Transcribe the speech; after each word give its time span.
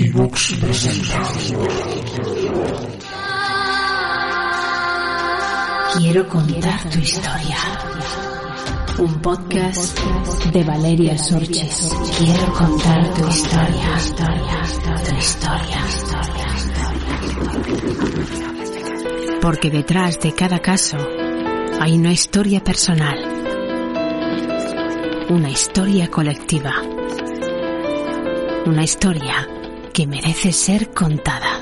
Evox 0.00 0.54
presenta. 0.60 1.20
Quiero 5.98 6.28
contar 6.28 6.88
tu 6.88 7.00
historia. 7.00 7.56
Un 8.98 9.20
podcast 9.20 9.98
de 10.52 10.62
Valeria 10.62 11.18
Sorches. 11.18 11.92
Quiero 12.16 12.52
contar 12.52 13.12
tu 13.14 13.26
historia, 13.26 13.96
historia, 13.96 14.62
tu 15.04 15.16
historia, 15.16 15.84
historia. 15.88 16.46
Porque 19.42 19.70
detrás 19.70 20.20
de 20.20 20.32
cada 20.32 20.60
caso 20.60 20.96
hay 21.80 21.98
una 21.98 22.12
historia 22.12 22.62
personal. 22.62 23.18
Una 25.30 25.50
historia 25.50 26.08
colectiva. 26.08 26.84
Una 28.64 28.84
historia 28.84 29.57
que 29.98 30.06
merece 30.06 30.52
ser 30.52 30.90
contada. 30.94 31.58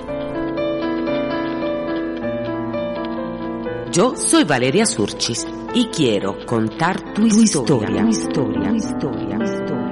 Yo 3.91 4.15
soy 4.15 4.45
Valeria 4.45 4.85
Surchis 4.85 5.47
y 5.73 5.87
quiero 5.87 6.45
contar 6.45 7.15
tu, 7.15 7.27
historia. 7.27 8.03
Tu 8.03 8.09
historia, 8.09 8.69
tu 8.69 8.77
historia, 8.77 9.39
historia, 9.43 9.83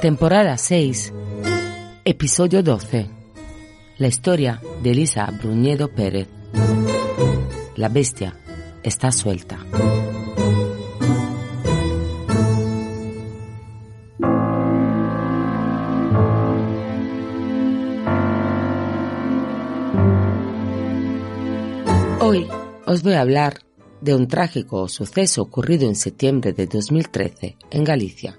Temporada 0.00 0.56
6, 0.56 1.12
episodio 2.04 2.62
12. 2.62 3.10
La 3.98 4.06
historia 4.06 4.60
de 4.84 4.90
Elisa 4.92 5.28
Bruñedo 5.42 5.88
Pérez. 5.88 6.43
La 7.76 7.88
bestia 7.88 8.36
está 8.82 9.10
suelta. 9.10 9.58
Hoy 22.20 22.48
os 22.86 23.02
voy 23.02 23.14
a 23.14 23.20
hablar 23.20 23.60
de 24.00 24.14
un 24.14 24.28
trágico 24.28 24.88
suceso 24.88 25.42
ocurrido 25.42 25.88
en 25.88 25.96
septiembre 25.96 26.52
de 26.52 26.66
2013 26.66 27.56
en 27.70 27.84
Galicia. 27.84 28.38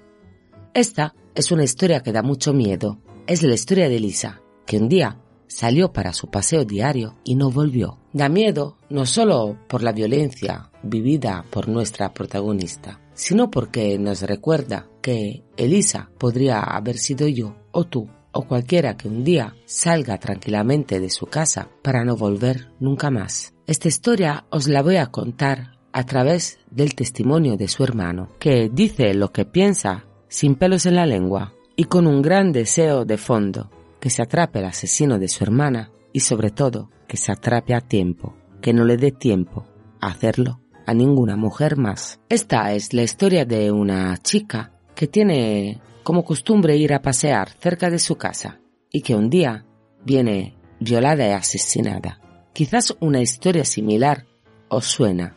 Esta 0.74 1.14
es 1.34 1.52
una 1.52 1.64
historia 1.64 2.02
que 2.02 2.12
da 2.12 2.22
mucho 2.22 2.52
miedo. 2.52 2.98
Es 3.26 3.42
la 3.42 3.54
historia 3.54 3.88
de 3.88 3.96
Elisa, 3.96 4.40
que 4.66 4.78
un 4.78 4.88
día 4.88 5.20
salió 5.48 5.92
para 5.92 6.12
su 6.12 6.28
paseo 6.28 6.64
diario 6.64 7.14
y 7.24 7.34
no 7.34 7.50
volvió. 7.50 7.98
Da 8.12 8.28
miedo 8.28 8.76
no 8.88 9.06
solo 9.06 9.58
por 9.68 9.82
la 9.82 9.92
violencia 9.92 10.70
vivida 10.82 11.44
por 11.50 11.68
nuestra 11.68 12.12
protagonista, 12.12 13.00
sino 13.14 13.50
porque 13.50 13.98
nos 13.98 14.22
recuerda 14.22 14.86
que 15.02 15.44
Elisa 15.56 16.10
podría 16.18 16.60
haber 16.60 16.98
sido 16.98 17.28
yo 17.28 17.56
o 17.72 17.84
tú 17.84 18.08
o 18.32 18.46
cualquiera 18.46 18.96
que 18.96 19.08
un 19.08 19.24
día 19.24 19.54
salga 19.64 20.18
tranquilamente 20.18 21.00
de 21.00 21.08
su 21.08 21.26
casa 21.26 21.70
para 21.82 22.04
no 22.04 22.16
volver 22.16 22.70
nunca 22.80 23.10
más. 23.10 23.54
Esta 23.66 23.88
historia 23.88 24.44
os 24.50 24.68
la 24.68 24.82
voy 24.82 24.96
a 24.96 25.06
contar 25.06 25.78
a 25.92 26.04
través 26.04 26.58
del 26.70 26.94
testimonio 26.94 27.56
de 27.56 27.68
su 27.68 27.82
hermano, 27.82 28.28
que 28.38 28.68
dice 28.70 29.14
lo 29.14 29.32
que 29.32 29.46
piensa 29.46 30.04
sin 30.28 30.56
pelos 30.56 30.84
en 30.84 30.96
la 30.96 31.06
lengua 31.06 31.54
y 31.74 31.84
con 31.84 32.06
un 32.06 32.20
gran 32.20 32.52
deseo 32.52 33.06
de 33.06 33.16
fondo 33.16 33.70
que 34.00 34.10
se 34.10 34.22
atrape 34.22 34.58
al 34.58 34.66
asesino 34.66 35.18
de 35.18 35.28
su 35.28 35.44
hermana 35.44 35.90
y 36.12 36.20
sobre 36.20 36.50
todo 36.50 36.90
que 37.06 37.16
se 37.16 37.32
atrape 37.32 37.74
a 37.74 37.80
tiempo, 37.80 38.36
que 38.60 38.72
no 38.72 38.84
le 38.84 38.96
dé 38.96 39.12
tiempo 39.12 39.66
a 40.00 40.08
hacerlo 40.08 40.60
a 40.86 40.94
ninguna 40.94 41.36
mujer 41.36 41.76
más. 41.76 42.20
Esta 42.28 42.72
es 42.72 42.92
la 42.94 43.02
historia 43.02 43.44
de 43.44 43.70
una 43.72 44.16
chica 44.18 44.72
que 44.94 45.06
tiene 45.06 45.80
como 46.02 46.24
costumbre 46.24 46.76
ir 46.76 46.94
a 46.94 47.02
pasear 47.02 47.50
cerca 47.50 47.90
de 47.90 47.98
su 47.98 48.16
casa 48.16 48.60
y 48.90 49.02
que 49.02 49.14
un 49.14 49.28
día 49.28 49.66
viene 50.04 50.56
violada 50.78 51.26
y 51.26 51.32
asesinada. 51.32 52.20
Quizás 52.52 52.96
una 53.00 53.20
historia 53.20 53.64
similar 53.64 54.24
os 54.68 54.86
suena 54.86 55.36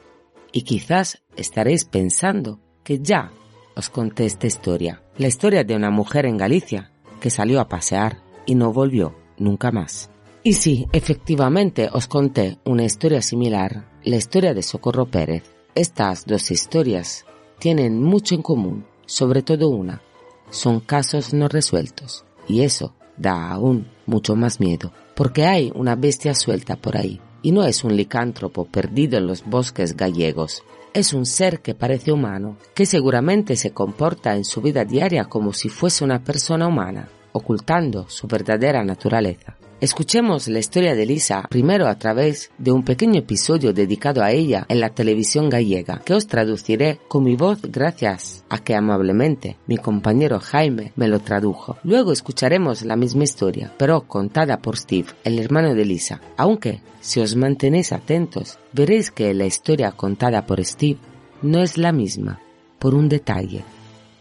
y 0.51 0.61
quizás 0.61 1.23
estaréis 1.35 1.85
pensando 1.85 2.59
que 2.83 2.99
ya 2.99 3.31
os 3.75 3.89
conté 3.89 4.25
esta 4.25 4.47
historia, 4.47 5.01
la 5.17 5.27
historia 5.27 5.63
de 5.63 5.75
una 5.75 5.89
mujer 5.89 6.25
en 6.25 6.37
Galicia 6.37 6.91
que 7.19 7.29
salió 7.29 7.59
a 7.59 7.67
pasear 7.67 8.21
y 8.49 8.55
no 8.55 8.73
volvió 8.73 9.13
nunca 9.37 9.71
más. 9.71 10.09
Y 10.41 10.53
sí, 10.53 10.87
efectivamente 10.91 11.87
os 11.93 12.07
conté 12.07 12.57
una 12.65 12.83
historia 12.83 13.21
similar, 13.21 13.87
la 14.03 14.15
historia 14.15 14.55
de 14.55 14.63
Socorro 14.63 15.05
Pérez. 15.05 15.43
Estas 15.75 16.25
dos 16.25 16.49
historias 16.49 17.25
tienen 17.59 18.01
mucho 18.01 18.33
en 18.33 18.41
común, 18.41 18.87
sobre 19.05 19.43
todo 19.43 19.69
una. 19.69 20.01
Son 20.49 20.79
casos 20.79 21.31
no 21.31 21.47
resueltos. 21.47 22.25
Y 22.47 22.61
eso 22.61 22.95
da 23.17 23.51
aún 23.51 23.87
mucho 24.07 24.35
más 24.35 24.59
miedo, 24.59 24.91
porque 25.15 25.45
hay 25.45 25.71
una 25.75 25.95
bestia 25.95 26.33
suelta 26.33 26.75
por 26.75 26.97
ahí. 26.97 27.21
Y 27.43 27.51
no 27.51 27.63
es 27.63 27.83
un 27.83 27.95
licántropo 27.95 28.65
perdido 28.65 29.19
en 29.19 29.27
los 29.27 29.45
bosques 29.45 29.95
gallegos. 29.95 30.63
Es 30.95 31.13
un 31.13 31.27
ser 31.27 31.61
que 31.61 31.75
parece 31.75 32.11
humano, 32.11 32.57
que 32.73 32.87
seguramente 32.87 33.55
se 33.55 33.71
comporta 33.71 34.35
en 34.35 34.43
su 34.43 34.59
vida 34.59 34.85
diaria 34.85 35.25
como 35.25 35.53
si 35.53 35.69
fuese 35.69 36.03
una 36.03 36.23
persona 36.23 36.67
humana 36.67 37.09
ocultando 37.31 38.07
su 38.09 38.27
verdadera 38.27 38.83
naturaleza. 38.83 39.55
Escuchemos 39.81 40.49
la 40.49 40.59
historia 40.59 40.93
de 40.93 41.05
Lisa 41.05 41.45
primero 41.49 41.87
a 41.87 41.97
través 41.97 42.51
de 42.57 42.73
un 42.73 42.83
pequeño 42.83 43.19
episodio 43.19 43.71
dedicado 43.71 44.21
a 44.21 44.31
ella 44.31 44.65
en 44.67 44.81
la 44.81 44.89
televisión 44.89 45.49
gallega, 45.49 46.01
que 46.03 46.13
os 46.13 46.27
traduciré 46.27 46.99
con 47.07 47.23
mi 47.23 47.37
voz 47.37 47.61
gracias 47.61 48.43
a 48.49 48.57
que 48.57 48.75
amablemente 48.75 49.55
mi 49.67 49.77
compañero 49.77 50.41
Jaime 50.41 50.91
me 50.97 51.07
lo 51.07 51.21
tradujo. 51.21 51.77
Luego 51.83 52.11
escucharemos 52.11 52.83
la 52.83 52.97
misma 52.97 53.23
historia, 53.23 53.73
pero 53.77 54.01
contada 54.01 54.57
por 54.57 54.75
Steve, 54.75 55.07
el 55.23 55.39
hermano 55.39 55.73
de 55.73 55.85
Lisa, 55.85 56.19
aunque 56.35 56.81
si 56.99 57.21
os 57.21 57.37
mantenéis 57.37 57.93
atentos, 57.93 58.59
veréis 58.73 59.11
que 59.11 59.33
la 59.33 59.45
historia 59.45 59.93
contada 59.93 60.45
por 60.45 60.61
Steve 60.65 60.99
no 61.41 61.63
es 61.63 61.77
la 61.77 61.93
misma, 61.93 62.41
por 62.79 62.95
un 62.95 63.07
detalle 63.07 63.63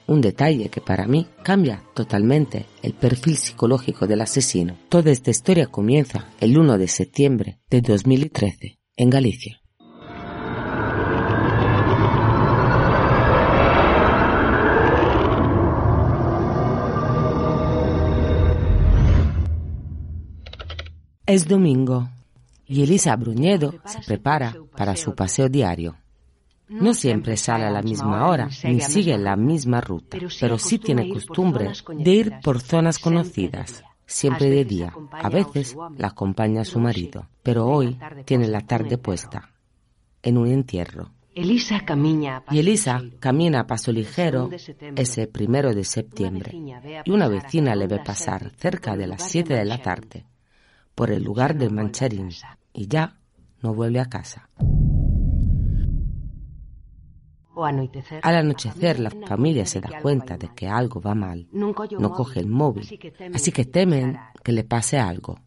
un 0.09 0.21
detalle 0.21 0.71
que 0.71 0.81
para 0.81 1.07
mí 1.07 1.27
cambia 1.43 1.83
totalmente 1.95 2.67
el 2.83 2.95
perfil 2.95 3.37
psicológico 3.37 4.07
del 4.07 4.23
asesino. 4.23 4.77
Toda 4.89 5.11
esta 5.11 5.31
historia 5.31 5.67
comienza 5.67 6.31
el 6.41 6.59
1 6.59 6.79
de 6.79 6.89
septiembre 6.89 7.61
de 7.71 7.83
2013 7.83 8.79
en 8.97 9.11
Galicia. 9.11 9.61
Es 21.27 21.47
domingo 21.47 22.09
y 22.65 22.83
Elisa 22.83 23.15
Bruñedo 23.17 23.75
se 23.85 24.01
prepara 24.07 24.57
para 24.75 24.97
su 24.97 25.15
paseo 25.15 25.51
diario. 25.51 25.97
No 26.69 26.93
siempre 26.95 27.37
sale 27.37 27.65
a 27.65 27.71
la 27.71 27.83
misma 27.83 28.29
hora 28.29 28.49
ni 28.65 28.81
sigue 28.81 29.17
la 29.17 29.37
misma 29.37 29.81
ruta, 29.81 30.19
pero 30.41 30.59
sí 30.59 30.79
tiene 30.79 31.09
costumbre 31.09 31.73
de 31.97 32.11
ir 32.11 32.35
por 32.43 32.61
zonas 32.61 32.99
conocidas, 32.99 33.83
siempre 34.07 34.51
de 34.51 34.65
día. 34.65 34.93
A 35.13 35.29
veces 35.29 35.77
la 35.97 36.09
acompaña 36.09 36.65
su 36.65 36.79
marido, 36.79 37.29
pero 37.43 37.67
hoy 37.67 37.99
tiene 38.25 38.49
la 38.49 38.61
tarde 38.61 38.99
puesta 38.99 39.51
en 40.23 40.37
un 40.37 40.49
entierro. 40.49 41.11
Y 41.35 42.59
Elisa 42.59 43.03
camina 43.21 43.61
a 43.61 43.67
paso 43.67 43.93
ligero 43.93 44.51
ese 44.97 45.27
primero 45.29 45.73
de 45.73 45.85
septiembre. 45.85 46.53
y 47.05 47.11
una 47.11 47.29
vecina 47.29 47.77
le 47.77 47.87
ve 47.87 48.01
pasar 48.01 48.51
cerca 48.57 48.97
de 48.97 49.07
las 49.07 49.23
7 49.23 49.55
de 49.55 49.65
la 49.65 49.81
tarde 49.81 50.27
por 50.95 51.13
el 51.13 51.23
lugar 51.23 51.57
del 51.57 51.71
mancharín. 51.71 52.31
Y 52.73 52.89
ya 52.89 53.19
no 53.63 53.73
vuelve 53.73 54.01
a 54.01 54.07
casa. 54.07 54.49
Al 58.23 58.37
anochecer 58.37 59.01
la 59.01 59.11
familia 59.11 59.67
se 59.67 59.81
da 59.81 60.01
cuenta 60.01 60.37
de 60.37 60.49
que 60.55 60.69
algo 60.69 61.01
va 61.01 61.15
mal. 61.15 61.49
No 61.53 61.75
coge 62.13 62.41
el 62.41 62.49
móvil, 62.49 62.89
así 63.35 63.53
que 63.53 63.65
temen 63.65 64.19
que 64.43 64.53
le 64.53 64.65
pase 64.65 64.99
algo. 64.99 65.39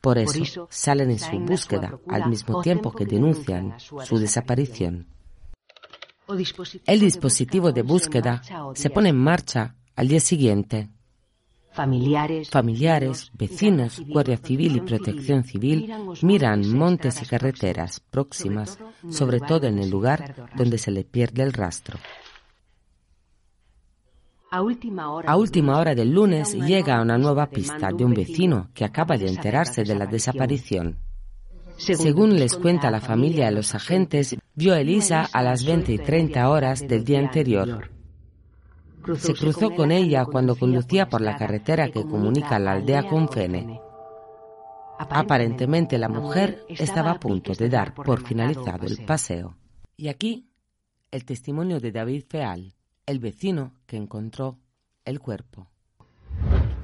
Por 0.00 0.18
eso 0.18 0.66
salen 0.68 1.10
en 1.10 1.18
su 1.20 1.38
búsqueda 1.38 1.98
al 2.08 2.28
mismo 2.28 2.60
tiempo 2.60 2.90
que 2.90 3.06
denuncian 3.06 3.78
su 3.78 4.18
desaparición. 4.18 5.06
El 6.86 7.00
dispositivo 7.00 7.72
de 7.72 7.82
búsqueda 7.82 8.42
se 8.74 8.90
pone 8.90 9.10
en 9.10 9.16
marcha 9.16 9.76
al 9.94 10.08
día 10.08 10.20
siguiente. 10.20 10.88
Familiares, 11.72 12.50
Familiares, 12.50 13.30
vecinos, 13.32 14.02
Guardia 14.06 14.36
Civil 14.36 14.76
y 14.76 14.80
Protección 14.80 15.42
Civil 15.42 15.90
miran 16.20 16.70
montes 16.70 17.22
y 17.22 17.26
carreteras 17.26 18.00
próximas, 18.00 18.78
sobre 19.08 19.40
todo 19.40 19.66
en 19.66 19.78
el 19.78 19.88
lugar 19.88 20.50
donde 20.54 20.76
se 20.76 20.90
le 20.90 21.04
pierde 21.04 21.42
el 21.42 21.52
rastro. 21.52 21.98
A 24.50 24.60
última 24.60 25.78
hora, 25.78 25.94
del 25.94 26.12
lunes 26.12 26.52
llega 26.52 27.00
una 27.00 27.16
nueva 27.16 27.46
pista 27.46 27.90
de 27.90 28.04
un 28.04 28.12
vecino 28.12 28.68
que 28.74 28.84
acaba 28.84 29.16
de 29.16 29.28
enterarse 29.28 29.82
de 29.82 29.94
la 29.94 30.04
desaparición. 30.04 30.98
Según 31.78 32.38
les 32.38 32.54
cuenta 32.56 32.90
la 32.90 33.00
familia 33.00 33.50
y 33.50 33.54
los 33.54 33.74
agentes, 33.74 34.36
vio 34.54 34.74
a 34.74 34.80
Elisa 34.80 35.26
a 35.32 35.42
las 35.42 35.64
20 35.64 35.92
y 35.92 35.98
30 35.98 36.50
horas 36.50 36.86
del 36.86 37.02
día 37.02 37.20
anterior. 37.20 38.01
Se 39.16 39.34
cruzó 39.34 39.74
con 39.74 39.90
ella 39.90 40.24
cuando 40.24 40.56
conducía 40.56 41.08
por 41.08 41.20
la 41.20 41.36
carretera 41.36 41.90
que 41.90 42.02
comunica 42.02 42.58
la 42.58 42.72
aldea 42.72 43.08
con 43.08 43.28
Fene. 43.28 43.80
Aparentemente 44.98 45.98
la 45.98 46.08
mujer 46.08 46.64
estaba 46.68 47.12
a 47.12 47.20
punto 47.20 47.52
de 47.54 47.68
dar 47.68 47.94
por 47.94 48.24
finalizado 48.24 48.86
el 48.86 49.04
paseo. 49.04 49.56
Y 49.96 50.08
aquí 50.08 50.48
el 51.10 51.24
testimonio 51.24 51.80
de 51.80 51.92
David 51.92 52.24
Feal, 52.28 52.74
el 53.06 53.18
vecino 53.18 53.74
que 53.86 53.96
encontró 53.96 54.58
el 55.04 55.18
cuerpo. 55.20 55.71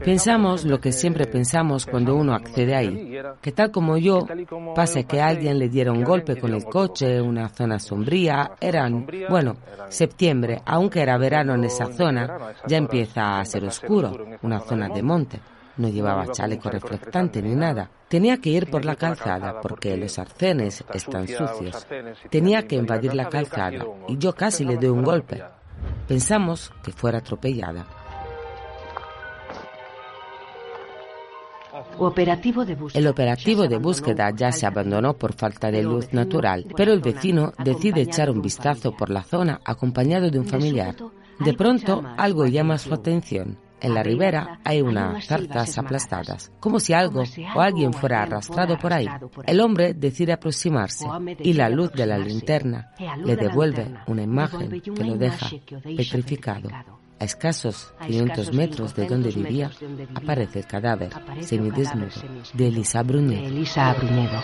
Pensamos 0.05 0.65
lo 0.65 0.81
que 0.81 0.93
siempre 0.93 1.27
pensamos 1.27 1.87
cuando 1.87 2.15
uno 2.15 2.35
accede 2.35 2.75
ahí, 2.75 3.19
que 3.41 3.53
tal 3.53 3.71
como 3.71 3.97
yo, 3.99 4.27
pase 4.75 5.05
que 5.05 5.21
alguien 5.21 5.59
le 5.59 5.69
diera 5.69 5.93
un 5.93 6.05
golpe 6.05 6.39
con 6.39 6.55
el 6.55 6.65
coche, 6.65 7.21
una 7.21 7.49
zona 7.49 7.79
sombría, 7.79 8.53
eran, 8.61 9.07
bueno, 9.29 9.57
septiembre, 9.89 10.63
aunque 10.65 11.03
era 11.03 11.19
verano 11.19 11.55
en 11.55 11.65
esa 11.65 11.93
zona, 11.93 12.55
ya 12.67 12.77
empieza 12.77 13.41
a 13.41 13.45
ser 13.45 13.65
oscuro, 13.65 14.17
una 14.43 14.61
zona 14.61 14.89
de 14.89 15.03
monte. 15.03 15.41
No 15.79 15.89
llevaba 15.89 16.27
chaleco 16.33 16.71
reflectante 16.71 17.41
ni 17.41 17.55
nada. 17.55 17.89
Tenía 18.09 18.39
que 18.39 18.51
ir 18.51 18.69
por 18.69 18.85
la 18.85 18.97
calzada 18.97 19.61
porque 19.61 19.97
los 19.97 20.19
arcenes 20.19 20.85
están 20.93 21.29
sucios. 21.29 21.87
Tenía 22.31 22.67
que 22.67 22.75
invadir 22.75 23.15
la 23.15 23.29
calzada 23.29 23.87
y 24.09 24.19
yo 24.19 24.35
casi 24.35 24.65
le 24.65 24.77
doy 24.77 24.91
un 24.91 25.05
golpe. 25.05 25.41
Pensamos 26.09 26.73
que 26.83 26.91
fuera 26.91 27.19
atropellada. 27.19 27.87
Operativo 31.99 32.65
de 32.65 32.75
búsqueda. 32.75 33.01
El 33.01 33.07
operativo 33.07 33.69
de 33.69 33.79
búsqueda 33.79 34.31
ya 34.35 34.53
se 34.53 34.67
abandonó 34.67 35.15
por 35.15 35.35
falta 35.35 35.71
de 35.71 35.83
luz 35.83 36.13
natural, 36.13 36.67
pero 36.77 36.93
el 36.93 37.01
vecino 37.01 37.53
decide 37.63 38.03
echar 38.03 38.31
un 38.31 38.43
vistazo 38.43 38.93
por 38.93 39.11
la 39.11 39.23
zona 39.23 39.61
acompañado 39.65 40.31
de 40.31 40.39
un 40.39 40.47
familiar. 40.47 40.95
De 41.41 41.55
pronto, 41.55 42.03
algo 42.17 42.47
llama 42.47 42.79
su 42.79 42.93
atención. 42.93 43.59
En 43.81 43.95
la 43.95 44.03
ribera 44.03 44.59
hay 44.65 44.83
unas 44.83 45.25
zarzas 45.27 45.79
aplastadas, 45.79 46.51
como 46.59 46.81
si 46.81 46.93
algo 46.93 47.23
o 47.55 47.61
alguien 47.61 47.93
fuera 47.93 48.23
arrastrado 48.23 48.77
por 48.77 48.93
ahí. 48.93 49.07
El 49.47 49.61
hombre 49.61 49.95
decide 49.95 50.33
aproximarse 50.33 51.07
y 51.39 51.53
la 51.53 51.69
luz 51.69 51.93
de 51.93 52.07
la 52.07 52.19
linterna 52.19 52.93
le 53.25 53.37
devuelve 53.37 53.95
una 54.09 54.23
imagen 54.23 54.81
que 54.81 55.05
lo 55.05 55.17
deja 55.17 55.49
petrificado. 55.97 56.71
A 57.21 57.25
escasos 57.25 57.93
500 58.07 58.53
metros 58.53 58.95
de 58.95 59.07
donde 59.07 59.31
vivía 59.31 59.71
aparece 60.15 60.61
el 60.61 60.67
cadáver 60.67 61.11
semidesnudo 61.41 62.09
de 62.55 62.69
Elisa 62.69 63.03
Bruñedo. 63.03 64.43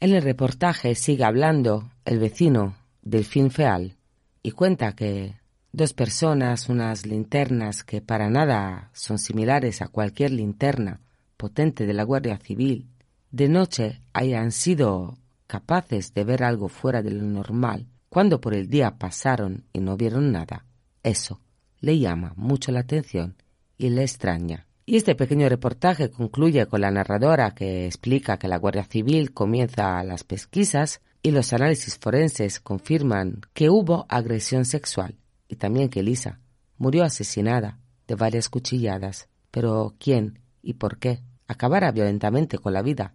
En 0.00 0.14
el 0.14 0.22
reportaje 0.22 0.94
sigue 0.94 1.24
hablando 1.24 1.90
el 2.04 2.18
vecino 2.18 2.76
Delfín 3.02 3.50
Feal 3.50 3.96
y 4.42 4.52
cuenta 4.52 4.92
que 4.94 5.34
dos 5.72 5.92
personas, 5.92 6.68
unas 6.68 7.06
linternas 7.06 7.84
que 7.84 8.00
para 8.00 8.30
nada 8.30 8.90
son 8.94 9.18
similares 9.18 9.82
a 9.82 9.88
cualquier 9.88 10.30
linterna 10.30 11.00
potente 11.36 11.86
de 11.86 11.92
la 11.92 12.04
Guardia 12.04 12.38
Civil, 12.38 12.88
de 13.30 13.48
noche 13.48 14.00
hayan 14.12 14.52
sido 14.52 15.18
capaces 15.46 16.14
de 16.14 16.24
ver 16.24 16.42
algo 16.42 16.68
fuera 16.68 17.02
de 17.02 17.10
lo 17.10 17.22
normal, 17.22 17.86
cuando 18.08 18.40
por 18.40 18.54
el 18.54 18.68
día 18.68 18.98
pasaron 18.98 19.64
y 19.72 19.80
no 19.80 19.96
vieron 19.96 20.32
nada. 20.32 20.64
Eso 21.06 21.40
le 21.78 22.00
llama 22.00 22.32
mucho 22.34 22.72
la 22.72 22.80
atención 22.80 23.36
y 23.78 23.90
le 23.90 24.02
extraña. 24.02 24.66
Y 24.84 24.96
este 24.96 25.14
pequeño 25.14 25.48
reportaje 25.48 26.10
concluye 26.10 26.66
con 26.66 26.80
la 26.80 26.90
narradora 26.90 27.54
que 27.54 27.86
explica 27.86 28.38
que 28.38 28.48
la 28.48 28.58
Guardia 28.58 28.82
Civil 28.82 29.32
comienza 29.32 30.02
las 30.02 30.24
pesquisas 30.24 31.00
y 31.22 31.30
los 31.30 31.52
análisis 31.52 31.96
forenses 31.96 32.58
confirman 32.58 33.40
que 33.52 33.70
hubo 33.70 34.06
agresión 34.08 34.64
sexual 34.64 35.14
y 35.46 35.54
también 35.54 35.90
que 35.90 36.00
Elisa 36.00 36.40
murió 36.76 37.04
asesinada 37.04 37.78
de 38.08 38.16
varias 38.16 38.48
cuchilladas. 38.48 39.28
Pero 39.52 39.94
¿quién 40.00 40.40
y 40.60 40.74
por 40.74 40.98
qué 40.98 41.22
acabara 41.46 41.92
violentamente 41.92 42.58
con 42.58 42.72
la 42.72 42.82
vida 42.82 43.14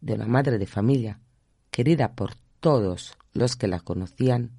de 0.00 0.14
una 0.14 0.26
madre 0.26 0.56
de 0.56 0.66
familia 0.66 1.20
querida 1.70 2.14
por 2.14 2.34
todos 2.60 3.18
los 3.34 3.56
que 3.56 3.68
la 3.68 3.80
conocían? 3.80 4.52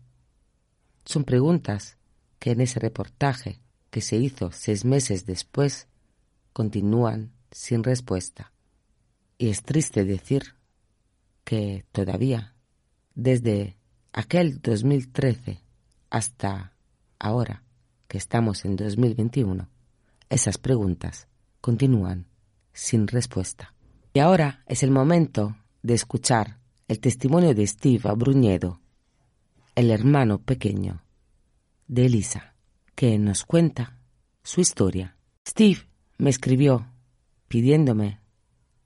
Son 1.05 1.23
preguntas 1.23 1.96
que 2.39 2.51
en 2.51 2.61
ese 2.61 2.79
reportaje 2.79 3.59
que 3.89 4.01
se 4.01 4.17
hizo 4.17 4.51
seis 4.51 4.85
meses 4.85 5.25
después 5.25 5.87
continúan 6.53 7.31
sin 7.51 7.83
respuesta. 7.83 8.51
Y 9.37 9.49
es 9.49 9.63
triste 9.63 10.05
decir 10.05 10.55
que 11.43 11.85
todavía, 11.91 12.55
desde 13.15 13.77
aquel 14.11 14.61
2013 14.61 15.61
hasta 16.09 16.73
ahora 17.19 17.63
que 18.07 18.17
estamos 18.17 18.65
en 18.65 18.75
2021, 18.75 19.69
esas 20.29 20.57
preguntas 20.57 21.27
continúan 21.61 22.27
sin 22.73 23.07
respuesta. 23.07 23.73
Y 24.13 24.19
ahora 24.19 24.63
es 24.67 24.83
el 24.83 24.91
momento 24.91 25.55
de 25.83 25.93
escuchar 25.93 26.59
el 26.87 26.99
testimonio 26.99 27.53
de 27.53 27.67
Steve 27.67 28.11
Bruñedo, 28.15 28.79
el 29.75 29.91
hermano 29.91 30.39
pequeño 30.39 31.03
de 31.87 32.05
Elisa, 32.05 32.53
que 32.95 33.17
nos 33.17 33.43
cuenta 33.45 33.97
su 34.43 34.61
historia. 34.61 35.17
Steve 35.47 35.81
me 36.17 36.29
escribió 36.29 36.87
pidiéndome 37.47 38.19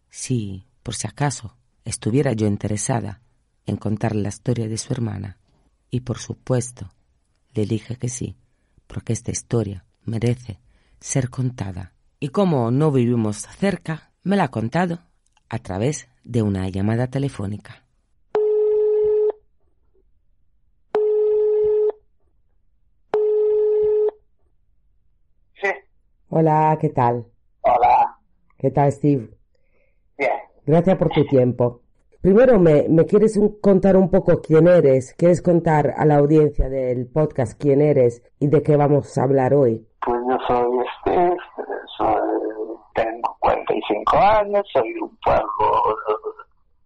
si, 0.09 0.67
por 0.83 0.95
si 0.95 1.07
acaso, 1.07 1.57
estuviera 1.85 2.33
yo 2.33 2.47
interesada 2.47 3.21
en 3.65 3.77
contar 3.77 4.15
la 4.15 4.29
historia 4.29 4.67
de 4.67 4.77
su 4.77 4.93
hermana. 4.93 5.37
Y 5.89 6.01
por 6.01 6.19
supuesto, 6.19 6.91
le 7.53 7.65
dije 7.65 7.95
que 7.95 8.09
sí, 8.09 8.37
porque 8.87 9.13
esta 9.13 9.31
historia 9.31 9.85
merece 10.03 10.59
ser 10.99 11.29
contada. 11.29 11.93
Y 12.19 12.29
como 12.29 12.71
no 12.71 12.91
vivimos 12.91 13.47
cerca, 13.57 14.11
me 14.23 14.35
la 14.35 14.45
ha 14.45 14.51
contado 14.51 14.99
a 15.49 15.59
través 15.59 16.07
de 16.23 16.41
una 16.41 16.69
llamada 16.69 17.07
telefónica. 17.07 17.83
Hola, 26.33 26.77
¿qué 26.79 26.89
tal? 26.89 27.25
hola, 27.61 28.17
¿Qué 28.57 28.71
tal, 28.71 28.89
Steve? 28.91 29.29
bien. 30.17 30.31
Gracias 30.65 30.97
por 30.97 31.09
tu 31.09 31.25
tiempo. 31.25 31.81
Primero, 32.21 32.57
¿me, 32.57 32.87
me 32.87 33.05
quieres 33.05 33.35
un- 33.35 33.59
contar 33.59 33.97
un 33.97 34.09
poco 34.09 34.39
quién 34.41 34.67
eres? 34.67 35.13
¿Quieres 35.15 35.41
contar 35.41 35.93
a 35.97 36.05
la 36.05 36.17
audiencia 36.17 36.69
del 36.69 37.07
podcast 37.07 37.59
quién 37.61 37.81
eres 37.81 38.23
y 38.39 38.47
de 38.47 38.63
qué 38.63 38.77
vamos 38.77 39.17
a 39.17 39.23
hablar 39.23 39.53
hoy? 39.53 39.85
Pues 40.05 40.19
yo 40.29 40.37
soy 40.47 40.85
Steve, 41.01 41.35
soy, 41.97 42.21
tengo 42.95 43.35
45 43.41 44.17
años, 44.17 44.63
soy 44.71 44.93
de 44.93 45.01
un 45.01 45.17
pueblo 45.17 45.97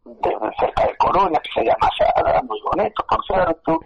de, 0.05 0.29
cerca 0.59 0.87
de 0.87 0.97
Coruña 0.97 1.39
que 1.39 1.49
se 1.61 1.65
llama 1.65 1.89
Sada, 1.97 2.41
muy 2.43 2.59
bonito, 2.73 3.03
por 3.07 3.23
cierto, 3.25 3.79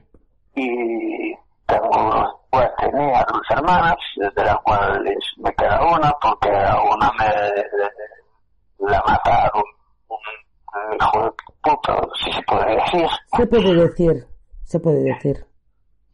y 0.56 1.34
tengo, 1.69 2.41
pues 2.51 2.69
tenía 2.77 3.25
dos 3.31 3.41
hermanas, 3.51 3.95
de 4.17 4.43
las 4.43 4.57
cuales 4.59 5.17
me 5.38 5.51
queda 5.53 5.79
una 5.85 6.11
porque 6.21 6.49
a 6.49 6.77
una 6.81 7.11
me 7.19 8.89
la 8.91 9.03
mataron 9.07 9.63
un 10.09 10.95
hijo 10.99 11.23
de 11.23 11.31
puta, 11.63 11.95
si 12.23 12.31
se 12.31 12.41
puede 12.43 12.75
decir. 12.75 13.07
Se 13.38 13.47
puede 13.47 13.75
decir, 13.75 14.27
se 14.63 14.79
puede 14.79 15.03
decir. 15.03 15.45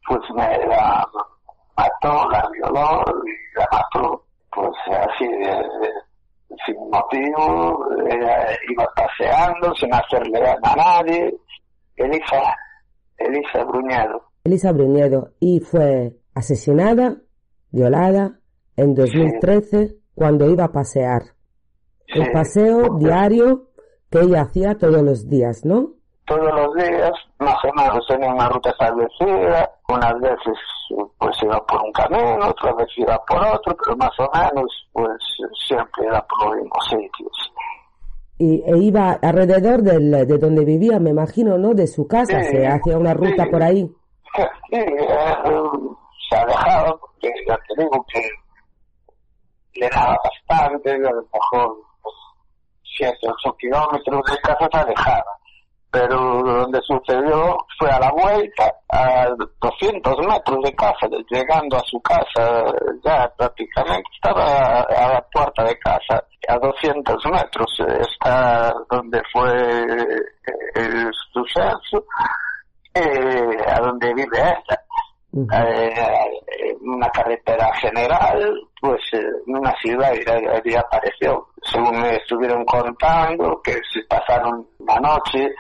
pues 0.08 0.22
me 0.36 0.58
la 0.68 1.04
mató, 1.78 2.30
la 2.30 2.48
violó 2.52 3.04
y 3.26 3.60
la 3.60 3.68
mató, 3.72 4.24
pues 4.52 4.72
así, 4.88 5.28
de- 5.28 5.70
de- 5.80 6.56
sin 6.66 6.90
motivo, 6.90 7.86
iba 8.70 8.86
paseando 8.96 9.74
sin 9.76 9.94
hacerle 9.94 10.40
daño 10.40 10.60
a 10.64 10.76
nadie, 10.76 11.36
Elisa, 11.98 12.56
Elisa 13.18 13.64
Bruñedo, 13.66 14.22
Elisa 14.46 14.72
Bruñedo 14.72 15.32
y 15.40 15.60
fue 15.60 16.18
asesinada, 16.36 17.18
violada 17.72 18.40
en 18.78 18.94
2013 18.94 19.96
cuando 20.14 20.48
iba 20.48 20.66
a 20.66 20.72
pasear 20.72 21.24
El 22.08 22.32
paseo 22.32 22.96
diario 23.00 23.70
que 24.12 24.20
ella 24.20 24.42
hacía 24.44 24.78
todos 24.78 25.02
los 25.02 25.28
días, 25.28 25.66
¿no? 25.66 25.94
Todos 26.28 26.54
los 26.54 26.76
días, 26.76 27.12
más 27.40 27.58
o 27.66 27.74
menos 27.74 28.06
tenía 28.08 28.32
una 28.32 28.48
ruta 28.50 28.70
establecida, 28.70 29.72
unas 29.90 30.22
veces 30.22 30.58
pues 31.18 31.36
iba 31.42 31.66
por 31.66 31.82
un 31.82 31.92
camino, 31.92 32.48
otras 32.48 32.76
veces 32.78 32.98
iba 32.98 33.20
por 33.26 33.38
otro, 33.38 33.76
pero 33.84 33.98
más 33.98 34.12
o 34.20 34.30
menos 34.32 34.88
pues 34.94 35.18
siempre 35.68 36.06
era 36.06 36.24
por 36.28 36.46
los 36.46 36.56
mismos 36.58 36.86
sitios. 36.88 37.52
Y 38.38 38.62
e 38.64 38.78
iba 38.78 39.14
alrededor 39.14 39.82
del, 39.82 40.12
de 40.12 40.38
donde 40.38 40.66
vivía, 40.66 41.00
me 41.00 41.10
imagino, 41.10 41.58
¿no? 41.58 41.74
De 41.74 41.88
su 41.88 42.08
casa, 42.08 42.44
se 42.44 42.68
hacía 42.68 42.98
una 42.98 43.16
ruta 43.16 43.46
por 43.50 43.64
ahí. 43.64 43.92
Sí, 44.36 44.44
eh, 44.72 45.36
se 46.30 46.36
alejaba, 46.36 46.98
porque 46.98 47.32
ya 47.48 47.58
te 47.68 47.82
digo 47.82 48.06
que 48.12 48.22
le 49.80 49.90
daba 49.90 50.18
bastante, 50.24 50.92
a 50.92 51.12
lo 51.12 51.28
mejor 51.34 51.78
7, 52.98 53.18
pues, 53.22 53.34
8 53.46 53.56
kilómetros 53.58 54.22
de 54.32 54.38
casa 54.42 54.68
se 54.72 54.78
alejaba 54.78 55.36
pero 55.96 56.44
donde 56.44 56.82
sucedió 56.82 57.58
fue 57.80 57.90
a 57.90 58.00
la 58.02 58.12
vuelta, 58.12 58.70
a 58.90 59.30
200 59.62 60.28
metros 60.28 60.62
de 60.62 60.76
casa, 60.76 61.08
llegando 61.32 61.78
a 61.78 61.84
su 61.86 62.02
casa, 62.02 62.66
ya 63.02 63.32
prácticamente 63.38 64.10
estaba 64.14 64.82
a 64.82 65.14
la 65.14 65.26
puerta 65.32 65.64
de 65.64 65.80
casa, 65.80 66.22
a 66.50 66.60
200 66.60 67.16
metros, 67.32 67.80
está 68.02 68.74
donde 68.92 69.22
fue 69.32 69.54
el 70.76 71.10
suceso, 71.32 72.04
eh, 72.94 73.35
vive 74.16 74.38
ella. 74.38 74.82
Eh, 75.36 76.74
una 76.82 77.10
carretera 77.10 77.70
general, 77.82 78.54
pues 78.80 79.02
en 79.12 79.56
una 79.56 79.74
ciudad 79.82 80.14
y, 80.64 80.76
apareció. 80.76 81.48
Según 81.62 82.00
me 82.00 82.16
estuvieron 82.16 82.64
contando, 82.64 83.62
que 83.62 83.74
se 83.74 84.02
pasaron 84.08 84.66
la 84.80 84.98
noche 85.02 85.54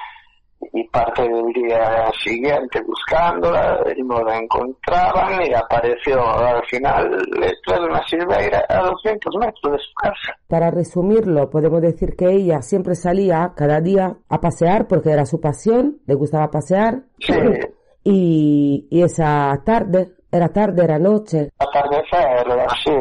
y 0.71 0.87
parte 0.87 1.23
del 1.23 1.51
día 1.53 2.09
siguiente 2.23 2.81
buscándola 2.81 3.83
y 3.95 4.01
no 4.01 4.23
la 4.23 4.37
encontraban 4.37 5.45
y 5.45 5.53
apareció 5.53 6.25
al 6.25 6.63
final 6.65 7.09
detrás 7.33 7.79
de 7.79 7.85
una 7.85 8.07
silveira 8.07 8.65
a 8.69 8.81
200 8.81 9.35
metros 9.35 9.73
de 9.73 9.79
su 9.79 9.93
casa. 9.95 10.39
Para 10.47 10.71
resumirlo, 10.71 11.49
podemos 11.49 11.81
decir 11.81 12.15
que 12.15 12.31
ella 12.31 12.61
siempre 12.61 12.95
salía 12.95 13.53
cada 13.55 13.81
día 13.81 14.15
a 14.29 14.39
pasear 14.39 14.87
porque 14.87 15.11
era 15.11 15.25
su 15.25 15.41
pasión, 15.41 15.97
le 16.07 16.15
gustaba 16.15 16.49
pasear. 16.49 17.03
Sí. 17.19 17.33
Y, 18.07 18.87
y 18.91 19.01
esa 19.01 19.59
tarde, 19.65 20.13
era 20.31 20.49
tarde, 20.49 20.83
era 20.83 20.99
noche. 20.99 21.49
Atardecer, 21.57 22.45
sí, 22.83 22.91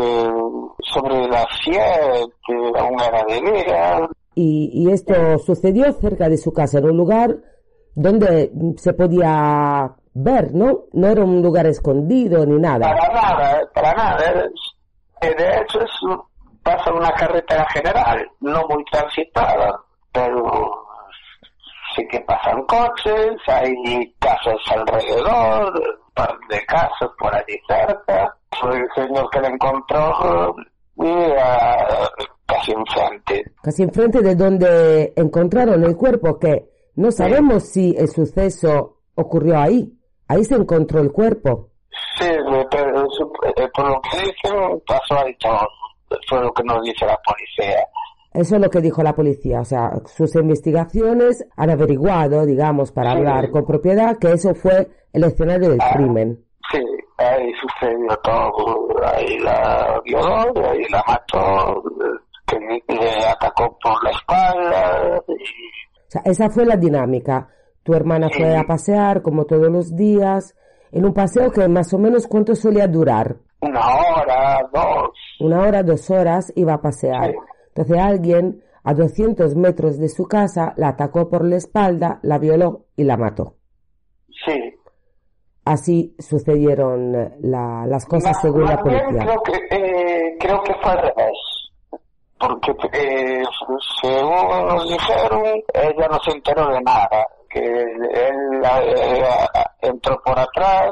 sobre 0.80 1.28
las 1.28 1.46
7, 1.62 1.80
aún 2.78 3.00
era 3.00 3.22
de 3.28 3.52
día. 3.52 4.08
Y, 4.34 4.70
y 4.72 4.90
esto 4.90 5.38
sucedió 5.38 5.92
cerca 5.92 6.30
de 6.30 6.38
su 6.38 6.52
casa, 6.52 6.78
en 6.78 6.86
un 6.86 6.96
lugar 6.96 7.36
donde 7.94 8.50
se 8.78 8.94
podía 8.94 9.94
ver, 10.14 10.54
¿no? 10.54 10.84
No 10.94 11.08
era 11.08 11.22
un 11.22 11.42
lugar 11.42 11.66
escondido 11.66 12.46
ni 12.46 12.58
nada. 12.58 12.94
Para 12.94 13.12
nada, 13.12 13.70
para 13.74 13.92
nada. 13.92 14.48
Eh, 15.20 15.34
de 15.36 15.60
hecho, 15.60 15.80
es, 15.80 15.90
pasa 16.62 16.92
una 16.94 17.10
carretera 17.12 17.66
general, 17.70 18.26
no 18.40 18.66
muy 18.68 18.82
transitada, 18.90 19.78
pero 20.12 20.83
sí 21.94 22.06
que 22.08 22.20
pasan 22.20 22.64
coches, 22.66 23.36
hay 23.46 24.14
casas 24.18 24.56
alrededor, 24.70 25.72
un 25.74 26.12
par 26.14 26.38
de 26.48 26.64
casas 26.66 27.10
por 27.18 27.34
allí 27.34 27.58
cerca. 27.68 28.36
Fue 28.60 28.76
el 28.76 28.88
señor 28.94 29.28
que 29.30 29.40
la 29.40 29.48
encontró 29.48 30.54
vivía 30.96 31.88
casi 32.46 32.72
enfrente. 32.72 33.52
Casi 33.62 33.82
enfrente 33.82 34.20
de 34.20 34.34
donde 34.34 35.12
encontraron 35.16 35.82
el 35.84 35.96
cuerpo, 35.96 36.38
que 36.38 36.68
no 36.96 37.10
sabemos 37.10 37.64
si 37.70 37.94
el 37.96 38.08
suceso 38.08 39.00
ocurrió 39.14 39.58
ahí. 39.58 39.92
Ahí 40.28 40.44
se 40.44 40.54
encontró 40.54 41.00
el 41.00 41.12
cuerpo. 41.12 41.70
Sí, 42.18 42.28
pero 42.70 43.04
eh, 43.04 43.68
por 43.74 43.88
lo 43.88 44.00
que 44.00 44.18
dicen, 44.18 44.82
pasó 44.86 45.24
ahí 45.24 45.36
todo. 45.38 45.68
Fue 46.28 46.40
lo 46.40 46.52
que 46.52 46.62
nos 46.62 46.82
dice 46.82 47.04
la 47.06 47.18
policía. 47.24 47.84
Eso 48.34 48.56
es 48.56 48.60
lo 48.62 48.68
que 48.68 48.80
dijo 48.80 49.02
la 49.02 49.14
policía. 49.14 49.60
O 49.60 49.64
sea, 49.64 49.92
sus 50.06 50.34
investigaciones 50.34 51.46
han 51.56 51.70
averiguado, 51.70 52.44
digamos, 52.44 52.90
para 52.92 53.12
hablar 53.12 53.50
con 53.50 53.64
propiedad, 53.64 54.18
que 54.18 54.32
eso 54.32 54.54
fue 54.54 54.88
el 55.12 55.24
escenario 55.24 55.70
del 55.70 55.80
Ah. 55.80 55.92
crimen. 55.94 56.44
Sí, 56.72 56.80
ahí 57.18 57.52
sucedió 57.62 58.08
todo. 58.24 58.88
Ahí 59.04 59.38
la 59.38 60.00
violó, 60.04 60.52
ahí 60.68 60.82
la 60.90 61.02
mató, 61.06 61.82
que 62.46 62.58
le 62.88 63.24
atacó 63.26 63.78
por 63.82 64.02
la 64.02 64.10
espalda. 64.10 65.22
Y, 65.28 65.32
O 65.32 66.08
sea, 66.08 66.22
esa 66.24 66.50
fue 66.50 66.64
la 66.66 66.76
dinámica. 66.76 67.48
Tu 67.84 67.94
hermana 67.94 68.28
fue 68.36 68.56
a 68.56 68.64
pasear 68.64 69.22
como 69.22 69.44
todos 69.44 69.68
los 69.70 69.94
días, 69.94 70.54
en 70.90 71.04
un 71.04 71.12
paseo 71.14 71.50
que 71.50 71.68
más 71.68 71.92
o 71.94 71.98
menos 71.98 72.26
cuánto 72.26 72.54
solía 72.54 72.86
durar. 72.88 73.36
una 73.60 73.80
hora, 73.80 74.68
dos. 74.74 75.10
Una 75.40 75.60
hora, 75.60 75.82
dos 75.82 76.10
horas 76.10 76.52
iba 76.56 76.74
a 76.74 76.80
pasear. 76.82 77.30
Sí. 77.30 77.36
Entonces 77.74 77.98
alguien 77.98 78.62
a 78.84 78.94
200 78.94 79.56
metros 79.56 79.98
de 79.98 80.08
su 80.08 80.24
casa 80.28 80.74
la 80.76 80.88
atacó 80.90 81.28
por 81.28 81.44
la 81.44 81.56
espalda, 81.56 82.20
la 82.22 82.38
violó 82.38 82.84
y 82.96 83.04
la 83.04 83.16
mató. 83.16 83.54
Sí. 84.44 84.74
Así 85.64 86.14
sucedieron 86.18 87.14
eh, 87.14 87.36
la- 87.40 87.86
las 87.86 88.04
cosas 88.06 88.38
según 88.40 88.64
la 88.64 88.76
policía. 88.78 89.08
Creo 89.24 89.42
que, 89.42 89.76
eh, 89.76 90.36
creo 90.38 90.62
que 90.62 90.74
fue 90.74 90.92
al 90.92 90.98
revés. 90.98 91.38
Porque 92.38 92.72
eh, 92.92 93.42
según 94.02 94.66
nos 94.68 94.88
dijeron, 94.88 95.42
ella 95.72 96.08
no 96.10 96.18
se 96.22 96.30
enteró 96.32 96.68
de 96.68 96.80
nada. 96.82 97.26
Que 97.48 97.60
él 97.60 98.02
eh, 98.14 99.22
entró 99.80 100.20
por 100.24 100.38
atrás, 100.38 100.90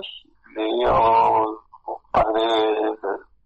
le 0.56 0.64
dio 0.64 1.42
un 1.42 1.96
par 2.10 2.26
de 2.32 2.96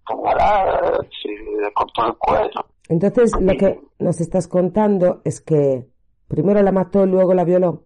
puñaladas 0.07 1.01
y 1.25 1.61
le 1.61 1.73
cortó 1.73 2.07
el 2.07 2.15
cuello. 2.19 2.65
Entonces 2.89 3.33
lo 3.41 3.53
que 3.57 3.81
nos 3.99 4.21
estás 4.21 4.47
contando 4.47 5.21
es 5.25 5.41
que 5.41 5.87
primero 6.29 6.63
la 6.63 6.73
mató, 6.73 7.05
luego 7.07 7.35
la 7.35 7.45
violó. 7.45 7.85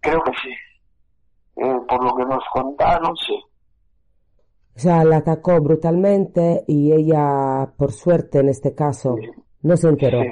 Creo 0.00 0.22
que 0.22 0.32
sí. 0.42 0.50
Eh, 1.56 1.76
por 1.86 2.02
lo 2.02 2.14
que 2.16 2.24
nos 2.24 2.42
contaron, 2.52 3.14
sí. 3.16 3.34
O 4.74 4.78
sea, 4.78 5.04
la 5.04 5.18
atacó 5.18 5.60
brutalmente 5.60 6.64
y 6.66 6.92
ella, 6.92 7.70
por 7.76 7.92
suerte 7.92 8.38
en 8.38 8.48
este 8.48 8.74
caso, 8.74 9.16
no 9.60 9.76
se 9.76 9.88
enteró. 9.88 10.22
Sí, 10.22 10.30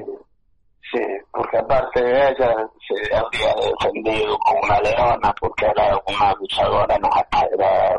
sí, 0.92 1.02
porque 1.30 1.58
aparte 1.58 2.00
ella 2.00 2.68
se 2.88 3.14
había 3.14 3.54
defendido 3.54 4.38
como 4.38 4.60
una 4.62 4.80
leona 4.80 5.34
porque 5.38 5.66
era 5.66 5.94
una 6.08 6.34
luchadora 6.40 6.96
era, 6.96 7.98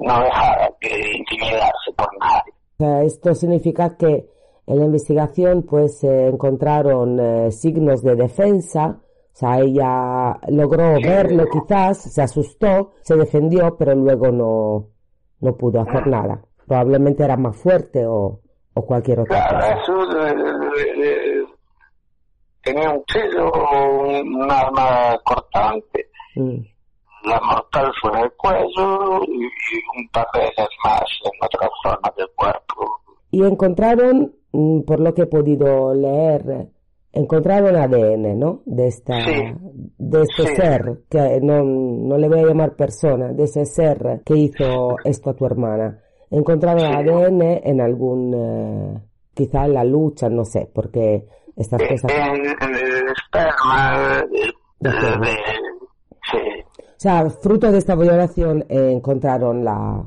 no 0.00 0.20
dejaba 0.22 0.68
de 0.80 1.16
intimidarse 1.16 1.92
por 1.96 2.08
nadie. 2.18 2.52
O 2.78 2.84
sea, 2.84 3.02
esto 3.04 3.34
significa 3.34 3.96
que 3.96 4.28
en 4.66 4.78
la 4.78 4.84
investigación 4.86 5.62
pues 5.62 5.98
se 5.98 6.28
encontraron 6.28 7.18
eh, 7.20 7.50
signos 7.52 8.02
de 8.02 8.14
defensa, 8.16 9.00
o 9.00 9.38
sea, 9.38 9.60
ella 9.60 10.38
logró 10.48 10.94
verlo 11.00 11.44
quizás, 11.52 11.98
se 11.98 12.22
asustó, 12.22 12.92
se 13.02 13.16
defendió, 13.16 13.76
pero 13.76 13.94
luego 13.94 14.30
no, 14.32 14.88
no 15.40 15.56
pudo 15.56 15.80
hacer 15.82 16.06
nada. 16.06 16.42
Probablemente 16.66 17.22
era 17.22 17.36
más 17.36 17.56
fuerte 17.56 18.06
o, 18.06 18.40
o 18.74 18.86
cualquier 18.86 19.20
otra 19.20 19.48
Claro, 19.48 19.56
cosa. 19.58 19.82
eso 19.82 19.92
tenía 22.62 22.90
un 22.90 22.98
cuchillo, 23.00 23.52
un, 24.02 24.50
arma 24.50 25.18
cortante, 25.24 26.10
Mm. 26.34 26.58
la 27.24 27.40
mortal 27.40 27.90
fue 28.02 28.10
en 28.12 28.18
el 28.24 28.32
cuello 28.32 29.22
y, 29.24 29.44
un 29.98 30.08
par 30.12 30.26
de 30.34 30.40
veces 30.40 30.68
más 30.84 31.02
en 31.24 31.30
otras 31.44 31.70
zonas 31.82 32.14
del 32.14 32.28
cuerpo. 32.36 33.00
Y 33.30 33.42
encontraron, 33.42 34.34
por 34.86 35.00
lo 35.00 35.14
que 35.14 35.22
he 35.22 35.26
podido 35.26 35.94
leer, 35.94 36.68
encontraron 37.12 37.76
ADN, 37.76 38.38
¿no? 38.38 38.62
De 38.66 38.88
esta, 38.88 39.20
Sí. 39.24 39.32
de 39.98 40.22
este 40.22 40.46
Sí. 40.48 40.56
ser, 40.56 41.00
que 41.08 41.40
no, 41.42 41.62
no 41.64 42.18
le 42.18 42.28
voy 42.28 42.40
a 42.40 42.46
llamar 42.46 42.74
persona, 42.76 43.32
de 43.32 43.44
ese 43.44 43.64
ser 43.66 44.20
que 44.24 44.36
hizo 44.36 44.96
esto 45.04 45.30
a 45.30 45.34
tu 45.34 45.46
hermana. 45.46 45.98
Encontraron 46.30 46.80
Sí. 46.80 46.86
ADN 46.86 47.60
en 47.64 47.80
algún, 47.80 48.34
eh, 48.34 48.98
quizá 49.34 49.64
en 49.66 49.74
la 49.74 49.84
lucha, 49.84 50.28
no 50.28 50.44
sé, 50.44 50.68
porque 50.74 51.26
estas 51.56 51.80
cosas, 51.88 52.10
En, 52.12 52.44
en 52.44 52.74
el 52.74 53.04
esperma 53.08 54.24
de, 54.30 54.38
De 54.80 54.90
esperma. 54.96 55.26
de- 55.26 55.36
sí, 56.30 56.38
o 56.82 56.98
sea, 56.98 57.30
fruto 57.30 57.70
de 57.72 57.78
esta 57.78 57.94
violación 57.94 58.64
eh, 58.68 58.90
encontraron 58.92 59.64
la, 59.64 60.04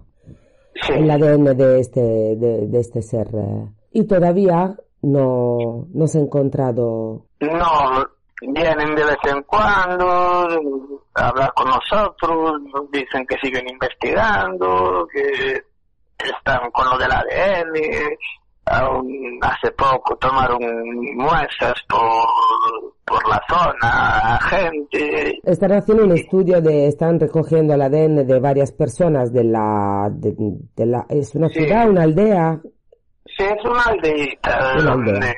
el 0.96 1.10
ADN 1.10 1.56
de 1.56 1.80
este, 1.80 2.02
de, 2.36 2.68
de 2.68 2.80
este 2.80 3.02
ser. 3.02 3.28
eh, 3.34 3.66
y 3.92 4.06
todavía 4.08 4.76
no, 5.02 5.88
no 5.94 6.08
se 6.08 6.18
ha 6.20 6.22
encontrado 6.22 7.26
No, 7.40 8.06
vienen 8.42 8.96
de 8.96 9.04
vez 9.04 9.18
en 9.34 9.42
cuando 9.44 10.08
a 11.16 11.28
hablar 11.30 11.52
con 11.54 11.68
nosotros, 11.70 12.62
nos 12.74 12.92
dicen 12.92 13.26
que 13.28 13.36
siguen 13.42 13.68
investigando, 13.70 15.08
que 15.12 15.62
están 16.24 16.70
con 16.72 16.86
lo 16.90 16.98
del 16.98 17.12
ADN, 17.12 17.74
aún 18.66 19.40
hace 19.42 19.72
poco 19.72 20.16
tomaron 20.18 20.60
muestras 21.16 21.74
por, 21.90 22.94
por 23.06 23.28
la 23.28 23.42
zona 23.50 24.40
gente. 24.42 25.40
Están 25.44 25.72
haciendo 25.74 26.04
un 26.06 26.12
estudio 26.12 26.62
de, 26.62 26.88
están 26.88 27.20
recogiendo 27.20 27.74
el 27.74 27.82
ADN 27.82 28.28
de 28.28 28.40
varias 28.40 28.72
personas 28.72 29.34
de 29.34 29.44
la, 29.46 30.10
de, 30.12 30.36
de 30.76 30.86
la, 30.86 31.06
es 31.10 31.34
una 31.36 31.48
Sí. 31.50 31.56
ciudad, 31.64 31.90
una 31.90 32.04
aldea. 32.04 32.62
Sí, 33.38 33.44
es 33.46 33.66
una 33.66 33.82
aldeita 33.84 34.74
Una 34.80 34.92
aldea. 34.94 35.36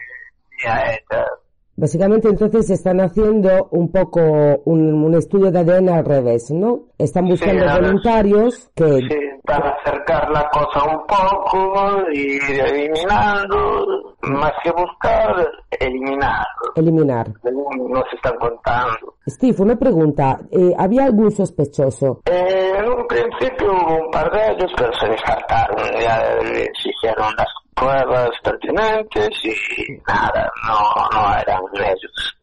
Básicamente 1.75 2.27
entonces 2.27 2.69
están 2.69 2.99
haciendo 2.99 3.67
un 3.71 3.91
poco 3.91 4.21
un, 4.65 5.03
un 5.03 5.15
estudio 5.15 5.49
de 5.51 5.59
ADN 5.61 5.89
al 5.89 6.05
revés, 6.05 6.51
¿no? 6.51 6.81
Están 6.97 7.27
buscando 7.27 7.65
voluntarios 7.65 8.69
que, 8.75 8.99
Sí, 8.99 9.17
para 9.43 9.71
acercar 9.71 10.29
la 10.29 10.47
cosa 10.49 10.83
un 10.85 11.07
poco 11.07 12.11
y 12.13 12.37
eliminando, 12.37 14.15
más 14.21 14.51
que 14.63 14.71
buscar, 14.71 15.49
eliminar, 15.79 16.45
eliminar. 16.75 17.31
nos 17.43 18.03
están 18.13 18.37
contando. 18.37 19.15
Steve, 19.31 19.55
una 19.59 19.75
pregunta. 19.77 20.39
eh, 20.51 20.73
¿Había 20.77 21.05
algún 21.05 21.31
sospechoso? 21.31 22.21
Eh, 22.25 22.73
en 22.77 22.85
un 22.87 23.07
principio 23.07 23.71
hubo 23.71 24.05
un 24.05 24.11
par 24.11 24.31
de 24.31 24.51
ellos, 24.51 24.71
pero 24.77 24.91
se 24.93 25.07
descartaron, 25.07 25.77
ya 25.99 26.21
se 26.81 26.89
hicieron 26.89 27.33
las 27.37 27.47
pruebas 27.75 28.29
pertinentes 28.43 29.29
y 29.43 29.93
nada, 30.07 30.51
no, 30.67 31.19
no 31.19 31.37
eran 31.39 31.61
ellos. 31.75 32.37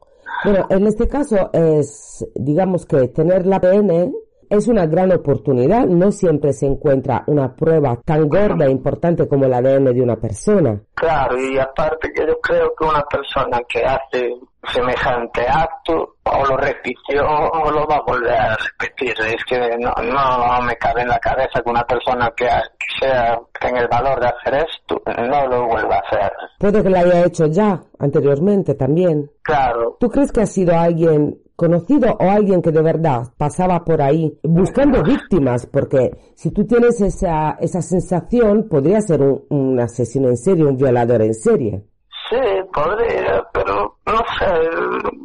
Bueno, 0.44 0.66
en 0.70 0.86
este 0.86 1.08
caso 1.08 1.50
es, 1.52 2.24
digamos 2.34 2.86
que 2.86 3.08
tener 3.08 3.46
la 3.46 3.56
ADN 3.56 4.14
es 4.50 4.68
una 4.68 4.86
gran 4.86 5.12
oportunidad. 5.12 5.86
No 5.86 6.10
siempre 6.10 6.52
se 6.52 6.66
encuentra 6.66 7.24
una 7.26 7.54
prueba 7.54 7.98
tan 8.04 8.28
gorda 8.28 8.66
e 8.66 8.70
importante 8.70 9.28
como 9.28 9.44
el 9.44 9.54
ADN 9.54 9.84
de 9.94 10.02
una 10.02 10.16
persona. 10.16 10.80
Claro, 10.94 11.38
y 11.38 11.58
aparte 11.58 12.10
que 12.12 12.26
yo 12.26 12.38
creo 12.40 12.72
que 12.76 12.84
una 12.84 13.04
persona 13.04 13.60
que 13.68 13.82
hace 13.84 14.34
semejante 14.72 15.46
acto 15.48 16.16
o 16.24 16.44
lo 16.46 16.56
repitió 16.56 17.22
o 17.24 17.70
lo 17.70 17.86
va 17.86 17.96
a 17.96 18.02
volver 18.06 18.32
a 18.32 18.56
repetir. 18.56 19.14
Es 19.26 19.44
que 19.44 19.58
no, 19.78 19.92
no 20.02 20.62
me 20.62 20.76
cabe 20.76 21.02
en 21.02 21.08
la 21.08 21.18
cabeza 21.18 21.62
que 21.62 21.70
una 21.70 21.84
persona 21.84 22.30
que, 22.36 22.44
que 22.44 23.06
sea 23.06 23.38
tenga 23.60 23.80
el 23.80 23.88
valor 23.88 24.20
de 24.20 24.26
hacer 24.26 24.66
esto 24.66 25.00
no 25.06 25.46
lo 25.46 25.66
vuelva 25.66 25.96
a 25.96 26.00
hacer. 26.00 26.32
Puede 26.58 26.82
que 26.82 26.90
lo 26.90 26.98
haya 26.98 27.24
hecho 27.24 27.46
ya 27.46 27.80
anteriormente 27.98 28.74
también. 28.74 29.30
Claro, 29.42 29.96
¿Tú 29.98 30.08
crees 30.08 30.32
que 30.32 30.42
ha 30.42 30.46
sido 30.46 30.76
alguien 30.76 31.38
conocido 31.58 32.16
o 32.20 32.30
alguien 32.30 32.62
que 32.62 32.70
de 32.70 32.80
verdad 32.80 33.24
pasaba 33.36 33.84
por 33.84 34.00
ahí 34.00 34.32
buscando 34.44 35.02
víctimas? 35.02 35.66
Porque 35.66 36.12
si 36.36 36.52
tú 36.52 36.64
tienes 36.64 37.00
esa, 37.00 37.56
esa 37.58 37.82
sensación, 37.82 38.68
podría 38.68 39.00
ser 39.00 39.20
un, 39.20 39.80
asesino 39.80 40.28
en 40.28 40.36
serie, 40.36 40.64
un 40.64 40.76
violador 40.76 41.20
en 41.22 41.34
serie. 41.34 41.82
sí, 42.30 42.36
podría, 42.72 43.44
pero 43.52 43.98
no 44.06 44.18
sé, 44.38 44.46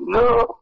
no, 0.08 0.60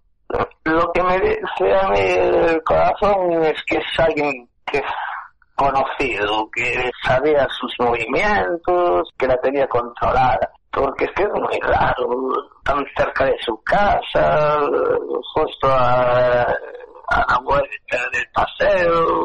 lo 0.66 0.92
que 0.92 1.04
me 1.04 1.20
dice 1.22 1.74
a 1.82 1.90
mí 1.90 2.00
el 2.00 2.62
corazón 2.64 3.32
es 3.44 3.64
que 3.64 3.78
es 3.78 4.00
alguien 4.00 4.50
que 4.66 4.80
es 4.80 4.84
conocido, 5.56 6.50
que 6.54 6.92
sabía 7.02 7.48
sus 7.50 7.74
movimientos, 7.80 9.10
que 9.18 9.28
la 9.28 9.38
tenía 9.38 9.68
controlada. 9.68 10.52
Porque 10.72 11.06
es 11.06 11.12
que 11.12 11.24
es 11.24 11.30
muy 11.34 11.60
raro, 11.62 12.08
tan 12.64 12.84
cerca 12.96 13.26
de 13.26 13.36
su 13.42 13.62
casa, 13.64 14.60
justo 15.34 15.68
a, 15.68 16.44
a 16.44 17.26
la 17.28 17.40
vuelta 17.44 17.98
del 18.14 18.26
paseo, 18.34 19.16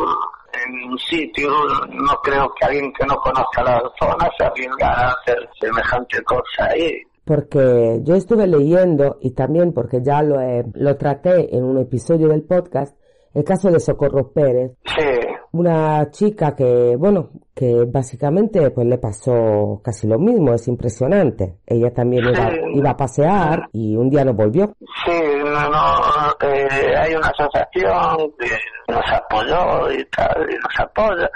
en 0.64 0.90
un 0.90 0.98
sitio, 0.98 1.50
no 1.90 2.14
creo 2.22 2.52
que 2.58 2.66
alguien 2.66 2.92
que 2.92 3.06
no 3.06 3.16
conozca 3.16 3.62
la 3.62 3.80
zona 3.98 4.28
se 4.36 4.44
arriesgara 4.44 5.08
a 5.08 5.12
hacer 5.12 5.48
semejante 5.60 6.22
cosa 6.22 6.66
ahí. 6.70 7.02
Porque 7.24 8.00
yo 8.02 8.14
estuve 8.14 8.46
leyendo 8.46 9.18
y 9.20 9.32
también 9.32 9.72
porque 9.72 10.00
ya 10.02 10.22
lo, 10.22 10.36
lo 10.74 10.96
traté 10.96 11.56
en 11.56 11.64
un 11.64 11.78
episodio 11.78 12.28
del 12.28 12.44
podcast, 12.44 12.96
el 13.36 13.44
caso 13.44 13.70
de 13.70 13.78
Socorro 13.80 14.32
Pérez, 14.32 14.72
Sí, 14.84 15.04
una 15.52 16.10
chica 16.10 16.54
que, 16.54 16.96
bueno, 16.98 17.30
que 17.54 17.84
básicamente 17.86 18.70
pues 18.70 18.86
le 18.86 18.98
pasó 18.98 19.80
casi 19.82 20.06
lo 20.06 20.18
mismo, 20.18 20.52
es 20.54 20.66
impresionante. 20.68 21.58
Ella 21.66 21.92
también 21.92 22.24
iba, 22.24 22.50
Sí. 22.50 22.56
iba 22.74 22.90
a 22.90 22.96
pasear 22.96 23.68
y 23.72 23.94
un 23.96 24.10
día 24.10 24.24
no 24.24 24.34
volvió. 24.34 24.72
sí, 25.04 25.12
no, 25.44 25.70
no, 25.70 26.48
eh, 26.48 26.96
hay 26.96 27.14
una 27.14 27.28
asociación 27.28 28.32
que 28.38 28.92
nos 28.92 29.04
apoyó 29.12 29.90
y 29.92 30.04
tal, 30.06 30.46
y 30.50 30.54
nos 30.54 30.80
apoya. 30.80 31.30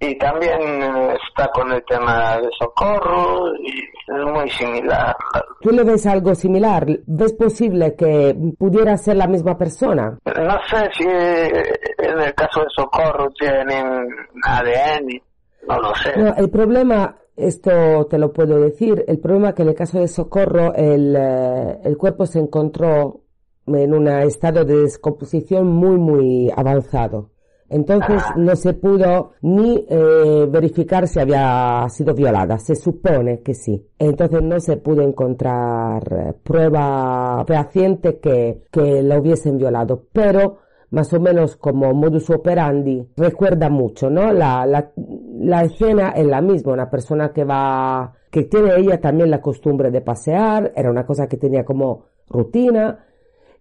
Y 0.00 0.18
también 0.18 0.60
eh, 0.60 1.16
está 1.28 1.48
con 1.52 1.72
el 1.72 1.82
tema 1.84 2.36
de 2.38 2.48
socorro 2.58 3.54
y 3.56 3.70
es 3.78 4.24
muy 4.26 4.50
similar. 4.50 5.16
¿Tú 5.60 5.70
le 5.70 5.82
ves 5.84 6.06
algo 6.06 6.34
similar? 6.34 6.86
¿Ves 7.06 7.32
posible 7.32 7.94
que 7.96 8.36
pudiera 8.58 8.96
ser 8.96 9.16
la 9.16 9.26
misma 9.26 9.56
persona? 9.56 10.18
No 10.24 10.58
sé 10.68 10.90
si 10.92 11.04
en 11.04 12.20
el 12.20 12.34
caso 12.34 12.60
de 12.60 12.66
socorro 12.74 13.30
tienen 13.38 14.08
ADN, 14.42 15.22
no 15.68 15.78
lo 15.80 15.94
sé. 15.94 16.16
No, 16.16 16.34
el 16.36 16.50
problema, 16.50 17.16
esto 17.36 18.06
te 18.06 18.18
lo 18.18 18.32
puedo 18.32 18.60
decir, 18.60 19.04
el 19.08 19.18
problema 19.18 19.50
es 19.50 19.54
que 19.54 19.62
en 19.62 19.68
el 19.68 19.74
caso 19.74 19.98
de 20.00 20.08
Socorro 20.08 20.74
el, 20.74 21.16
eh, 21.16 21.78
el 21.84 21.96
cuerpo 21.96 22.26
se 22.26 22.40
encontró 22.40 23.22
en 23.66 23.94
un 23.94 24.08
estado 24.08 24.64
de 24.64 24.76
descomposición 24.82 25.66
muy, 25.66 25.96
muy 25.96 26.52
avanzado. 26.54 27.30
Entonces 27.74 28.22
no 28.36 28.54
se 28.54 28.72
pudo 28.74 29.32
ni 29.42 29.84
eh, 29.88 30.46
verificar 30.48 31.08
si 31.08 31.18
había 31.18 31.84
sido 31.88 32.14
violada. 32.14 32.58
Se 32.58 32.76
supone 32.76 33.40
que 33.42 33.54
sí. 33.54 33.84
Entonces 33.98 34.40
no 34.42 34.60
se 34.60 34.76
pudo 34.76 35.02
encontrar 35.02 36.02
eh, 36.12 36.32
prueba 36.42 37.44
fehaciente 37.46 38.20
que, 38.20 38.62
que 38.70 39.02
la 39.02 39.18
hubiesen 39.18 39.58
violado. 39.58 40.04
Pero 40.12 40.58
más 40.90 41.12
o 41.12 41.18
menos 41.18 41.56
como 41.56 41.92
modus 41.92 42.30
operandi 42.30 43.08
recuerda 43.16 43.68
mucho, 43.68 44.08
¿no? 44.08 44.32
La, 44.32 44.64
la, 44.66 44.92
la 45.40 45.64
escena 45.64 46.10
es 46.10 46.26
la 46.26 46.40
misma. 46.40 46.74
Una 46.74 46.88
persona 46.88 47.32
que 47.32 47.42
va, 47.44 48.12
que 48.30 48.44
tiene 48.44 48.76
ella 48.76 49.00
también 49.00 49.30
la 49.30 49.40
costumbre 49.40 49.90
de 49.90 50.00
pasear. 50.00 50.70
Era 50.76 50.90
una 50.90 51.04
cosa 51.04 51.26
que 51.26 51.36
tenía 51.38 51.64
como 51.64 52.04
rutina. 52.28 53.04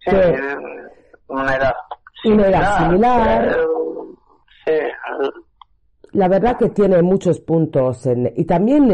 Sí, 0.06 0.12
que- 0.12 0.36
una 1.30 1.56
edad 1.56 1.74
Una 2.26 2.48
edad 2.48 2.78
similar. 2.78 3.48
pero, 3.50 3.93
La 6.14 6.28
verdad 6.28 6.58
que 6.58 6.70
tiene 6.70 7.02
muchos 7.02 7.40
puntos 7.40 8.06
en- 8.06 8.32
y 8.36 8.46
también 8.46 8.86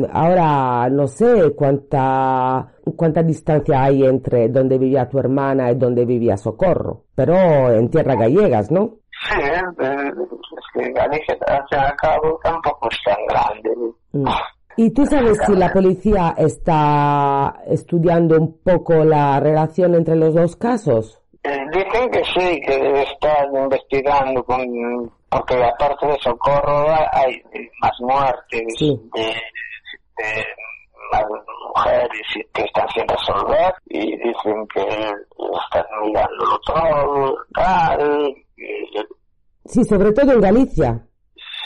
mm, 0.00 0.06
ahora 0.12 0.88
no 0.90 1.06
sé 1.06 1.54
cuánta 1.54 2.66
cuánta 2.96 3.22
distancia 3.22 3.84
hay 3.84 4.02
entre 4.04 4.48
donde 4.48 4.76
vivía 4.78 5.08
tu 5.08 5.18
hermana 5.20 5.70
y 5.70 5.76
donde 5.76 6.04
vivía 6.04 6.36
Socorro, 6.36 7.04
pero 7.14 7.70
en 7.70 7.88
tierra 7.90 8.16
gallegas, 8.16 8.70
¿no? 8.72 8.96
sí, 9.30 9.40
eh, 9.40 9.72
es 9.78 10.82
que 10.82 10.92
Galicia, 10.92 11.36
al 11.48 11.96
cabo, 11.96 12.40
tampoco 12.42 12.88
es 12.90 12.98
tan 13.04 13.24
grande. 13.28 13.94
Mm. 14.12 14.26
¿Y 14.76 14.90
tú 14.90 15.06
sabes 15.06 15.38
si 15.46 15.54
la 15.54 15.72
policía 15.72 16.34
está 16.36 17.60
estudiando 17.68 18.36
un 18.36 18.58
poco 18.58 19.04
la 19.04 19.38
relación 19.38 19.94
entre 19.94 20.16
los 20.16 20.34
dos 20.34 20.56
casos? 20.56 21.22
Dicen 21.74 22.10
que 22.10 22.22
sí, 22.24 22.60
que 22.60 23.02
están 23.02 23.54
investigando 23.56 24.44
con, 24.44 24.64
porque 25.28 25.62
aparte 25.64 26.06
de 26.06 26.18
socorro 26.20 26.86
hay 27.12 27.42
más 27.80 27.92
muertes 28.00 28.62
Sí. 28.78 28.96
de, 29.14 29.22
de 30.18 30.44
más 31.12 31.24
mujeres 31.74 32.20
que 32.52 32.62
están 32.62 32.88
sin 32.90 33.06
resolver 33.08 33.74
y 33.86 34.16
dicen 34.18 34.66
que 34.72 34.82
están 34.82 35.84
mirándolo 36.02 36.58
todo, 36.64 37.36
tal. 37.54 38.34
Sí, 39.66 39.82
sobre 39.84 40.12
todo 40.12 40.32
en 40.32 40.40
Galicia. 40.40 41.00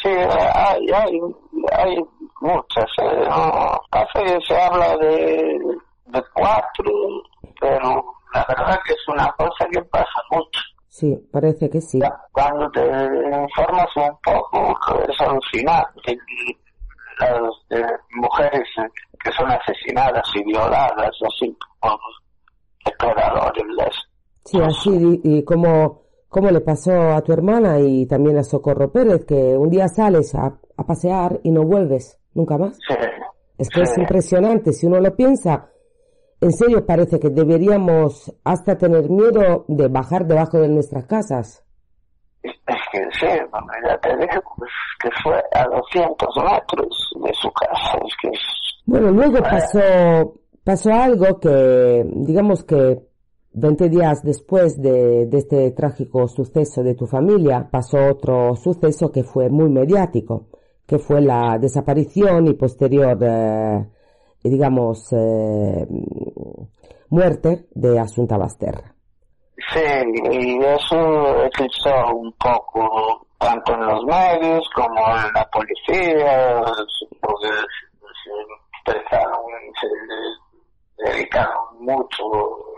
Sí, 0.02 0.08
hay, 0.08 0.86
hay, 0.92 1.20
hay 1.76 1.96
muchas. 2.40 2.86
eh, 3.02 3.26
no, 3.28 3.80
casi 3.90 4.40
se 4.46 4.56
habla 4.56 4.96
de, 4.98 5.58
de 6.06 6.22
cuatro, 6.32 6.92
pero 7.60 8.04
la 8.34 8.44
verdad 8.48 8.78
que 8.86 8.92
es 8.92 9.08
una 9.08 9.32
cosa 9.38 9.66
que 9.70 9.82
pasa 9.82 10.20
mucho. 10.30 10.60
Sí, 10.88 11.16
parece 11.32 11.70
que 11.70 11.80
sí. 11.80 12.00
Cuando 12.32 12.68
te 12.70 12.80
informas 12.84 13.86
un 13.96 14.16
poco, 14.22 14.76
es 15.08 15.20
alucinante. 15.20 16.18
Las 17.20 17.40
eh, 17.70 17.84
mujeres 18.14 18.62
que 19.24 19.32
son 19.32 19.50
asesinadas 19.50 20.22
y 20.34 20.44
violadas, 20.44 21.10
así 21.26 21.56
como 21.80 21.98
depredadores. 22.84 23.94
Sí, 24.44 24.60
así 24.60 25.20
y, 25.24 25.38
y 25.38 25.44
como, 25.44 26.02
como 26.28 26.50
le 26.50 26.60
pasó 26.60 26.92
a 27.12 27.20
tu 27.22 27.32
hermana 27.32 27.80
y 27.80 28.06
también 28.06 28.38
a 28.38 28.44
Socorro 28.44 28.90
Pérez, 28.92 29.24
que 29.26 29.56
un 29.56 29.68
día 29.68 29.88
sales 29.88 30.34
a, 30.34 30.58
a 30.76 30.84
pasear 30.84 31.40
y 31.42 31.50
no 31.50 31.62
vuelves 31.64 32.18
nunca 32.34 32.56
más. 32.56 32.76
Sí, 32.88 32.94
Es 33.58 33.68
que 33.68 33.82
es 33.82 33.94
Sí. 33.94 34.00
impresionante, 34.00 34.72
si 34.72 34.86
uno 34.86 35.00
lo 35.00 35.14
piensa, 35.14 35.68
en 36.40 36.52
serio 36.52 36.86
parece 36.86 37.18
que 37.18 37.30
deberíamos 37.30 38.32
hasta 38.44 38.76
tener 38.78 39.10
miedo 39.10 39.64
de 39.68 39.88
bajar 39.88 40.26
debajo 40.26 40.60
de 40.60 40.68
nuestras 40.68 41.06
casas. 41.06 41.64
es 42.42 42.54
que 42.92 42.98
sí, 43.18 43.26
hombre, 43.52 43.76
ya 43.86 43.98
te 43.98 44.16
dije 44.16 44.40
pues, 44.56 44.70
que 45.00 45.10
fue 45.22 45.42
a 45.52 45.64
200 45.64 46.28
metros 46.36 47.10
de 47.22 47.34
su 47.34 47.50
casa. 47.52 47.98
Es 48.06 48.14
que 48.22 48.28
es 48.28 48.40
Bueno, 48.86 49.10
luego 49.10 49.42
pasó, 49.42 50.34
pasó 50.62 50.92
algo 50.92 51.40
que, 51.40 52.04
digamos 52.14 52.64
que 52.64 53.08
20 53.54 53.88
días 53.88 54.22
después 54.22 54.80
de, 54.80 55.26
de, 55.26 55.38
este 55.38 55.72
trágico 55.72 56.28
suceso 56.28 56.82
de 56.82 56.94
tu 56.94 57.06
familia, 57.06 57.68
pasó 57.70 57.98
otro 58.10 58.54
suceso 58.54 59.10
que 59.10 59.24
fue 59.24 59.48
muy 59.48 59.68
mediático, 59.68 60.48
que 60.86 60.98
fue 60.98 61.20
la 61.20 61.58
desaparición 61.58 62.46
y 62.46 62.54
posterior, 62.54 63.18
eh, 63.20 63.86
digamos, 64.42 65.12
eh, 65.12 65.86
muerte 67.10 67.66
de 67.74 67.98
Asunta 67.98 68.36
Basterra. 68.36 68.94
Sí, 69.72 69.80
y 70.30 70.62
eso 70.62 71.44
eclipsó 71.44 72.14
un 72.14 72.32
poco 72.32 73.26
tanto 73.38 73.74
en 73.74 73.86
los 73.86 74.04
medios 74.04 74.68
como 74.74 75.00
en 75.00 75.32
la 75.34 75.48
policía, 75.52 76.62
porque 77.20 77.48
se 78.24 78.94
expresaron, 78.94 79.40
se 79.80 81.04
dedicaron 81.10 81.56
mucho 81.80 82.24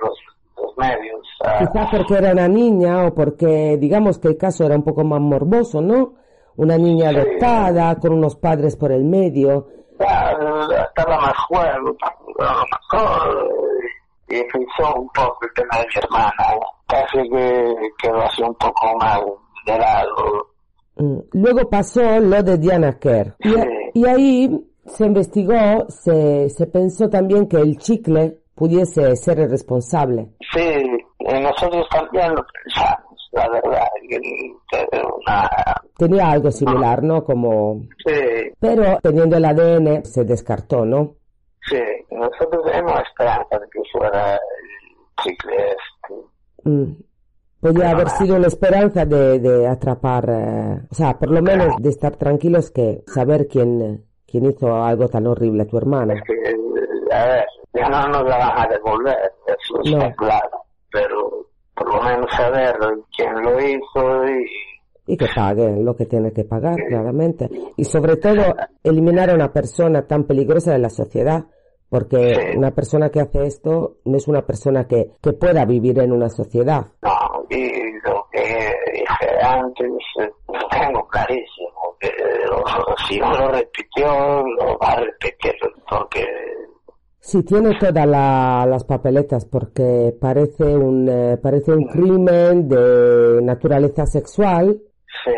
los, 0.03 0.19
los 0.57 0.77
medios. 0.79 1.27
A... 1.45 1.59
Quizás 1.59 1.89
porque 1.91 2.15
era 2.15 2.33
una 2.33 2.49
niña 2.49 3.07
o 3.07 3.15
porque 3.15 3.77
digamos 3.79 4.19
que 4.19 4.29
el 4.29 4.37
caso 4.37 4.65
era 4.65 4.77
un 4.77 4.85
poco 4.85 5.05
más 5.05 5.21
morboso, 5.21 5.81
¿no? 5.81 6.15
Una 6.57 6.77
niña 6.77 7.11
adoptada 7.11 7.99
con 7.99 8.13
unos 8.13 8.37
padres 8.37 8.77
por 8.77 8.93
el 8.93 9.05
medio. 9.05 9.69
Estaba 10.01 11.21
más 11.21 11.37
juego, 11.49 11.97
mejor 12.39 13.51
y 14.29 14.37
eclipsó 14.37 14.95
un 14.95 15.09
poco 15.09 15.39
el 15.43 15.53
tema 15.55 15.79
de 15.79 15.87
mi 15.87 16.03
hermana. 16.03 16.33
Casi 16.87 17.29
que 17.29 17.75
quedó 18.03 18.23
así 18.23 18.43
un 18.43 18.55
poco 18.55 18.97
más 18.99 19.21
de 19.67 19.79
lado 19.79 20.51
Luego 21.33 21.69
pasó 21.71 22.21
lo 22.21 22.43
de 22.43 22.59
Diana 22.59 22.99
Kerr. 22.99 23.35
Y, 23.41 24.01
y 24.01 24.07
ahí 24.07 24.67
se 24.85 25.07
investigó, 25.07 25.87
se, 25.89 26.49
se 26.51 26.67
pensó 26.67 27.09
también 27.09 27.49
que 27.49 27.57
el 27.57 27.79
chicle 27.79 28.39
pudiese 28.55 29.17
ser 29.17 29.41
el 29.41 29.51
responsable. 29.51 30.29
Sí, 30.53 30.83
nosotros 31.21 31.87
también 31.91 32.35
lo 32.35 32.45
pensamos, 32.65 33.10
la 33.33 33.49
verdad. 33.49 33.87
Una... 35.27 35.51
Tenía 35.97 36.31
algo 36.31 36.51
similar, 36.51 37.03
¿no? 37.03 37.25
Como... 37.25 37.83
Sí. 38.07 38.53
Pero 38.59 38.99
teniendo 39.03 39.37
el 39.37 39.45
ADN 39.45 40.05
se 40.05 40.25
descartó, 40.25 40.85
¿no? 40.85 41.15
Sí, 41.69 41.81
nosotros 42.11 42.65
tenemos 42.65 43.01
esperanza 43.01 43.59
de 43.59 43.67
que 43.71 43.81
fuera 43.93 44.35
el 44.35 45.23
chicle 45.23 45.57
este. 45.57 46.15
Mm. 46.65 46.93
Podría 47.61 47.91
haber 47.91 48.09
sido 48.09 48.39
la 48.39 48.47
esperanza 48.47 49.05
de, 49.05 49.39
de 49.39 49.69
atrapar, 49.69 50.25
eh, 50.31 50.81
o 50.91 50.95
sea, 50.95 51.19
por 51.19 51.31
lo 51.31 51.43
menos 51.43 51.77
de 51.79 51.91
estar 51.91 52.17
tranquilos 52.17 52.71
que 52.71 53.03
saber 53.07 53.47
quién, 53.49 54.07
quién 54.27 54.47
hizo 54.47 54.75
algo 54.83 55.09
tan 55.09 55.27
horrible 55.27 55.65
a 55.65 55.67
tu 55.67 55.77
hermana. 55.77 56.15
Es 56.15 56.23
que, 56.23 57.15
a 57.15 57.27
ver, 57.27 57.45
ya 57.75 57.87
no 57.91 58.09
nos 58.09 58.25
la 58.25 58.39
van 58.39 58.61
a 58.61 58.67
devolver, 58.67 59.33
eso 59.47 59.75
No. 59.85 59.99
está 59.99 60.13
claro, 60.15 60.63
pero 60.91 61.40
por 61.81 61.95
lo 61.95 62.03
menos 62.03 62.31
saber 62.37 62.77
quién 63.17 63.33
lo 63.43 63.59
hizo 63.59 64.25
y 64.29 64.47
Y 65.13 65.17
que 65.17 65.27
pague 65.35 65.83
lo 65.83 65.97
que 65.97 66.07
tiene 66.07 66.33
que 66.33 66.45
pagar, 66.45 66.77
claramente. 66.87 67.49
Y 67.77 67.85
sobre 67.85 68.17
todo, 68.17 68.55
eliminar 68.85 69.31
a 69.31 69.35
una 69.35 69.53
persona 69.53 70.07
tan 70.07 70.25
peligrosa 70.25 70.73
de 70.73 70.79
la 70.79 70.91
sociedad. 70.91 71.47
Porque 71.89 72.35
Sí. 72.37 72.57
una 72.57 72.71
persona 72.71 73.09
que 73.11 73.19
hace 73.21 73.45
esto 73.47 73.97
no 74.05 74.17
es 74.17 74.29
una 74.29 74.43
persona 74.47 74.87
que, 74.87 75.11
que 75.21 75.33
pueda 75.33 75.65
vivir 75.65 75.99
en 75.99 76.13
una 76.13 76.29
sociedad. 76.29 76.87
No, 77.03 77.11
y 77.49 77.67
lo 78.05 78.25
que 78.31 78.39
dije 78.93 79.43
antes, 79.45 79.91
eh, 80.21 80.31
lo 80.47 80.69
tengo 80.69 81.05
clarísimo, 81.09 81.97
que 81.99 82.13
lo- 82.49 82.63
si 83.09 83.19
no 83.19 83.33
lo 83.33 83.49
repitió, 83.49 84.07
lo 84.07 84.79
va 84.79 84.93
a 84.93 85.01
repetir, 85.01 85.55
porque 85.91 86.25
Sí, 87.23 87.43
tiene 87.45 87.79
todas 87.79 88.07
la- 88.07 88.65
las 88.67 88.85
papeletas 88.85 89.45
porque 89.45 90.17
parece 90.19 90.65
un, 90.77 91.07
eh, 91.09 91.37
parece 91.37 91.73
un 91.73 91.85
crimen 91.87 92.67
de 92.69 93.41
naturaleza 93.43 94.07
sexual, 94.07 94.81
se, 95.25 95.35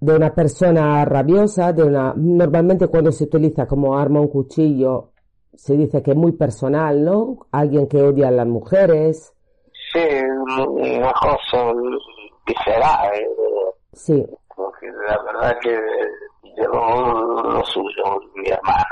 de 0.00 0.16
una 0.16 0.34
persona 0.34 1.04
rabiosa, 1.04 1.72
de 1.72 1.84
una, 1.84 2.12
normalmente 2.16 2.88
cuando 2.88 3.12
se 3.12 3.24
utiliza 3.24 3.66
como 3.66 3.96
arma 3.96 4.20
un 4.20 4.28
cuchillo, 4.28 5.12
se 5.54 5.76
dice 5.76 6.02
que 6.02 6.10
es 6.10 6.16
muy 6.16 6.32
personal, 6.32 7.02
¿no? 7.04 7.46
Alguien 7.52 7.86
que 7.88 8.02
odia 8.02 8.28
a 8.28 8.32
las 8.32 8.46
mujeres, 8.46 9.32
sí, 9.92 10.00
una 10.68 11.12
cosa 11.12 11.72
visceral, 12.46 13.14
eh, 13.14 13.26
sí, 13.92 14.26
porque 14.54 14.86
la 15.08 15.22
verdad 15.22 15.56
que 15.62 15.78
llevó 16.56 17.42
lo 17.44 17.64
suyo 17.64 18.20
mi 18.34 18.48
hermana, 18.48 18.86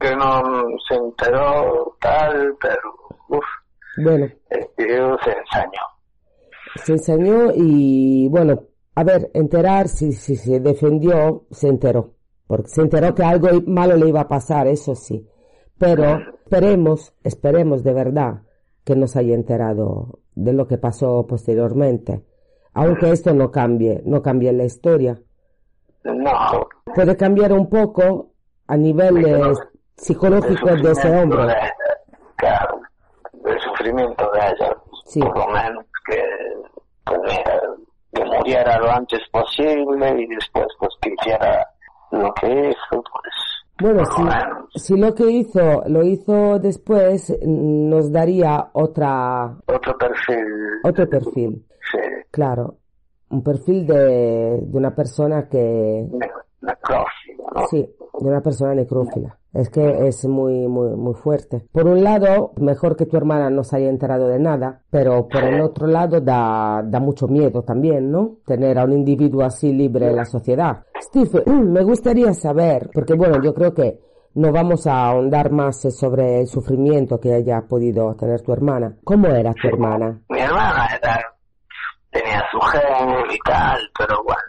que 0.00 0.16
no 0.16 0.42
se 0.88 0.94
enteró 0.94 1.96
tal, 2.00 2.56
pero 2.60 2.94
uf, 3.28 3.44
bueno, 4.04 4.26
el 4.50 4.66
tío 4.76 5.16
se 5.24 5.32
ensañó. 5.32 5.80
se 6.76 6.92
enseñó 6.92 7.50
y 7.54 8.28
bueno, 8.28 8.64
a 8.94 9.04
ver, 9.04 9.30
enterar 9.34 9.88
si, 9.88 10.12
si 10.12 10.36
se 10.36 10.60
defendió, 10.60 11.44
se 11.50 11.68
enteró, 11.68 12.14
porque 12.46 12.68
se 12.68 12.82
enteró 12.82 13.14
que 13.14 13.24
algo 13.24 13.48
malo 13.66 13.96
le 13.96 14.08
iba 14.08 14.20
a 14.22 14.28
pasar, 14.28 14.66
eso 14.66 14.94
sí, 14.94 15.26
pero 15.78 16.18
esperemos, 16.44 17.14
esperemos 17.24 17.82
de 17.82 17.94
verdad 17.94 18.42
que 18.84 18.94
nos 18.94 19.16
haya 19.16 19.34
enterado 19.34 20.20
de 20.34 20.52
lo 20.52 20.66
que 20.66 20.78
pasó 20.78 21.26
posteriormente, 21.26 22.24
aunque 22.74 23.10
esto 23.10 23.32
no 23.32 23.50
cambie, 23.50 24.02
no 24.04 24.20
cambie 24.20 24.52
la 24.52 24.64
historia, 24.64 25.18
No, 26.04 26.68
puede 26.94 27.16
cambiar 27.16 27.52
un 27.52 27.68
poco 27.68 28.35
a 28.68 28.76
nivel 28.76 29.24
eh, 29.26 29.52
psicológico 29.96 30.74
de 30.76 30.92
ese 30.92 31.08
hombre, 31.22 31.42
de- 31.46 31.54
claro, 32.36 32.80
el 33.44 33.60
sufrimiento 33.60 34.30
de 34.32 34.38
ella, 34.40 34.76
Sí. 35.04 35.20
por 35.20 35.36
lo 35.38 35.46
menos 35.48 35.84
que, 36.06 36.22
pues 37.04 37.20
que 38.12 38.24
muriera 38.24 38.78
lo 38.78 38.90
antes 38.90 39.20
posible 39.30 40.14
y 40.22 40.26
después 40.34 40.66
pues 40.78 40.90
que 41.00 41.12
hiciera 41.18 41.66
lo 42.10 42.32
que 42.34 42.70
hizo, 42.70 43.02
pues 43.02 43.34
Bueno, 43.80 44.04
si, 44.74 44.78
si 44.80 44.96
lo 44.96 45.14
que 45.14 45.30
hizo 45.30 45.82
lo 45.86 46.02
hizo 46.02 46.58
después, 46.58 47.36
nos 47.46 48.10
daría 48.10 48.68
otra 48.72 49.54
otro 49.66 49.96
perfil, 49.98 50.46
otro 50.84 51.08
perfil, 51.08 51.66
sí, 51.92 51.98
claro, 52.30 52.76
un 53.30 53.42
perfil 53.44 53.86
de, 53.86 54.58
de 54.62 54.78
una 54.78 54.94
persona 54.94 55.48
que 55.48 56.06
ne- 56.10 56.30
necrófilo, 56.62 57.44
¿no? 57.54 57.66
sí, 57.68 57.86
de 58.20 58.28
una 58.28 58.40
persona 58.40 58.74
necrófila. 58.74 59.38
Es 59.52 59.70
que 59.70 60.06
es 60.06 60.26
muy 60.26 60.68
muy 60.68 60.96
muy 60.96 61.14
fuerte. 61.14 61.66
Por 61.72 61.86
un 61.86 62.04
lado, 62.04 62.52
mejor 62.60 62.96
que 62.96 63.06
tu 63.06 63.16
hermana 63.16 63.48
no 63.50 63.64
se 63.64 63.76
haya 63.76 63.88
enterado 63.88 64.28
de 64.28 64.38
nada, 64.38 64.82
pero 64.90 65.28
por 65.28 65.44
el 65.44 65.60
otro 65.60 65.86
lado 65.86 66.20
da 66.20 66.82
da 66.84 67.00
mucho 67.00 67.26
miedo 67.26 67.62
también, 67.62 68.10
¿no? 68.10 68.38
Tener 68.44 68.78
a 68.78 68.84
un 68.84 68.92
individuo 68.92 69.44
así 69.44 69.72
libre 69.72 70.08
en 70.08 70.16
la 70.16 70.24
sociedad. 70.24 70.84
Steve, 71.00 71.42
me 71.46 71.82
gustaría 71.82 72.32
saber, 72.34 72.90
porque 72.92 73.14
bueno, 73.14 73.42
yo 73.42 73.54
creo 73.54 73.72
que 73.72 74.00
no 74.36 74.52
vamos 74.52 74.86
a 74.86 75.06
ahondar 75.06 75.50
más 75.50 75.80
sobre 75.98 76.40
el 76.40 76.46
sufrimiento 76.46 77.18
que 77.18 77.32
haya 77.32 77.62
podido 77.62 78.14
tener 78.16 78.42
tu 78.42 78.52
hermana. 78.52 78.94
¿Cómo 79.02 79.28
era 79.28 79.54
tu 79.54 79.66
hermana? 79.66 80.20
Mi 80.28 80.40
hermana 80.40 80.86
era, 80.94 81.34
tenía 82.10 82.44
su 82.50 82.60
genio 82.60 83.20
y 83.32 83.38
tal, 83.46 83.80
pero 83.98 84.22
bueno, 84.24 84.42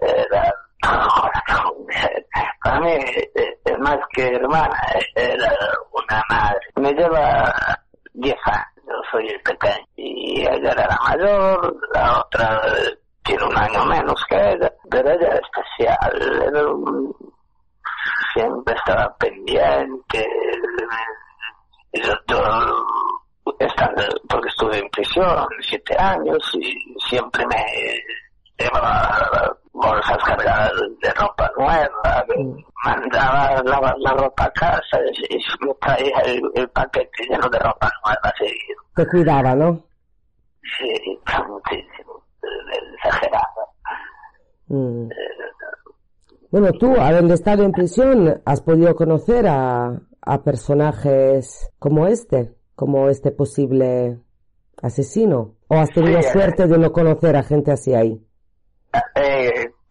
era, 0.00 0.54
para 2.66 2.80
mí, 2.80 2.90
eh, 2.90 3.78
más 3.78 3.98
que 4.12 4.26
hermana, 4.26 4.76
era 5.14 5.52
una 5.92 6.22
madre. 6.28 6.60
Me 6.76 6.92
lleva 6.92 7.54
10 8.14 8.34
años, 8.44 9.06
soy 9.10 9.28
el 9.28 9.40
pequeño, 9.42 9.86
y 9.96 10.40
ella 10.40 10.72
era 10.72 10.88
la 10.88 10.98
mayor, 11.08 11.76
la 11.94 12.18
otra 12.18 12.60
eh, 12.66 12.98
tiene 13.22 13.44
un 13.44 13.56
año 13.56 13.84
menos 13.84 14.24
que 14.28 14.36
ella, 14.36 14.72
pero 14.90 15.10
ella 15.10 15.26
era 15.26 15.40
especial, 15.40 17.14
siempre 18.34 18.74
estaba 18.74 19.16
pendiente, 19.16 20.26
yo, 21.92 22.12
yo 22.26 22.40
estando, 23.60 24.02
porque 24.28 24.48
estuve 24.48 24.78
en 24.78 24.88
prisión 24.90 25.46
siete 25.60 25.96
años 25.98 26.38
y 26.54 26.96
siempre 27.08 27.46
me 27.46 27.64
llevaba 28.58 29.56
bolsas 29.76 30.18
cargadas 30.24 30.72
de 31.02 31.10
ropa 31.12 31.50
nueva, 31.58 32.24
me 32.28 32.64
mandaba 32.84 33.62
lavar 33.64 33.94
la 33.98 34.12
ropa 34.12 34.44
a 34.44 34.50
casa 34.52 34.98
y, 35.30 35.36
me 35.64 35.74
traía 35.74 36.18
el, 36.24 36.42
el 36.54 36.68
paquete 36.70 37.24
lleno 37.28 37.48
de 37.48 37.58
ropa 37.58 37.90
nueva 38.04 38.32
seguido. 38.38 38.82
Te 38.94 39.06
cuidaba, 39.06 39.54
¿no? 39.54 39.84
Sí, 40.78 41.18
muchísimo, 41.48 42.24
eh, 42.42 42.94
exagerado. 42.94 43.44
Mm. 44.68 45.08
Bueno, 46.50 46.72
tú, 46.72 46.94
habiendo 46.98 47.34
estado 47.34 47.64
en 47.64 47.72
prisión, 47.72 48.40
has 48.44 48.62
podido 48.62 48.94
conocer 48.96 49.46
a, 49.46 50.00
a 50.22 50.42
personajes 50.42 51.70
como 51.78 52.06
este, 52.06 52.54
como 52.74 53.08
este 53.08 53.30
posible 53.30 54.18
asesino. 54.82 55.54
¿O 55.68 55.74
has 55.76 55.90
tenido 55.90 56.20
Sí, 56.22 56.28
eh. 56.28 56.32
suerte 56.32 56.66
de 56.66 56.78
no 56.78 56.92
conocer 56.92 57.36
a 57.36 57.42
gente 57.42 57.72
así 57.72 57.94
ahí? 57.94 58.25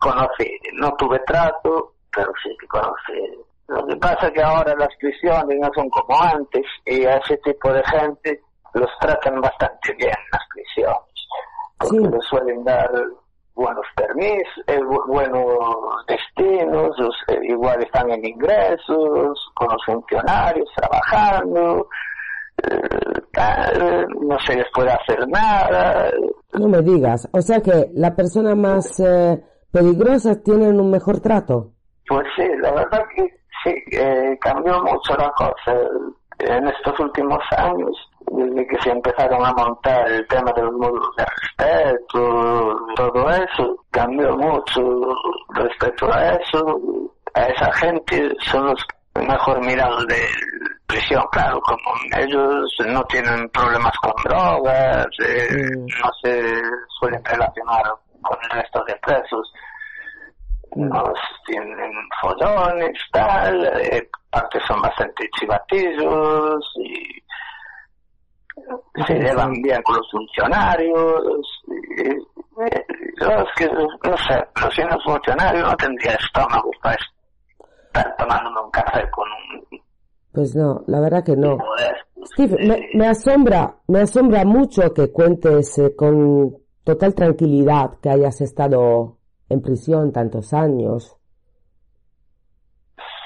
Conocí, 0.10 0.60
no 0.74 0.92
tuve 0.98 1.18
trato, 1.26 1.94
pero 2.16 2.32
sí 2.44 2.56
que 2.60 2.68
conocí 2.68 3.44
Lo 3.68 3.86
que 3.88 3.96
pasa 3.96 4.28
es 4.28 4.34
que 4.34 4.44
ahora 4.44 4.76
las 4.78 4.90
prisiones 5.00 5.58
no 5.60 5.70
son 5.74 5.90
como 5.90 6.22
antes 6.22 6.62
y 6.86 7.04
a 7.06 7.16
ese 7.18 7.36
tipo 7.38 7.74
de 7.74 7.82
gente 7.86 8.40
los 8.76 8.90
tratan 9.02 9.42
bastante 9.42 9.94
bien 9.98 10.14
las 10.32 10.42
prisiones. 10.54 11.00
Porque 11.80 11.98
Sí. 11.98 12.08
les 12.12 12.26
suelen 12.26 12.64
dar 12.64 12.92
buenos 13.56 13.86
permisos, 13.96 14.64
eh, 14.68 14.80
bu- 14.82 15.08
buenos 15.08 15.58
destinos, 16.08 16.90
los, 17.00 17.16
eh, 17.30 17.40
igual 17.50 17.82
están 17.82 18.12
en 18.12 18.24
ingresos, 18.26 19.52
con 19.56 19.68
los 19.72 19.84
funcionarios 19.86 20.70
trabajando, 20.76 21.88
eh, 22.64 23.22
tal, 23.34 24.08
no 24.22 24.38
se 24.42 24.56
les 24.56 24.68
puede 24.74 24.92
hacer 24.92 25.28
nada. 25.28 26.12
No 26.54 26.68
me 26.68 26.82
digas. 26.82 27.28
O 27.34 27.42
sea 27.42 27.60
que 27.62 27.90
la 27.94 28.16
persona 28.16 28.54
más 28.56 29.00
eh, 29.76 29.82
peligrosa 29.82 30.42
tienen 30.42 30.80
un 30.80 30.90
mejor 30.90 31.20
trato. 31.20 31.72
Pues 32.08 32.26
sí, 32.36 32.48
la 32.62 32.72
verdad 32.72 33.04
que 33.16 33.24
sí, 33.64 33.74
eh, 33.92 34.38
cambió 34.40 34.82
mucho 34.82 35.16
la 35.18 35.32
cosa 35.32 35.78
en 36.40 36.68
estos 36.68 37.00
últimos 37.00 37.40
años, 37.58 38.10
desde 38.32 38.68
que 38.68 38.82
se 38.82 38.90
empezaron 38.92 39.46
a 39.46 39.54
montar 39.54 40.08
el 40.12 40.28
tema 40.28 40.52
de 40.56 40.64
los 40.64 40.74
módulos 40.74 41.16
de 41.18 41.26
respeto, 41.26 42.76
todo 42.96 43.30
eso, 43.30 43.76
cambió 43.92 44.36
mucho 44.38 44.82
respecto 45.54 46.12
a 46.14 46.36
eso. 46.36 46.80
A 47.34 47.44
esa 47.48 47.72
gente 47.74 48.32
son 48.52 48.68
los 48.68 48.86
mejor 49.16 49.60
mirados 49.66 50.06
de 50.08 50.22
prisión, 50.88 51.24
claro, 51.32 51.60
como 51.62 51.96
ellos 52.18 52.70
no 52.88 53.04
tienen 53.06 53.50
problemas 53.50 53.94
con 54.02 54.14
drogas, 54.24 55.08
eh, 55.26 55.70
no 55.76 56.10
se 56.22 56.62
suelen 57.00 57.24
relacionar 57.26 57.84
con 58.22 58.38
el 58.44 58.62
resto 58.62 58.84
de 58.86 58.96
presos 58.98 59.52
nos 60.76 61.18
tienen 61.46 61.92
follones, 62.22 62.98
tal, 63.12 63.66
eh, 63.82 64.10
son 64.68 64.82
bastante 64.82 65.30
chivatillos 65.40 66.74
y 66.84 67.24
se 69.06 69.14
llevan 69.16 69.54
bien 69.62 69.82
con 69.84 69.96
los 69.98 70.12
funcionarios. 70.12 71.64
Y, 71.68 72.02
eh, 72.10 72.86
yo 73.22 73.28
es 73.28 73.50
que, 73.58 73.68
no 73.68 74.18
sé, 74.18 74.48
pero 74.54 74.72
si 74.72 74.82
no 74.82 74.90
es 74.90 75.04
funcionario 75.04 75.64
no 75.64 75.76
tendría 75.78 76.14
estómago 76.14 76.72
para 76.82 76.96
estar 76.96 78.16
tomándome 78.18 78.62
un 78.62 78.72
café 78.72 79.10
con 79.12 79.28
un 79.30 79.82
Pues 80.34 80.56
no, 80.56 80.84
la 80.88 81.00
verdad 81.00 81.24
que 81.24 81.36
no. 81.36 81.58
Steve, 82.34 82.58
me, 82.66 82.90
me 82.96 83.08
asombra, 83.08 83.76
me 83.88 84.02
asombra 84.02 84.44
mucho 84.46 84.94
que 84.94 85.12
cuentes 85.12 85.78
eh, 85.78 85.96
con 85.96 86.58
total 86.84 87.14
tranquilidad 87.14 88.00
que 88.02 88.10
hayas 88.10 88.42
estado 88.42 89.15
en 89.50 89.62
prisión 89.62 90.12
tantos 90.12 90.54
años. 90.54 91.16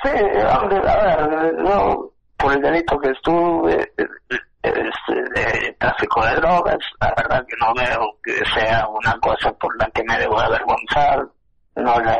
Sí, 0.04 0.10
hombre, 0.62 0.78
a 0.90 1.28
ver, 1.28 1.58
yo 1.66 2.12
por 2.38 2.54
el 2.54 2.62
delito 2.62 2.98
que 3.00 3.10
estuve, 3.10 3.92
este, 4.64 5.14
de 5.14 5.74
tráfico 5.78 6.24
de 6.26 6.36
drogas, 6.36 6.78
la 7.02 7.14
verdad 7.18 7.46
que 7.48 7.56
no 7.60 7.74
veo 7.76 8.18
que 8.24 8.34
sea 8.60 8.88
una 8.88 9.18
cosa 9.20 9.52
por 9.54 9.76
la 9.78 9.90
que 9.92 10.04
me 10.06 10.18
debo 10.20 10.40
avergonzar. 10.40 11.28
No 11.76 11.98
le 12.02 12.12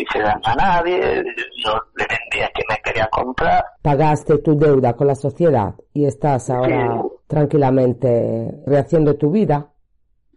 hice 0.00 0.18
daño 0.20 0.42
a 0.44 0.54
nadie, 0.56 1.24
yo 1.64 1.72
le 1.96 2.06
vendía 2.06 2.50
que 2.54 2.62
me 2.68 2.76
quería 2.84 3.06
comprar. 3.08 3.64
Pagaste 3.82 4.38
tu 4.38 4.58
deuda 4.58 4.94
con 4.94 5.06
la 5.06 5.14
sociedad 5.14 5.74
y 5.94 6.04
estás 6.06 6.50
ahora 6.50 7.00
Sí. 7.02 7.08
tranquilamente 7.26 8.62
rehaciendo 8.66 9.16
tu 9.16 9.30
vida. 9.30 9.68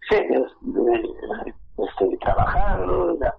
Sí, 0.08 0.16
es- 0.16 1.88
estoy 1.90 2.16
trabajando, 2.18 3.18
ya 3.20 3.34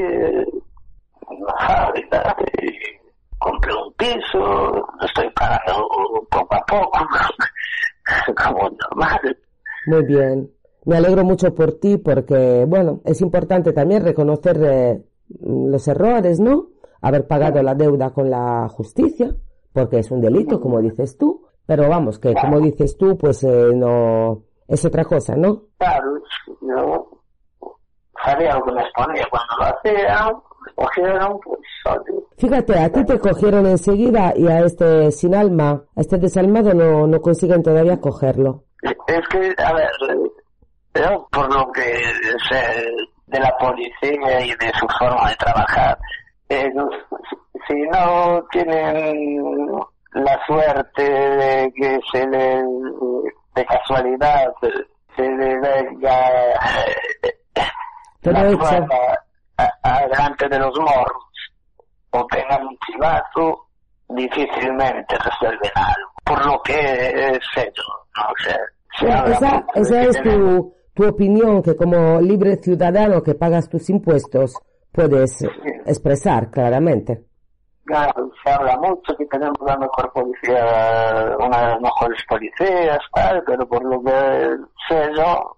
una 0.00 1.54
fábrica 1.66 2.36
y 2.62 2.70
compré 3.38 3.72
un 3.74 3.92
piso, 3.94 4.86
estoy 5.02 5.30
pagando 5.30 5.88
poco 6.30 6.54
a 6.54 6.64
poco, 6.66 6.98
como 8.44 8.70
normal. 8.70 9.38
Muy 9.86 10.04
bien. 10.04 10.50
Me 10.84 10.96
alegro 10.96 11.24
mucho 11.24 11.54
por 11.54 11.72
ti 11.80 11.96
porque, 11.96 12.64
bueno, 12.66 13.00
es 13.04 13.20
importante 13.20 13.72
también 13.72 14.04
reconocer 14.04 14.56
eh, 14.62 15.04
los 15.40 15.88
errores, 15.88 16.38
¿no? 16.38 16.68
Haber 17.00 17.26
pagado 17.26 17.62
la 17.62 17.74
deuda 17.74 18.10
con 18.10 18.30
la 18.30 18.68
justicia, 18.68 19.34
porque 19.72 19.98
es 19.98 20.10
un 20.10 20.20
delito, 20.20 20.60
como 20.60 20.80
dices 20.80 21.18
tú. 21.18 21.46
Pero 21.66 21.88
vamos, 21.88 22.20
que 22.20 22.32
como 22.34 22.60
dices 22.60 22.96
tú, 22.96 23.18
pues 23.18 23.42
eh, 23.42 23.70
no 23.74 24.44
es 24.68 24.84
otra 24.84 25.04
cosa, 25.04 25.34
¿no? 25.34 25.64
Claro, 25.78 26.22
yo 26.60 27.10
que 28.24 28.72
me 28.72 28.82
exponía 28.82 29.26
cuando 29.30 29.56
lo 29.58 29.64
hacía, 29.64 30.30
me 30.64 30.72
cogieron, 30.74 31.40
pues, 31.40 31.60
Fíjate, 32.38 32.78
a 32.78 32.92
ti 32.92 33.04
te 33.04 33.18
cogieron 33.18 33.66
enseguida 33.66 34.32
y 34.36 34.46
a 34.46 34.60
este 34.60 35.10
sin 35.12 35.34
alma, 35.34 35.82
a 35.96 36.00
este 36.00 36.18
desalmado 36.18 36.74
no, 36.74 37.06
no 37.06 37.20
consiguen 37.20 37.62
todavía 37.62 38.00
cogerlo. 38.00 38.64
Es 38.82 39.28
que, 39.28 39.54
a 39.62 39.72
ver, 39.72 39.90
yo 40.94 41.28
por 41.30 41.52
lo 41.54 41.72
que 41.72 41.82
sé 42.50 42.84
de 43.26 43.40
la 43.40 43.56
policía 43.58 44.40
y 44.44 44.50
de 44.50 44.72
su 44.78 44.86
forma 44.98 45.30
de 45.30 45.36
trabajar, 45.36 45.98
ellos, 46.48 46.90
si 47.66 47.74
no 47.92 48.44
tienen 48.50 49.70
la 50.12 50.38
suerte 50.46 51.02
de 51.02 51.72
que 51.74 51.98
se 52.12 52.26
les, 52.26 52.64
de 53.54 53.64
casualidad, 53.64 54.52
se 55.16 55.22
les 55.22 55.60
venga 55.60 56.30
eh, 57.22 57.36
la 58.32 58.86
adelante 59.82 60.48
de 60.48 60.58
los 60.58 60.78
morros 60.78 61.24
o 62.10 62.26
tengan 62.26 62.66
un 62.66 62.76
chivazo, 62.86 63.66
difícilmente 64.08 65.16
resuelven 65.18 65.72
algo. 65.74 66.10
Por 66.24 66.46
lo 66.46 66.62
que 66.62 67.38
sé 67.54 67.72
yo, 67.74 67.82
no 68.16 68.32
sé. 68.42 68.56
se 68.98 69.32
esa, 69.32 69.64
esa 69.74 70.02
es 70.02 70.22
tu, 70.22 70.74
tu 70.94 71.06
opinión 71.06 71.62
que 71.62 71.76
como 71.76 72.20
libre 72.20 72.56
ciudadano 72.56 73.22
que 73.22 73.34
pagas 73.34 73.68
tus 73.68 73.88
impuestos 73.90 74.54
puedes 74.90 75.42
expresar 75.84 76.50
claramente. 76.50 77.24
Claro, 77.84 78.32
se 78.42 78.50
habla 78.50 78.76
mucho 78.78 79.16
que 79.16 79.26
tenemos 79.26 79.58
la 79.64 79.76
mejor 79.76 80.12
policía, 80.12 81.36
una 81.38 81.60
de 81.60 81.66
las 81.68 81.80
mejores 81.80 82.20
policías, 82.28 82.98
tal, 83.14 83.44
pero 83.46 83.68
por 83.68 83.84
lo 83.84 84.02
que 84.02 84.56
sé 84.88 85.08
yo, 85.16 85.55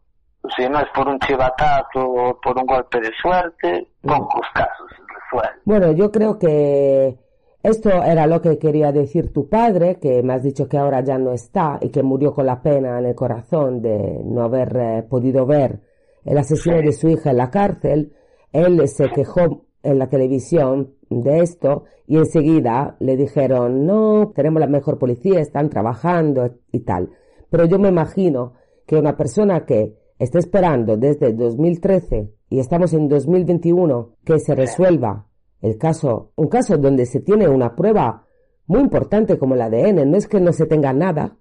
si 0.57 0.69
no 0.69 0.79
es 0.79 0.87
por 0.95 1.09
un 1.09 1.19
chivatazo 1.21 2.01
o 2.01 2.41
por 2.41 2.59
un 2.59 2.67
golpe 2.67 3.01
de 3.01 3.11
suerte, 3.21 3.89
pocos 4.03 4.47
casos 4.55 4.87
se 4.91 5.03
resuelven. 5.15 5.61
Bueno, 5.65 5.93
yo 5.93 6.11
creo 6.11 6.39
que 6.39 7.19
esto 7.63 7.91
era 7.91 8.27
lo 8.27 8.41
que 8.41 8.59
quería 8.59 8.93
decir 8.93 9.33
tu 9.33 9.49
padre, 9.49 9.99
que 10.01 10.23
me 10.23 10.35
has 10.35 10.43
dicho 10.43 10.69
que 10.69 10.79
ahora 10.79 11.03
ya 11.03 11.19
no 11.19 11.33
está 11.33 11.79
y 11.81 11.91
que 11.91 12.03
murió 12.03 12.33
con 12.33 12.47
la 12.47 12.63
pena 12.63 12.99
en 12.99 13.07
el 13.07 13.15
corazón 13.15 13.83
de 13.83 14.21
no 14.25 14.43
haber 14.43 14.77
eh, 14.77 15.03
podido 15.03 15.45
ver 15.45 15.81
el 16.25 16.39
asesino 16.39 16.77
de 16.77 16.93
su 16.93 17.09
hija 17.09 17.31
en 17.31 17.37
la 17.37 17.51
cárcel. 17.51 18.13
Él 18.53 18.87
se 18.89 19.11
quejó 19.11 19.67
en 19.83 19.99
la 19.99 20.09
televisión 20.09 20.95
de 21.11 21.41
esto 21.41 21.85
y 22.07 22.17
enseguida 22.17 22.97
le 23.01 23.17
dijeron, 23.17 23.85
no, 23.85 24.33
tenemos 24.35 24.61
la 24.61 24.67
mejor 24.69 24.99
policía, 24.99 25.41
están 25.41 25.69
trabajando 25.69 26.59
y 26.71 26.81
tal. 26.81 27.11
Pero 27.51 27.65
yo 27.65 27.79
me 27.79 27.89
imagino 27.89 28.55
que 28.87 28.97
una 28.97 29.17
persona 29.17 29.67
que 29.67 29.98
está 30.19 30.39
esperando 30.39 30.97
desde 30.97 31.33
2013 31.33 32.33
y 32.51 32.59
estamos 32.59 32.93
en 32.93 33.09
2021 33.09 34.17
que 34.25 34.39
se 34.39 34.55
resuelva 34.55 35.27
el 35.61 35.77
caso, 35.77 36.33
un 36.37 36.49
caso 36.49 36.77
donde 36.79 37.07
se 37.07 37.21
tiene 37.21 37.49
una 37.49 37.75
prueba 37.75 38.25
muy 38.67 38.81
importante 38.81 39.39
como 39.39 39.55
el 39.55 39.63
ADN, 39.63 40.11
no 40.11 40.17
es 40.17 40.29
que 40.29 40.41
no 40.41 40.53
se 40.53 40.67
tenga 40.67 40.93
nada, 40.93 41.37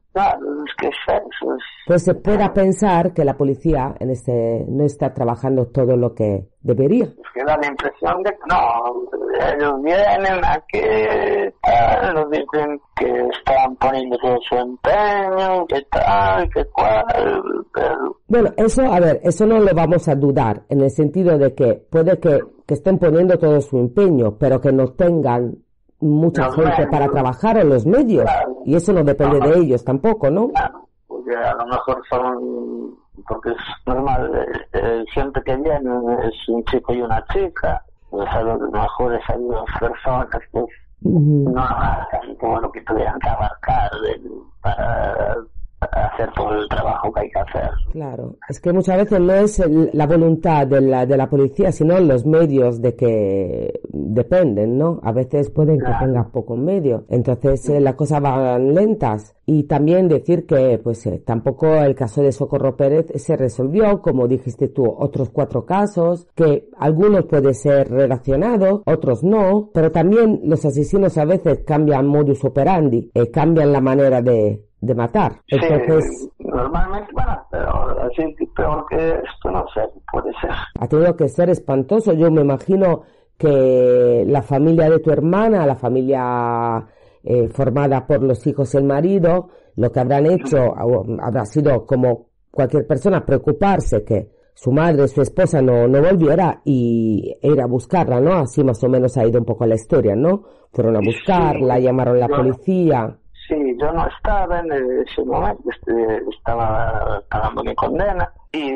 Pues 1.85 2.03
se 2.03 2.15
pueda 2.15 2.53
pensar 2.53 3.13
que 3.13 3.23
la 3.23 3.37
policía 3.37 3.95
en 3.99 4.09
este 4.09 4.65
no 4.67 4.83
está 4.83 5.13
trabajando 5.13 5.67
todo 5.67 5.95
lo 5.95 6.13
que 6.13 6.47
debería. 6.61 7.05
es 7.05 7.31
que 7.33 7.43
da 7.45 7.57
la 7.57 7.67
impresión 7.67 8.23
de 8.23 8.31
que 8.31 8.37
no, 8.49 9.07
ellos 9.53 9.81
vienen 9.83 10.43
aquí, 10.43 10.81
tal, 11.61 12.13
nos 12.13 12.29
dicen 12.29 12.81
que 12.95 13.27
están 13.31 13.75
poniendo 13.77 14.17
todo 14.17 14.37
su 14.41 14.55
empeño, 14.55 15.65
que 15.67 15.81
tal, 15.91 16.49
que 16.49 16.65
cual, 16.65 17.05
pero 17.73 18.17
Bueno, 18.27 18.49
eso, 18.57 18.81
a 18.91 18.99
ver, 18.99 19.21
eso 19.23 19.45
no 19.45 19.59
lo 19.59 19.73
vamos 19.73 20.07
a 20.07 20.15
dudar, 20.15 20.63
en 20.69 20.81
el 20.81 20.91
sentido 20.91 21.37
de 21.37 21.53
que 21.53 21.75
puede 21.89 22.19
que, 22.19 22.41
que 22.65 22.73
estén 22.73 22.97
poniendo 22.97 23.37
todo 23.37 23.61
su 23.61 23.77
empeño, 23.77 24.37
pero 24.37 24.59
que 24.59 24.71
no 24.71 24.89
tengan 24.89 25.57
mucha 25.99 26.51
gente 26.51 26.87
para 26.91 27.07
trabajar 27.09 27.57
en 27.57 27.69
los 27.69 27.85
medios. 27.85 28.23
Claro. 28.23 28.57
Y 28.65 28.75
eso 28.75 28.93
no 28.93 29.03
depende 29.03 29.39
de 29.39 29.59
ellos 29.59 29.83
tampoco, 29.83 30.29
¿no? 30.29 30.49
claro, 30.49 30.87
porque 31.07 31.35
a 31.35 31.53
lo 31.55 31.65
mejor 31.65 32.01
son, 32.09 32.95
porque 33.27 33.49
es 33.49 33.57
normal, 33.85 34.31
eh, 34.35 34.59
eh, 34.73 35.03
siempre 35.13 35.41
que 35.43 35.55
vienen 35.57 36.03
es 36.23 36.49
un 36.49 36.63
chico 36.65 36.93
y 36.93 37.01
una 37.01 37.23
chica, 37.33 37.83
pues 38.09 38.27
a 38.29 38.41
lo 38.41 38.57
mejor 38.71 39.13
esas 39.15 39.37
dos 39.39 39.65
personas 39.79 40.27
pues 40.51 40.65
Ujú. 41.03 41.51
no 41.53 41.61
abarcan 41.61 42.37
todo 42.39 42.59
lo 42.61 42.71
que 42.71 42.81
tuvieran 42.81 43.19
que 43.19 43.29
abarcar 43.29 43.91
de- 44.01 44.31
para 44.61 45.35
hacer 45.91 46.29
todo 46.35 46.53
el 46.53 46.67
trabajo 46.69 47.11
que 47.11 47.21
hay 47.21 47.29
que 47.29 47.39
hacer. 47.39 47.69
Claro, 47.91 48.35
es 48.49 48.59
que 48.59 48.73
muchas 48.73 48.97
veces 48.97 49.19
no 49.19 49.33
es 49.33 49.61
la 49.93 50.07
voluntad 50.07 50.67
de 50.67 50.81
la, 50.81 51.05
de 51.05 51.17
la 51.17 51.29
policía, 51.29 51.71
sino 51.71 51.99
los 51.99 52.25
medios 52.25 52.81
de 52.81 52.95
que 52.95 53.81
dependen, 53.89 54.77
¿no? 54.77 54.99
A 55.03 55.11
veces 55.11 55.49
pueden 55.49 55.79
que 55.79 55.91
tengas 55.99 56.27
pocos 56.27 56.57
medios, 56.57 57.03
entonces 57.09 57.69
eh, 57.69 57.79
las 57.79 57.95
cosas 57.95 58.21
van 58.21 58.73
lentas. 58.73 59.33
Y 59.49 59.63
también 59.63 60.09
decir 60.09 60.45
que, 60.45 60.77
pues, 60.77 61.05
eh, 61.05 61.23
tampoco 61.25 61.73
el 61.75 61.95
caso 61.95 62.21
de 62.21 62.33
Socorro 62.33 62.75
Pérez 62.75 63.05
se 63.15 63.37
resolvió, 63.37 64.01
como 64.01 64.27
dijiste 64.27 64.67
tú, 64.67 64.85
otros 64.85 65.29
cuatro 65.29 65.65
casos, 65.65 66.27
que 66.35 66.67
algunos 66.77 67.27
pueden 67.27 67.53
ser 67.53 67.89
relacionados, 67.89 68.81
otros 68.85 69.23
no, 69.23 69.69
pero 69.73 69.89
también 69.89 70.41
los 70.43 70.65
asesinos 70.65 71.17
a 71.17 71.23
veces 71.23 71.63
cambian 71.65 72.07
modus 72.07 72.43
operandi, 72.43 73.09
eh, 73.13 73.31
cambian 73.31 73.71
la 73.71 73.79
manera 73.79 74.21
de, 74.21 74.66
de 74.79 74.95
matar. 74.95 75.41
Entonces, 75.47 76.29
normalmente, 76.39 77.11
bueno, 77.13 77.47
pero 77.49 78.01
así 78.01 78.35
peor 78.55 78.85
que 78.89 79.09
esto 79.09 79.51
no 79.51 79.65
sé, 79.73 79.81
puede 80.11 80.31
ser. 80.41 80.51
Ha 80.79 80.87
tenido 80.87 81.15
que 81.15 81.27
ser 81.29 81.49
espantoso. 81.49 82.13
Yo 82.13 82.29
me 82.29 82.41
imagino 82.41 83.03
que 83.37 84.23
la 84.27 84.41
familia 84.41 84.89
de 84.89 84.99
tu 84.99 85.11
hermana, 85.11 85.65
la 85.65 85.75
familia 85.75 86.85
eh, 87.23 87.47
formada 87.49 88.05
por 88.05 88.23
los 88.23 88.45
hijos 88.47 88.73
y 88.73 88.77
el 88.77 88.83
marido, 88.83 89.49
lo 89.75 89.91
que 89.91 89.99
habrán 89.99 90.25
hecho 90.25 90.73
habrá 91.21 91.45
sido 91.45 91.85
como 91.85 92.27
cualquier 92.51 92.87
persona 92.87 93.25
preocuparse 93.25 94.03
que 94.03 94.31
su 94.53 94.71
madre, 94.71 95.07
su 95.07 95.21
esposa 95.21 95.61
no, 95.61 95.87
no 95.87 96.01
volviera 96.01 96.61
y 96.65 97.37
ir 97.43 97.61
a 97.61 97.67
buscarla, 97.67 98.19
¿no? 98.19 98.33
Así 98.39 98.63
más 98.63 98.83
o 98.83 98.89
menos 98.89 99.15
ha 99.15 99.27
ido 99.27 99.37
un 99.39 99.45
poco 99.45 99.67
la 99.67 99.75
historia, 99.75 100.15
¿no? 100.15 100.43
Fueron 100.71 100.95
a 100.95 100.99
buscarla, 100.99 101.77
llamaron 101.77 102.15
a 102.15 102.27
la 102.27 102.27
policía. 102.27 103.19
Sí, 103.47 103.55
yo 103.79 103.93
no 103.93 104.05
estaba 104.07 104.59
en 104.59 104.71
ese 105.07 105.23
momento, 105.23 105.69
este, 105.71 106.21
estaba 106.29 107.21
pagando 107.29 107.63
mi 107.63 107.73
condena 107.75 108.29
y 108.51 108.73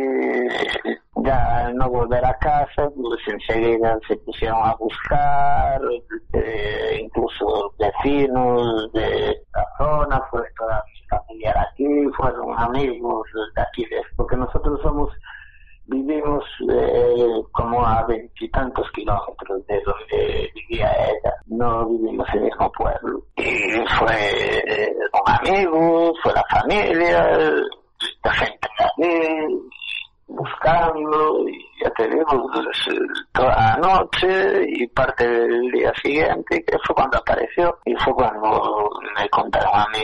ya 1.17 1.71
no 1.73 1.89
volver 1.89 2.23
a 2.23 2.37
casa, 2.37 2.89
pues 2.95 3.19
enseguida 3.27 3.99
se 4.07 4.15
pusieron 4.17 4.59
a 4.63 4.75
buscar, 4.75 5.81
eh, 6.33 6.99
incluso 7.01 7.73
vecinos 7.79 8.91
de 8.93 9.41
la 9.53 9.65
zona, 9.77 10.21
fue 10.31 10.41
toda 10.57 10.81
mi 10.85 11.07
familia 11.17 11.67
aquí, 11.69 11.87
fueron 12.15 12.57
amigos 12.57 13.27
de 13.55 13.61
aquí, 13.61 13.85
porque 14.15 14.37
nosotros 14.37 14.79
somos 14.81 15.09
vivimos 15.91 16.43
eh, 16.69 17.43
como 17.51 17.85
a 17.85 18.03
veintitantos 18.05 18.89
kilómetros 18.91 19.67
de 19.67 19.81
donde 19.81 20.51
vivía 20.55 20.89
ella, 20.93 21.33
no 21.47 21.85
vivimos 21.85 22.27
en 22.29 22.39
el 22.39 22.43
mismo 22.45 22.71
pueblo. 22.71 23.21
Y 23.35 23.85
fue 23.99 24.61
eh, 24.67 24.95
un 25.13 25.33
amigo, 25.33 26.13
fue 26.23 26.33
la 26.33 26.43
familia, 26.49 27.29
la 28.23 28.33
gente 28.33 28.67
también, 28.77 29.59
buscando, 30.27 31.47
y 31.49 31.59
ya 31.83 31.89
te 31.91 32.07
pues, 32.07 32.89
toda 33.33 33.49
la 33.49 33.77
noche 33.77 34.65
y 34.67 34.87
parte 34.87 35.27
del 35.27 35.71
día 35.71 35.93
siguiente, 36.01 36.63
que 36.63 36.77
fue 36.85 36.95
cuando 36.95 37.17
apareció, 37.17 37.77
y 37.85 37.93
fue 37.95 38.13
cuando 38.13 38.89
me 39.19 39.29
contaron 39.29 39.73
a 39.73 39.87
mí 39.89 40.03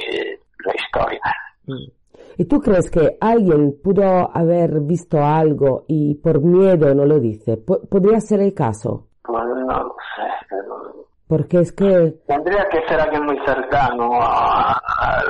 la 0.66 0.74
historia. 0.76 1.22
Mm. 1.66 1.97
¿Y 2.40 2.46
tú 2.46 2.62
crees 2.62 2.92
que 2.92 3.18
alguien 3.20 3.82
pudo 3.84 4.30
haber 4.32 4.82
visto 4.82 5.18
algo 5.24 5.86
y 5.88 6.14
por 6.16 6.40
miedo 6.40 6.94
no 6.94 7.04
lo 7.04 7.20
dice? 7.20 7.58
¿Podría 7.58 8.20
ser 8.22 8.42
el 8.42 8.54
caso? 8.54 9.08
Pues 9.24 9.44
no 9.44 9.84
lo 9.84 9.96
sé, 10.16 10.46
pero... 10.48 11.08
Porque 11.28 11.62
es 11.62 11.72
que... 11.72 12.20
Tendría 12.28 12.64
que 12.70 12.88
ser 12.88 13.00
alguien 13.02 13.26
muy 13.26 13.40
cercano 13.44 14.20
al, 14.22 15.26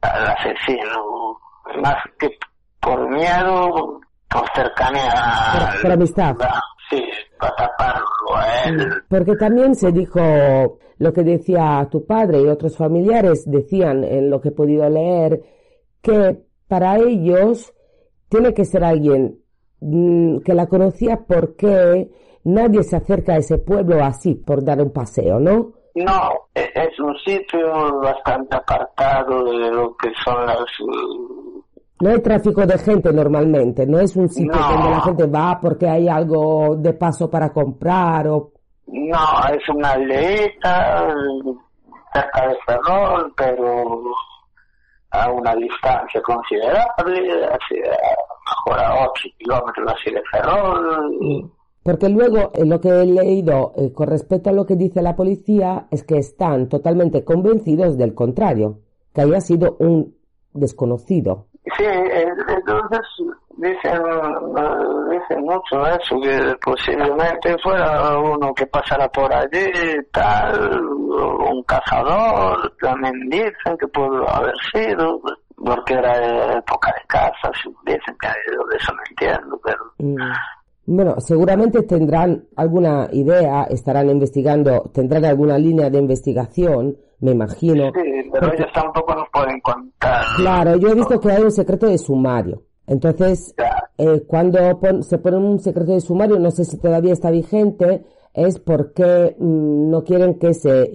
asesino, 0.00 1.38
más 1.82 1.96
que 2.18 2.38
por 2.80 3.10
miedo, 3.10 4.00
por 4.30 4.50
cercanía. 4.54 5.12
Por, 5.52 5.82
por 5.82 5.92
amistad. 5.92 6.36
Sí, 6.88 7.04
para 7.38 7.54
taparlo 7.54 8.36
a 8.36 8.64
él. 8.64 8.88
Porque 9.10 9.36
también 9.36 9.74
se 9.74 9.92
dijo 9.92 10.78
lo 10.96 11.12
que 11.12 11.22
decía 11.22 11.86
tu 11.90 12.06
padre 12.06 12.40
y 12.40 12.48
otros 12.48 12.78
familiares 12.78 13.44
decían 13.44 14.04
en 14.04 14.30
lo 14.30 14.40
que 14.40 14.48
he 14.48 14.52
podido 14.52 14.88
leer 14.88 15.42
que 16.02 16.42
para 16.68 16.98
ellos 16.98 17.72
tiene 18.28 18.52
que 18.54 18.64
ser 18.64 18.84
alguien 18.84 19.38
mm, 19.80 20.38
que 20.38 20.54
la 20.54 20.66
conocía 20.66 21.24
porque 21.26 22.10
nadie 22.44 22.82
se 22.82 22.96
acerca 22.96 23.34
a 23.34 23.38
ese 23.38 23.58
pueblo 23.58 24.02
así 24.02 24.34
por 24.34 24.64
dar 24.64 24.80
un 24.80 24.92
paseo, 24.92 25.38
¿no? 25.38 25.72
No, 25.94 26.48
e-, 26.54 26.72
es 26.74 26.98
un 26.98 27.16
sitio 27.18 28.00
bastante 28.00 28.56
apartado 28.56 29.44
de 29.44 29.70
lo 29.70 29.96
que 29.96 30.10
son 30.24 30.46
las... 30.46 30.64
No 32.00 32.10
hay 32.10 32.20
tráfico 32.20 32.66
de 32.66 32.78
gente 32.78 33.12
normalmente, 33.12 33.86
no 33.86 34.00
es 34.00 34.16
un 34.16 34.28
sitio 34.28 34.58
donde 34.58 34.90
la 34.90 35.00
gente 35.02 35.26
va 35.26 35.60
porque 35.60 35.88
hay 35.88 36.08
algo 36.08 36.74
de 36.76 36.94
paso 36.94 37.30
para 37.30 37.52
comprar 37.52 38.26
o... 38.26 38.50
No, 38.86 39.54
es 39.54 39.68
una 39.68 39.92
aldeita 39.92 41.14
cerca 42.12 42.48
de 42.48 42.56
Ferrol, 42.66 43.32
pero 43.36 44.12
a 45.12 45.30
una 45.30 45.54
distancia 45.54 46.20
considerable, 46.22 47.46
hacia 47.46 47.96
mejor 48.66 48.80
a 48.80 49.08
8 49.10 49.28
kilómetros 49.38 49.92
así 49.92 50.10
de 50.10 50.22
Ferrol. 50.30 51.50
Porque 51.82 52.08
luego 52.08 52.52
eh, 52.54 52.64
lo 52.64 52.80
que 52.80 52.88
he 52.88 53.06
leído 53.06 53.72
eh, 53.76 53.92
con 53.92 54.08
respecto 54.08 54.50
a 54.50 54.52
lo 54.52 54.66
que 54.66 54.76
dice 54.76 55.02
la 55.02 55.16
policía 55.16 55.86
es 55.90 56.04
que 56.04 56.16
están 56.16 56.68
totalmente 56.68 57.24
convencidos 57.24 57.98
del 57.98 58.14
contrario, 58.14 58.78
que 59.12 59.22
haya 59.22 59.40
sido 59.40 59.76
un 59.80 60.14
desconocido. 60.52 61.46
Sí, 61.76 61.84
entonces 61.84 63.00
dicen, 63.56 64.00
dicen 65.10 65.44
mucho 65.44 65.86
eso, 65.86 66.20
que 66.20 66.54
posiblemente 66.64 67.56
fuera 67.62 68.18
uno 68.18 68.52
que 68.54 68.66
pasara 68.66 69.08
por 69.08 69.32
allí, 69.32 69.70
tal, 70.12 70.80
un 70.80 71.62
cazador, 71.64 72.72
también 72.80 73.14
dicen 73.28 73.76
que 73.78 73.86
pudo 73.88 74.28
haber 74.28 74.54
sido, 74.72 75.20
porque 75.56 75.94
era 75.94 76.58
época 76.58 76.92
de 76.92 77.06
caza, 77.06 77.50
dicen 77.84 78.16
que 78.20 78.28
de 78.28 78.76
eso 78.76 78.92
no 78.92 79.02
entiendo, 79.10 79.60
pero... 79.62 79.78
Mm. 79.98 80.32
Bueno, 80.84 81.14
seguramente 81.20 81.82
tendrán 81.82 82.44
alguna 82.56 83.08
idea, 83.12 83.64
estarán 83.70 84.10
investigando, 84.10 84.90
tendrán 84.92 85.24
alguna 85.24 85.56
línea 85.56 85.88
de 85.88 85.98
investigación, 85.98 86.96
me 87.20 87.30
imagino. 87.30 87.92
Sí, 87.94 88.30
pero 88.32 88.52
ellos 88.52 88.66
tampoco 88.74 89.14
nos 89.14 89.28
pueden 89.32 89.60
contar. 89.60 90.24
Claro, 90.36 90.76
yo 90.76 90.88
he 90.88 90.94
visto 90.94 91.20
que 91.20 91.30
hay 91.30 91.42
un 91.42 91.52
secreto 91.52 91.86
de 91.86 91.98
sumario. 91.98 92.62
Entonces, 92.86 93.54
eh, 93.98 94.24
cuando 94.26 94.58
se 95.02 95.18
pone 95.18 95.36
un 95.36 95.60
secreto 95.60 95.92
de 95.92 96.00
sumario, 96.00 96.38
no 96.38 96.50
sé 96.50 96.64
si 96.64 96.78
todavía 96.78 97.12
está 97.12 97.30
vigente, 97.30 98.04
es 98.34 98.58
porque 98.58 99.36
mm, 99.38 99.90
no 99.90 100.04
quieren 100.04 100.38
que 100.38 100.54
se, 100.54 100.90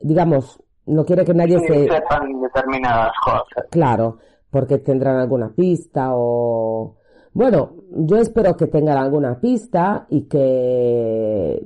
digamos, 0.00 0.60
no 0.86 1.04
quiere 1.04 1.24
que 1.24 1.34
nadie 1.34 1.58
se... 1.60 1.88
sepan 1.88 2.40
determinadas 2.40 3.12
cosas. 3.24 3.66
Claro, 3.70 4.18
porque 4.50 4.78
tendrán 4.78 5.16
alguna 5.16 5.52
pista 5.54 6.10
o 6.12 6.96
bueno, 7.34 7.72
yo 7.90 8.16
espero 8.18 8.56
que 8.56 8.68
tengan 8.68 8.96
alguna 8.96 9.40
pista 9.40 10.06
y 10.08 10.28
que, 10.28 11.60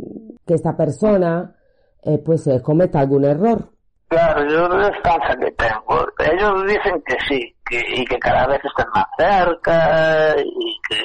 que 0.47 0.55
esta 0.55 0.75
persona 0.75 1.55
eh, 2.03 2.17
pues 2.19 2.47
eh, 2.47 2.63
cometa 2.63 3.01
algún 3.01 3.25
error. 3.25 3.69
Claro, 4.09 4.49
yo 4.49 4.69
la 4.69 4.89
esperanza 4.89 5.37
que 5.39 5.51
tengo. 5.53 6.07
Ellos 6.19 6.67
dicen 6.67 7.03
que 7.07 7.17
sí, 7.29 7.57
que, 7.69 7.83
y 7.95 8.05
que 8.07 8.19
cada 8.19 8.47
vez 8.47 8.61
estén 8.65 8.87
más 8.95 9.07
cerca 9.19 10.35
y 10.39 10.81
que... 10.89 10.97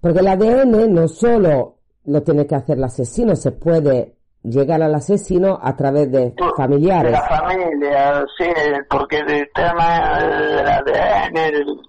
Porque 0.00 0.18
el 0.18 0.28
ADN 0.28 0.92
no 0.92 1.06
solo 1.06 1.76
lo 2.06 2.22
tiene 2.22 2.46
que 2.46 2.56
hacer 2.56 2.78
el 2.78 2.84
asesino, 2.84 3.36
se 3.36 3.52
puede 3.52 4.16
llegar 4.42 4.82
al 4.82 4.94
asesino 4.94 5.58
a 5.62 5.76
través 5.76 6.10
de 6.10 6.34
familiares. 6.56 7.12
De 7.12 7.18
la 7.18 7.28
familia, 7.28 8.24
sí, 8.36 8.46
porque 8.88 9.18
el 9.18 9.48
tema 9.52 10.18
del 10.20 10.66
ADN 10.66 11.88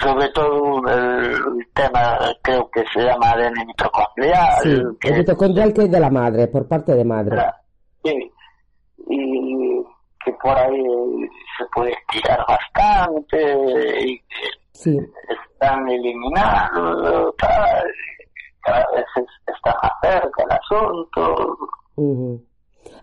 sobre 0.00 0.28
todo 0.28 0.80
el 0.88 1.66
tema 1.74 2.18
creo 2.42 2.70
que 2.70 2.84
se 2.92 3.00
llama 3.00 3.32
ADN 3.32 3.66
mitocondrial. 3.66 4.62
Sí, 4.62 5.08
el 5.08 5.18
mitocondrial 5.18 5.72
que 5.72 5.82
es 5.82 5.90
de 5.90 6.00
la 6.00 6.10
madre, 6.10 6.46
por 6.48 6.68
parte 6.68 6.94
de 6.94 7.04
madre. 7.04 7.36
Sí, 8.04 8.32
y 9.08 9.67
que 10.28 10.36
por 10.42 10.56
ahí 10.56 10.82
se 11.56 11.64
puede 11.74 11.92
estirar 11.92 12.44
bastante 12.46 14.06
y 14.06 14.18
que 14.82 14.98
están 15.52 15.88
eliminando, 15.88 17.34
cada 17.38 17.82
vez 18.94 19.04
está 19.46 19.76
más 19.82 19.92
cerca 20.02 20.44
el 20.44 20.52
asunto. 20.52 21.58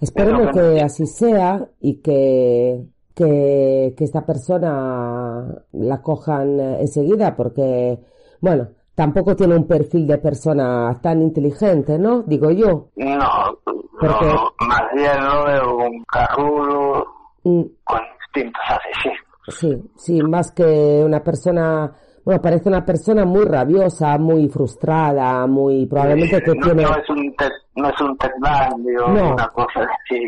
Esperemos 0.01 0.51
que 0.53 0.81
así 0.81 1.05
sea 1.05 1.67
y 1.79 2.01
que 2.01 2.85
que, 3.15 3.93
que 3.97 4.03
esta 4.03 4.25
persona 4.25 5.63
la 5.71 6.01
cojan 6.01 6.59
eh, 6.59 6.81
enseguida 6.81 7.35
porque, 7.35 7.97
bueno, 8.41 8.71
tampoco 8.95 9.35
tiene 9.35 9.55
un 9.55 9.67
perfil 9.67 10.07
de 10.07 10.17
persona 10.17 10.97
tan 11.01 11.21
inteligente, 11.21 11.99
¿no? 11.99 12.23
Digo 12.23 12.49
yo. 12.51 12.87
No, 12.95 13.59
porque... 13.99 14.25
más 14.67 14.83
bien 14.95 15.23
lo 15.23 15.45
veo 15.45 15.77
un 15.87 16.03
carrulo 16.05 17.05
mm. 17.43 17.61
con 17.83 17.99
distintos 18.33 18.61
asesinos. 18.67 19.19
Sí, 19.47 19.91
sí, 19.95 20.21
más 20.23 20.51
que 20.51 21.03
una 21.05 21.21
persona, 21.21 21.91
bueno, 22.23 22.41
parece 22.41 22.67
una 22.69 22.83
persona 22.83 23.25
muy 23.25 23.45
rabiosa, 23.45 24.17
muy 24.17 24.47
frustrada, 24.49 25.45
muy 25.45 25.85
probablemente 25.85 26.41
que 26.41 26.55
no, 26.55 26.65
tiene... 26.65 26.83
no 26.83 26.95
es 26.97 27.09
un 27.09 27.35
Ted, 27.35 27.51
no 27.75 27.89
es 27.89 28.01
un 28.01 28.17
No. 29.13 29.33
una 29.33 29.47
cosa 29.49 29.81
así. 29.81 30.19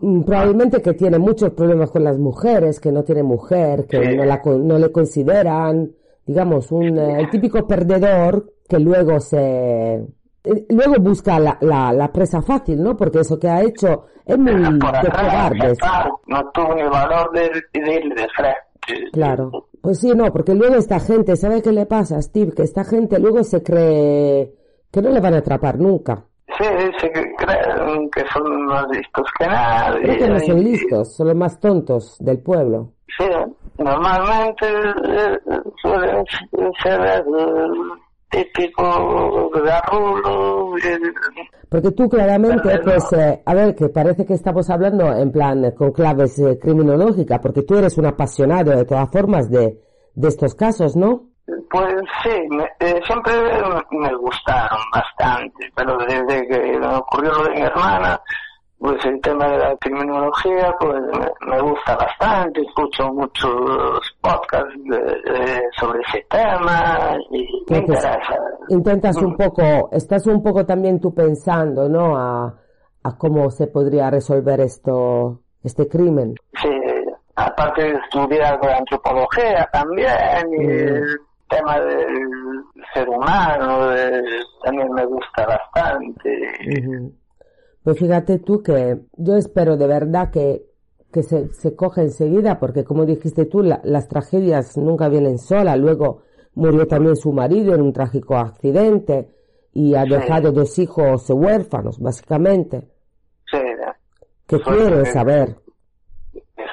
Mm, 0.00 0.22
Probablemente 0.24 0.82
que 0.82 0.94
tiene 0.94 1.18
muchos 1.18 1.50
problemas 1.50 1.92
con 1.92 2.02
las 2.02 2.18
mujeres, 2.18 2.80
que 2.80 2.90
no 2.90 3.04
tiene 3.04 3.22
mujer, 3.22 3.86
que 3.86 4.02
Sí. 4.04 4.16
no, 4.16 4.24
la, 4.24 4.42
no 4.44 4.78
le 4.78 4.90
consideran, 4.90 5.92
digamos, 6.26 6.70
un, 6.72 6.98
eh, 6.98 7.20
el 7.20 7.30
típico 7.30 7.66
perdedor 7.66 8.52
que 8.68 8.78
luego 8.78 9.20
se, 9.20 9.94
eh, 10.46 10.66
luego 10.70 10.96
busca 11.00 11.38
la, 11.38 11.56
la, 11.60 11.92
la 11.92 12.12
presa 12.12 12.42
fácil, 12.42 12.82
¿no? 12.82 12.96
Porque 12.96 13.20
eso 13.20 13.38
que 13.38 13.48
ha 13.48 13.62
hecho 13.62 14.06
es 14.24 14.38
muy 14.38 14.54
de 14.54 14.78
cobardes. 14.78 15.78
no 16.26 16.50
tuvo 16.50 16.74
ni 16.74 16.82
valor 16.82 17.30
de, 17.32 17.48
de 17.72 17.80
de 17.80 18.28
frente. 18.36 19.10
Claro. 19.12 19.68
Pues 19.80 20.00
sí, 20.00 20.12
no, 20.14 20.32
porque 20.32 20.54
luego 20.54 20.76
esta 20.76 21.00
gente, 21.00 21.36
¿sabe 21.36 21.62
qué 21.62 21.72
le 21.72 21.86
pasa, 21.86 22.20
Steve? 22.22 22.52
Que 22.52 22.62
esta 22.62 22.84
gente 22.84 23.18
luego 23.18 23.42
se 23.44 23.62
cree 23.62 24.52
que 24.90 25.02
no 25.02 25.10
le 25.10 25.20
van 25.20 25.34
a 25.34 25.38
atrapar 25.38 25.78
nunca. 25.78 26.24
Sí, 26.58 26.64
sí, 27.00 27.08
que 27.12 27.34
creen 27.36 28.10
que 28.10 28.24
son 28.32 28.66
más 28.66 28.86
listos 28.88 29.26
que 29.38 29.46
nadie. 29.46 30.02
Creo 30.02 30.18
que 30.18 30.28
no 30.28 30.38
son 30.40 30.64
listos, 30.64 31.14
son 31.14 31.26
los 31.28 31.36
más 31.36 31.60
tontos 31.60 32.16
del 32.20 32.40
pueblo. 32.40 32.92
Sí, 33.18 33.24
normalmente 33.78 34.66
eh, 34.66 35.38
suelen 35.82 36.24
ser 36.82 37.00
el 37.00 37.24
típico 38.30 39.50
garrulo. 39.50 40.76
eh, 40.78 40.98
Porque 41.68 41.90
tú 41.92 42.08
claramente, 42.08 42.78
pues, 42.84 43.12
eh, 43.12 43.42
a 43.44 43.54
ver, 43.54 43.74
que 43.74 43.88
parece 43.88 44.24
que 44.26 44.34
estamos 44.34 44.68
hablando 44.70 45.12
en 45.16 45.30
plan 45.32 45.64
eh, 45.64 45.74
con 45.74 45.92
claves 45.92 46.38
eh, 46.38 46.58
criminológicas, 46.60 47.38
porque 47.40 47.62
tú 47.62 47.76
eres 47.76 47.96
un 47.98 48.06
apasionado 48.06 48.72
de 48.72 48.84
todas 48.84 49.10
formas 49.10 49.50
de, 49.50 49.78
de 50.14 50.28
estos 50.28 50.54
casos, 50.54 50.96
¿no? 50.96 51.24
Pues 51.70 51.94
sí, 52.24 52.30
me- 52.50 52.68
eh, 52.80 53.00
siempre 53.06 53.32
me 53.92 54.14
gustaron 54.16 54.80
bastante, 54.92 55.70
pero 55.76 55.96
desde 55.98 56.46
que 56.48 56.78
ocurrió 56.78 57.32
lo 57.32 57.44
de 57.44 57.50
mi 57.50 57.60
hermana, 57.60 58.20
pues 58.78 59.04
el 59.06 59.20
tema 59.20 59.48
de 59.48 59.58
la 59.58 59.76
criminología, 59.78 60.74
pues 60.78 60.94
me, 61.00 61.50
me 61.50 61.60
gusta 61.62 61.96
bastante, 61.96 62.60
escucho 62.60 63.12
muchos 63.12 64.16
podcasts 64.20 64.74
de- 64.84 65.32
de- 65.32 65.62
sobre 65.78 66.00
ese 66.02 66.24
tema 66.30 67.16
y 67.30 67.64
me 67.70 67.78
interesa. 67.78 68.18
Intentas 68.68 69.16
un 69.16 69.36
poco, 69.36 69.88
estás 69.92 70.26
un 70.26 70.42
poco 70.42 70.64
también 70.66 71.00
tú 71.00 71.14
pensando, 71.14 71.88
¿no? 71.88 72.16
A, 72.16 72.54
a 73.04 73.16
cómo 73.18 73.50
se 73.50 73.66
podría 73.68 74.10
resolver 74.10 74.60
esto, 74.60 75.40
este 75.64 75.88
crimen. 75.88 76.34
Sí, 76.60 76.68
aparte 77.36 77.82
de 77.82 77.92
estudiar 78.04 78.58
la 78.62 78.76
antropología 78.78 79.68
también 79.72 80.12
y 80.60 80.66
Mm. 80.66 80.70
el 80.70 81.18
tema 81.48 81.78
del 81.80 82.64
ser 82.92 83.08
humano 83.08 83.90
también 84.64 84.92
me 84.92 85.04
gusta 85.06 85.46
bastante. 85.46 86.50
Pues 87.86 88.00
fíjate 88.00 88.40
tú 88.40 88.64
que 88.64 88.98
yo 89.16 89.36
espero 89.36 89.76
de 89.76 89.86
verdad 89.86 90.32
que, 90.32 90.64
que 91.12 91.22
se, 91.22 91.50
se 91.54 91.76
coja 91.76 92.02
enseguida, 92.02 92.58
porque 92.58 92.82
como 92.82 93.06
dijiste 93.06 93.44
tú, 93.46 93.62
la- 93.62 93.80
las 93.84 94.08
tragedias 94.08 94.76
nunca 94.76 95.08
vienen 95.08 95.38
solas. 95.38 95.78
Luego 95.78 96.22
murió 96.56 96.88
también 96.88 97.14
su 97.14 97.30
marido 97.32 97.76
en 97.76 97.82
un 97.82 97.92
trágico 97.92 98.34
accidente 98.36 99.30
y 99.72 99.94
ha 99.94 100.02
Sí. 100.02 100.08
dejado 100.10 100.50
dos 100.50 100.76
hijos 100.80 101.30
huérfanos, 101.30 102.00
básicamente. 102.00 102.88
Sí, 103.52 103.58
¿Qué 104.48 104.58
Pues, 104.58 104.76
quieres 104.78 105.12
saber? 105.12 105.54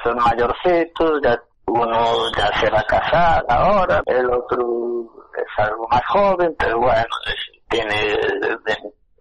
son 0.02 0.16
mayorcitos, 0.16 1.20
ya 1.22 1.40
uno 1.68 1.94
ya 2.36 2.50
se 2.60 2.68
va 2.72 2.80
a 2.80 2.86
casar 2.86 3.44
ahora, 3.48 4.02
el 4.06 4.28
otro 4.32 5.08
es 5.36 5.64
algo 5.64 5.86
más 5.88 6.02
joven, 6.08 6.56
pero 6.58 6.80
bueno, 6.80 7.04
tiene 7.70 7.94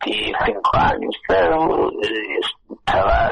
25 0.05 0.61
años, 0.73 1.15
pero 1.27 1.89
es 2.01 2.45
un 2.67 2.77
chaval 2.85 3.31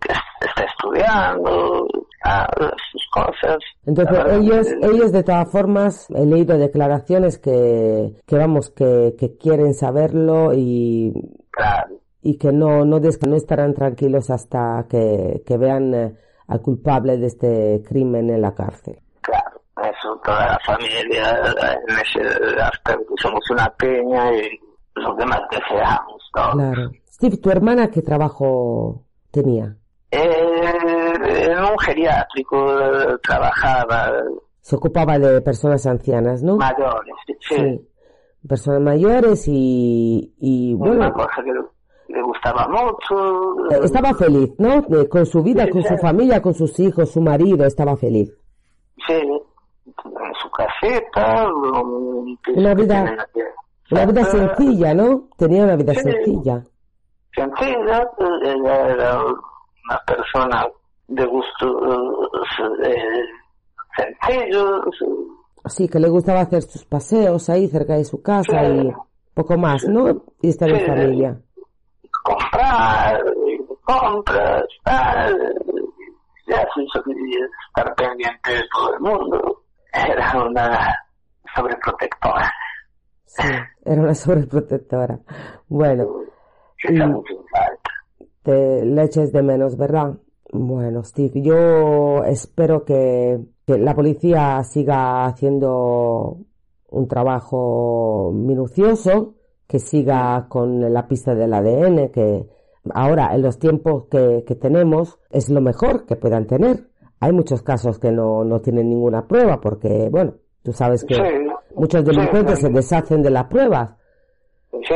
que 0.00 0.12
es- 0.12 0.48
está 0.48 0.64
estudiando, 0.64 1.86
ah, 2.24 2.46
sus 2.90 3.08
cosas. 3.12 3.58
Entonces 3.86 4.18
ellos, 4.40 4.66
ellos 4.82 5.12
de 5.12 5.22
todas 5.22 5.50
formas, 5.50 6.08
he 6.10 6.24
leído 6.26 6.56
declaraciones 6.58 7.38
que, 7.38 8.14
que 8.26 8.36
vamos, 8.36 8.70
que, 8.70 9.14
que 9.18 9.36
quieren 9.36 9.74
saberlo 9.74 10.52
y, 10.54 11.12
Claro, 11.50 11.96
y 12.22 12.38
que 12.38 12.52
no, 12.52 12.84
no, 12.84 13.00
des- 13.00 13.20
no 13.26 13.36
estarán 13.36 13.74
tranquilos 13.74 14.30
hasta 14.30 14.86
que, 14.88 15.42
que 15.46 15.56
vean 15.58 15.94
eh, 15.94 16.16
al 16.48 16.60
culpable 16.60 17.16
de 17.18 17.26
este 17.26 17.82
crimen 17.86 18.30
en 18.30 18.40
la 18.42 18.54
cárcel. 18.54 18.98
claro. 19.20 19.50
Eso, 19.82 20.16
toda 20.22 20.46
la 20.46 20.58
familia, 20.64 21.40
en 21.88 21.94
ese 21.96 22.60
aspecto 22.62 23.14
somos 23.20 23.40
una 23.50 23.68
peña 23.70 24.32
y 24.32 24.60
lo 24.94 25.16
que 25.16 25.24
más 25.26 25.40
deseamos, 25.50 26.22
¿no? 26.36 26.52
Claro. 26.52 26.90
Steve, 27.10 27.36
¿tu 27.38 27.50
hermana 27.50 27.90
qué 27.90 28.02
trabajo 28.02 29.02
tenía? 29.30 29.76
Eh, 30.10 31.48
en 31.48 31.58
un 31.58 31.78
geriátrico 31.78 32.80
eh, 32.80 33.16
trabajaba 33.22 34.12
Se 34.60 34.76
ocupaba 34.76 35.18
de 35.18 35.40
personas 35.40 35.86
ancianas, 35.86 36.42
¿no? 36.42 36.56
mayores, 36.56 37.14
sí. 37.48 37.88
Personas 38.46 38.80
mayores 38.82 39.44
y, 39.48 40.34
y 40.38 40.74
Una 40.74 40.88
bueno, 40.88 41.12
cosa 41.14 41.42
que 41.44 41.52
le, 42.12 42.22
gustaba 42.22 42.66
mucho. 42.68 43.68
estaba 43.82 44.12
feliz, 44.14 44.52
¿no? 44.58 44.84
Con 45.08 45.24
su 45.24 45.42
vida, 45.42 45.64
Sí, 45.64 45.70
con 45.70 45.82
su 45.82 45.88
claro. 45.88 46.02
familia, 46.02 46.42
con 46.42 46.52
sus 46.54 46.78
hijos, 46.80 47.10
su 47.10 47.20
marido, 47.20 47.64
estaba 47.64 47.96
feliz. 47.96 48.36
Sí, 49.06 49.14
en 49.14 50.34
su 50.42 50.50
caseta. 50.50 51.46
Una 52.54 52.74
vida-. 52.74 53.26
Una 53.92 54.06
vida 54.06 54.20
Eh, 54.22 54.24
sencilla, 54.24 54.94
¿no? 54.94 55.28
Tenía 55.36 55.64
una 55.64 55.76
vida 55.76 55.92
Sí. 55.94 56.00
sencilla. 56.00 56.64
Sencilla, 57.34 58.02
eh, 58.18 58.54
ella 58.54 58.88
era 58.88 59.18
una 59.24 59.98
persona 60.06 60.66
de 61.08 61.26
gusto 61.26 62.28
eh, 62.84 63.24
sencillos. 63.96 64.80
Así 65.64 65.88
que 65.88 66.00
le 66.00 66.08
gustaba 66.08 66.40
hacer 66.40 66.62
sus 66.62 66.84
paseos 66.84 67.48
ahí 67.50 67.68
cerca 67.68 67.94
de 67.94 68.04
su 68.04 68.22
casa 68.22 68.60
Sí. 68.64 68.88
y 68.88 68.92
poco 69.34 69.56
más, 69.56 69.84
¿no? 69.88 70.24
Y 70.40 70.48
estar 70.48 70.68
en 70.70 70.80
Sí. 70.80 70.86
familia. 70.86 71.38
comprar, 72.24 73.20
compras, 73.84 74.62
tal, 74.84 75.36
y 76.46 76.52
así 76.52 76.86
y 77.06 77.36
estar 77.68 77.92
pendiente 77.96 78.52
de 78.54 78.62
todo 78.72 78.94
el 78.94 79.00
mundo. 79.00 79.62
Era 79.92 80.32
una 80.44 80.94
sobreprotectora. 81.56 82.48
Sí, 83.32 83.48
era 83.86 84.02
una 84.02 84.14
sobreprotectora. 84.14 85.20
Bueno, 85.68 86.06
falta. 87.50 87.90
te 88.42 88.84
le 88.84 89.02
eches 89.04 89.32
de 89.32 89.42
menos, 89.42 89.76
¿verdad? 89.78 90.18
Bueno, 90.52 91.02
Steve, 91.02 91.40
yo 91.40 92.24
espero 92.24 92.84
que, 92.84 93.40
la 93.66 93.94
policía 93.94 94.62
siga 94.64 95.24
haciendo 95.24 96.40
un 96.90 97.08
trabajo 97.08 98.32
minucioso, 98.34 99.36
que 99.66 99.78
siga 99.78 100.46
con 100.50 100.92
la 100.92 101.08
pista 101.08 101.34
del 101.34 101.54
ADN, 101.54 102.10
que 102.10 102.46
ahora 102.92 103.34
en 103.34 103.40
los 103.40 103.58
tiempos 103.58 104.08
que, 104.10 104.44
que 104.46 104.56
tenemos 104.56 105.18
es 105.30 105.48
lo 105.48 105.62
mejor 105.62 106.04
que 106.04 106.16
puedan 106.16 106.46
tener. 106.46 106.90
Hay 107.18 107.32
muchos 107.32 107.62
casos 107.62 107.98
que 107.98 108.12
no, 108.12 108.44
no 108.44 108.60
tienen 108.60 108.90
ninguna 108.90 109.26
prueba 109.26 109.58
porque, 109.58 110.10
bueno, 110.10 110.34
tú 110.62 110.74
sabes 110.74 111.02
que 111.04 111.14
Sí. 111.14 111.41
Muchos 111.74 112.04
delincuentes 112.04 112.58
Sí, 112.58 112.66
se 112.66 112.70
deshacen 112.70 113.22
de 113.22 113.30
las 113.30 113.44
pruebas. 113.44 113.94
Sí, 114.70 114.94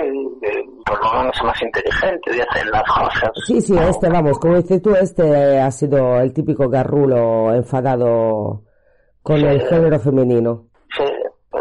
por 0.86 1.04
lo 1.04 1.18
menos 1.20 1.42
más 1.44 1.62
inteligente 1.62 2.32
de 2.32 2.42
hacer 2.42 2.66
las 2.66 2.82
cosas. 2.82 3.30
Sí, 3.46 3.60
sí, 3.60 3.76
este, 3.76 4.08
vamos, 4.08 4.38
como 4.38 4.56
dices 4.56 4.80
tú, 4.80 4.94
este 4.94 5.60
ha 5.60 5.70
sido 5.70 6.20
el 6.20 6.32
típico 6.32 6.68
garrulo 6.68 7.54
enfadado 7.54 8.62
con 9.22 9.40
el 9.40 9.60
género 9.62 9.98
femenino. 9.98 10.66
Sí, 10.96 11.04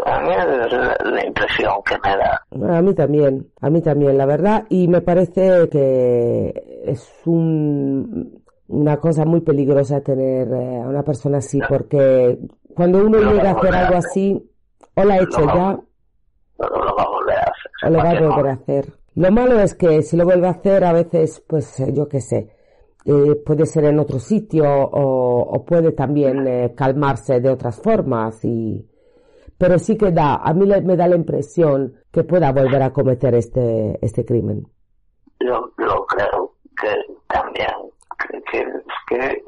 a 0.04 0.20
mí 0.20 0.30
es 0.30 0.72
la, 0.72 0.96
la 1.04 1.26
impresión 1.26 1.74
que 1.84 1.96
me 2.02 2.16
da. 2.16 2.76
A 2.78 2.82
mí 2.82 2.94
también, 2.94 3.50
a 3.60 3.70
mí 3.70 3.82
también, 3.82 4.16
la 4.16 4.26
verdad, 4.26 4.64
y 4.68 4.88
me 4.88 5.00
parece 5.02 5.68
que 5.68 6.82
es 6.86 7.12
un, 7.26 8.42
una 8.68 8.96
cosa 8.98 9.24
muy 9.24 9.40
peligrosa 9.40 10.00
tener 10.00 10.48
eh, 10.48 10.80
a 10.82 10.88
una 10.88 11.02
persona 11.02 11.38
así, 11.38 11.60
porque 11.68 12.38
cuando 12.74 13.04
uno 13.04 13.18
Lo 13.18 13.32
llega 13.32 13.50
a 13.50 13.52
hacer 13.54 13.74
algo 13.74 13.96
así, 13.96 14.50
o 14.96 15.04
lo 15.04 15.12
ha 15.12 15.18
hecho 15.18 15.40
ya, 15.46 15.78
No 16.58 16.68
lo 16.84 16.96
va 16.96 17.02
a 17.02 17.08
volver 17.10 17.38
a 17.38 17.42
hacer. 17.42 17.70
o 17.84 17.90
lo 17.90 17.98
va 17.98 18.02
a 18.02 18.06
Cualquier 18.06 18.28
volver 18.30 18.46
a 18.50 18.52
hacer. 18.54 18.92
Lo 19.14 19.30
malo 19.30 19.60
es 19.60 19.74
que 19.74 20.02
si 20.02 20.16
lo 20.16 20.24
vuelve 20.24 20.46
a 20.46 20.50
hacer, 20.50 20.84
a 20.84 20.92
veces, 20.92 21.42
pues 21.46 21.80
eh, 21.80 21.92
yo 21.92 22.06
qué 22.08 22.20
sé, 22.20 22.50
eh, 23.04 23.36
puede 23.46 23.64
ser 23.66 23.84
en 23.84 23.98
otro 23.98 24.18
sitio 24.18 24.64
o, 24.68 25.40
o 25.42 25.64
puede 25.64 25.92
también 25.92 26.46
eh, 26.46 26.74
calmarse 26.76 27.40
de 27.40 27.50
otras 27.50 27.80
formas 27.80 28.44
y 28.44 28.86
pero 29.58 29.78
sí 29.78 29.96
que 29.96 30.10
da, 30.12 30.34
a 30.36 30.52
mí 30.52 30.66
le- 30.66 30.82
me 30.82 30.96
da 30.96 31.08
la 31.08 31.16
impresión 31.16 31.94
que 32.12 32.24
pueda 32.24 32.52
volver 32.52 32.82
a 32.82 32.92
cometer 32.92 33.34
este, 33.34 33.98
este 34.04 34.24
crimen. 34.24 34.66
yo, 35.40 35.70
yo 35.78 36.04
creo 36.06 36.52
que 36.78 36.88
también 37.28 37.68
que, 38.50 38.66
que 39.08 39.44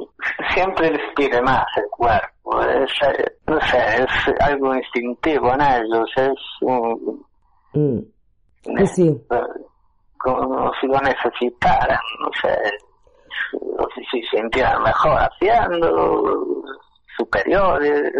siempre 0.55 0.91
les 0.91 1.15
pide 1.15 1.41
más 1.43 1.65
el 1.77 1.89
cuerpo. 1.91 2.63
Es, 2.63 2.91
eh, 3.03 3.37
no 3.47 3.61
sé, 3.61 3.79
es 3.79 4.41
algo 4.41 4.75
instintivo 4.75 5.53
en 5.55 5.61
ellos, 5.61 6.11
es 6.17 6.35
un, 6.63 7.27
Mm. 7.73 8.01
Sí, 8.87 9.09
eh, 9.09 9.41
como 10.19 10.73
si 10.81 10.87
lo 10.87 10.99
necesitaran, 11.01 12.01
no 12.21 12.31
sé, 12.41 12.59
o 13.53 13.89
si 13.95 14.05
se 14.21 14.37
sintieran 14.37 14.83
mejor 14.83 15.17
haciendo, 15.19 16.65
superiores, 17.17 18.13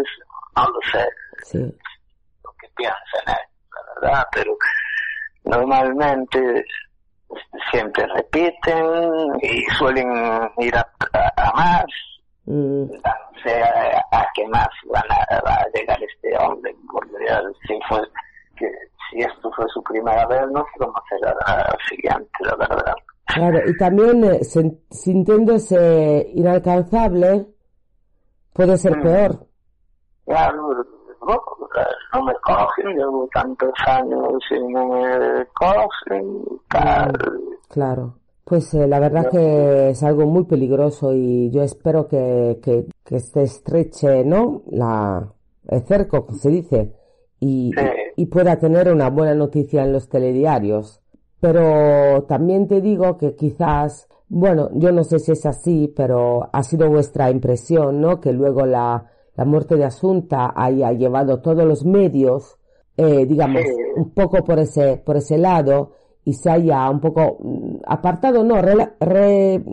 no 0.55 0.63
lo 0.63 0.79
sé, 0.91 1.05
sí. 1.43 1.57
lo 1.59 2.51
que 2.59 2.67
piensan 2.75 2.95
ellos, 3.27 4.01
la 4.01 4.01
verdad, 4.01 4.27
pero 4.31 4.57
normalmente 5.43 6.65
siempre 7.71 8.05
repiten 8.07 9.33
y 9.41 9.63
suelen 9.77 10.11
ir 10.57 10.75
a, 10.75 10.87
a- 11.13 11.33
a 11.49 11.53
más, 11.53 11.85
Mm. 12.45 12.85
sé 13.43 13.61
a, 14.11 14.25
qué 14.33 14.47
más 14.47 14.67
van 14.91 15.03
a, 15.11 15.41
va 15.45 15.53
a 15.53 15.67
llegar 15.73 15.99
este 16.01 16.35
hombre, 16.37 16.75
porque 16.91 17.15
si 17.67 17.79
fue 17.87 18.01
que 18.57 18.65
si 19.11 19.19
esto 19.19 19.51
fue 19.55 19.65
su 19.71 19.83
primera 19.83 20.25
vez, 20.25 20.41
no 20.51 20.61
sé 20.61 20.79
cómo 20.79 20.93
será 21.09 21.35
la 21.45 21.77
siguiente, 21.87 22.29
la 22.39 22.55
verdad. 22.55 22.95
Claro, 23.27 23.59
y 23.69 23.77
también 23.77 24.23
eh, 24.23 24.39
sintiéndose 24.89 26.31
inalcanzable, 26.33 27.45
puede 28.53 28.77
ser 28.77 28.97
Mm. 28.97 29.03
peor. 29.03 29.45
Ya, 30.25 30.51
no, 31.25 32.23
me 32.23 32.33
cogen, 32.43 32.95
llevo 32.97 33.27
tantos 33.33 33.73
años 33.87 34.43
y 34.51 34.71
no 34.71 34.87
me 34.87 35.45
cogen, 35.53 36.43
tal. 36.69 37.13
Claro. 37.69 38.15
Pues 38.43 38.73
eh, 38.73 38.87
la 38.87 38.99
verdad 38.99 39.29
que 39.29 39.89
es 39.89 40.01
algo 40.03 40.25
muy 40.25 40.45
peligroso 40.45 41.13
y 41.13 41.51
yo 41.51 41.61
espero 41.61 42.07
que, 42.07 42.59
que, 42.63 42.85
que 43.05 43.19
se 43.19 43.43
estreche, 43.43 44.25
¿no? 44.25 44.63
La, 44.71 45.27
el 45.67 45.81
cerco, 45.81 46.25
que 46.25 46.33
se 46.33 46.49
dice, 46.49 46.95
y, 47.39 47.71
Sí. 47.77 47.85
y 48.15 48.25
pueda 48.25 48.57
tener 48.57 48.91
una 48.91 49.09
buena 49.11 49.35
noticia 49.35 49.83
en 49.83 49.93
los 49.93 50.09
telediarios. 50.09 50.99
Pero 51.39 52.23
también 52.23 52.67
te 52.67 52.81
digo 52.81 53.17
que 53.17 53.35
quizás, 53.35 54.09
bueno, 54.27 54.69
yo 54.73 54.91
no 54.91 55.03
sé 55.03 55.19
si 55.19 55.31
es 55.31 55.45
así, 55.45 55.93
pero 55.95 56.49
ha 56.51 56.63
sido 56.63 56.89
vuestra 56.89 57.29
impresión, 57.29 58.01
¿no? 58.01 58.19
Que 58.19 58.33
luego 58.33 58.65
la, 58.65 59.05
la 59.39 59.45
muerte 59.45 59.77
de 59.77 59.85
Asunta 59.85 60.51
haya 60.53 60.91
llevado 60.91 61.39
todos 61.41 61.63
los 61.63 61.85
medios, 61.85 62.57
eh, 62.97 63.25
digamos, 63.25 63.61
Sí. 63.61 63.73
un 63.95 64.13
poco 64.13 64.43
por 64.43 64.59
ese, 64.59 64.97
por 64.97 65.15
ese 65.15 65.37
lado 65.37 65.93
y 66.25 66.33
se 66.33 66.51
haya 66.51 66.89
un 66.89 66.99
poco 66.99 67.37
mm, 67.39 67.75
apartado, 67.87 68.43
no, 68.43 68.55
rela- 68.55 68.95
re, 68.99 69.63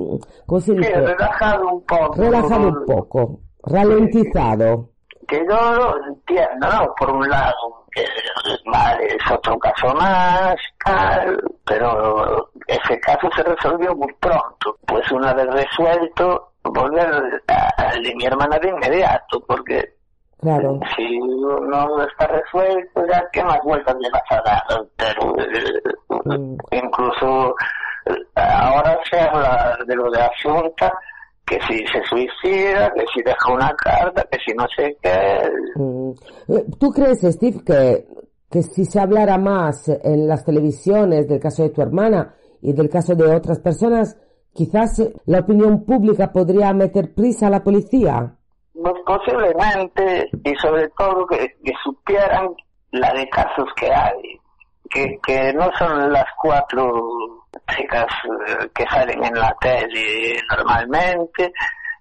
¿cómo 0.47 0.61
se 0.61 0.71
Sí, 0.71 0.79
dice? 0.79 1.01
relajado 1.01 1.69
un 1.69 1.81
poco. 1.83 2.15
Relajado 2.15 2.69
un 2.69 2.85
poco, 2.87 3.41
ralentizado. 3.65 4.91
Que 5.27 5.39
yo 5.39 5.73
lo 5.75 6.07
entiendo, 6.07 6.69
¿no? 6.73 6.95
Por 6.97 7.11
un 7.11 7.29
lado, 7.29 7.87
que 7.91 8.03
es 8.03 9.33
otro 9.33 9.59
caso 9.59 9.93
más, 9.97 10.55
tal, 10.85 11.43
pero 11.65 12.49
ese 12.69 13.01
caso 13.01 13.29
se 13.35 13.43
resolvió 13.43 13.97
muy 13.97 14.13
pronto. 14.21 14.77
Pues 14.87 15.11
una 15.11 15.35
vez 15.35 15.47
resuelto, 15.49 16.53
volver 16.73 17.09
a- 17.49 17.69
al 17.91 18.03
de 18.03 18.15
mi 18.15 18.25
hermana 18.25 18.59
de 18.59 18.69
inmediato, 18.69 19.41
porque 19.47 19.95
Claro, 20.39 20.79
si 20.95 21.19
no 21.19 22.03
está 22.03 22.27
resuelto, 22.27 23.03
ya 23.11 23.25
qué 23.33 23.43
más 23.43 23.59
vueltas 23.65 23.97
le 23.99 24.11
vas 24.11 24.23
a 24.31 24.43
dar. 24.43 24.87
Pero 24.97 25.35
eh, 25.39 25.83
Mm. 26.25 26.57
incluso 26.73 27.55
eh, 28.07 28.13
ahora 28.37 28.99
se 29.11 29.19
habla 29.19 29.79
de 29.87 29.95
lo 29.97 30.11
de 30.11 30.21
Asunta, 30.21 30.93
que 31.47 31.59
si 31.63 31.79
se 31.87 32.03
suicida, 32.05 32.93
que 32.93 33.05
si 33.15 33.23
deja 33.23 33.53
una 33.53 33.75
carta, 33.77 34.25
que 34.31 34.39
si 34.45 34.53
no 34.55 34.67
sé 34.77 34.97
qué. 35.03 35.51
Mm. 35.77 36.11
Eh, 36.49 36.65
¿Tú 36.79 36.91
crees, 36.91 37.21
Steve, 37.23 37.61
que, 37.65 38.07
que 38.51 38.63
si 38.63 38.85
se 38.85 39.01
hablara 39.01 39.39
más 39.39 39.89
en 39.89 40.29
las 40.29 40.45
televisiones 40.45 41.27
del 41.29 41.41
caso 41.41 41.63
de 41.63 41.71
tu 41.71 41.81
hermana 41.83 42.35
y 42.61 42.73
del 42.73 42.89
caso 42.91 43.15
de 43.15 43.35
otras 43.35 43.59
personas, 43.61 44.17
quizás 44.57 44.99
eh, 44.99 45.13
la 45.27 45.41
opinión 45.41 45.85
pública 45.85 46.33
podría 46.33 46.73
meter 46.73 47.15
prisa 47.15 47.47
a 47.47 47.51
la 47.51 47.63
policía? 47.63 48.35
Pues 48.73 48.95
posiblemente, 49.07 50.29
y 50.45 50.55
sobre 50.57 50.89
todo 50.99 51.27
que, 51.27 51.57
que 51.65 51.73
supieran 51.85 52.49
la 52.91 53.13
de 53.13 53.29
casos 53.29 53.69
que 53.77 53.93
hay, 53.93 54.41
que, 54.91 55.19
que 55.25 55.53
no 55.53 55.71
son 55.79 56.13
las 56.13 56.27
cuatro 56.41 57.45
chicas 57.77 58.07
eh, 58.49 58.69
que 58.75 58.85
salen 58.87 59.25
en 59.25 59.35
la 59.35 59.55
tele 59.61 60.41
normalmente, 60.51 61.53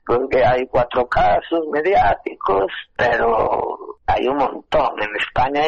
porque 0.05 0.45
hay 0.45 0.67
cuatro 0.67 1.07
casos 1.07 1.61
mediáticos, 1.71 2.67
pero 2.95 3.97
hay 4.05 4.27
un 4.27 4.37
montón. 4.37 5.01
En 5.01 5.15
España 5.15 5.61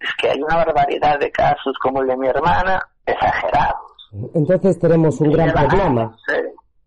es 0.00 0.14
que 0.18 0.30
hay 0.30 0.42
una 0.42 0.56
barbaridad 0.56 1.18
de 1.18 1.30
casos 1.30 1.76
como 1.80 2.00
el 2.02 2.08
de 2.08 2.16
mi 2.16 2.28
hermana, 2.28 2.80
exagerados. 3.04 3.91
Entonces 4.34 4.78
tenemos 4.78 5.20
un 5.20 5.32
gran 5.32 5.48
llevan 5.48 5.68
problema. 5.68 6.16
eh, 6.34 6.42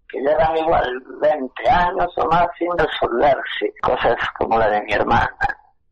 que 0.10 0.20
llevan 0.20 0.58
igual 0.58 1.04
20 1.22 1.70
años 1.70 2.08
o 2.18 2.26
más 2.28 2.48
sin 2.58 2.70
resolverse, 2.78 3.74
cosas 3.82 4.16
como 4.38 4.58
la 4.60 4.70
de 4.70 4.82
mi 4.84 4.94
hermana. 4.94 5.36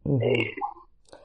Ujú. 0.03 0.19
Eh, 0.23 0.51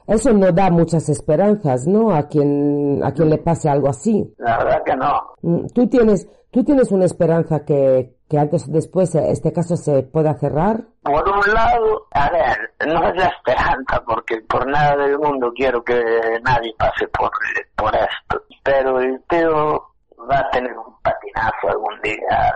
Eso 0.07 0.33
no 0.33 0.51
da 0.53 0.71
muchas 0.71 1.09
esperanzas, 1.11 1.87
¿no? 1.87 2.15
A 2.15 2.27
quien, 2.29 3.01
a 3.05 3.13
quien 3.13 3.29
le 3.29 3.39
pase 3.39 3.69
algo 3.69 3.89
así. 3.91 4.35
la 4.39 4.57
verdad 4.59 4.83
que 4.85 4.97
no. 4.97 5.21
Mm, 5.43 5.67
¿Tú 5.75 5.87
tienes, 5.89 6.27
tú 6.51 6.65
tienes 6.65 6.91
una 6.91 7.05
esperanza 7.05 7.63
que, 7.67 8.17
que 8.27 8.39
antes 8.39 8.67
o 8.67 8.73
después 8.73 9.15
eh, 9.15 9.31
este 9.31 9.53
caso 9.53 9.77
se 9.77 10.03
pueda 10.05 10.33
cerrar? 10.39 10.81
Por 11.03 11.29
un 11.29 11.53
lado, 11.55 12.07
a 12.13 12.31
ver, 12.31 12.57
no 12.91 13.07
es 13.09 13.17
la 13.17 13.27
esperanza, 13.27 14.03
porque 14.07 14.41
por 14.49 14.67
nada 14.67 14.97
del 14.97 15.19
mundo 15.19 15.53
quiero 15.55 15.83
que 15.85 16.03
nadie 16.43 16.73
pase 16.79 17.07
por, 17.09 17.31
por 17.77 17.95
esto. 17.95 18.43
Pero 18.65 19.01
el 19.01 19.23
tío 19.29 19.83
va 20.31 20.39
a 20.41 20.51
tener 20.51 20.77
un 20.77 20.95
patinazo 21.03 21.69
algún 21.69 22.01
día 22.03 22.55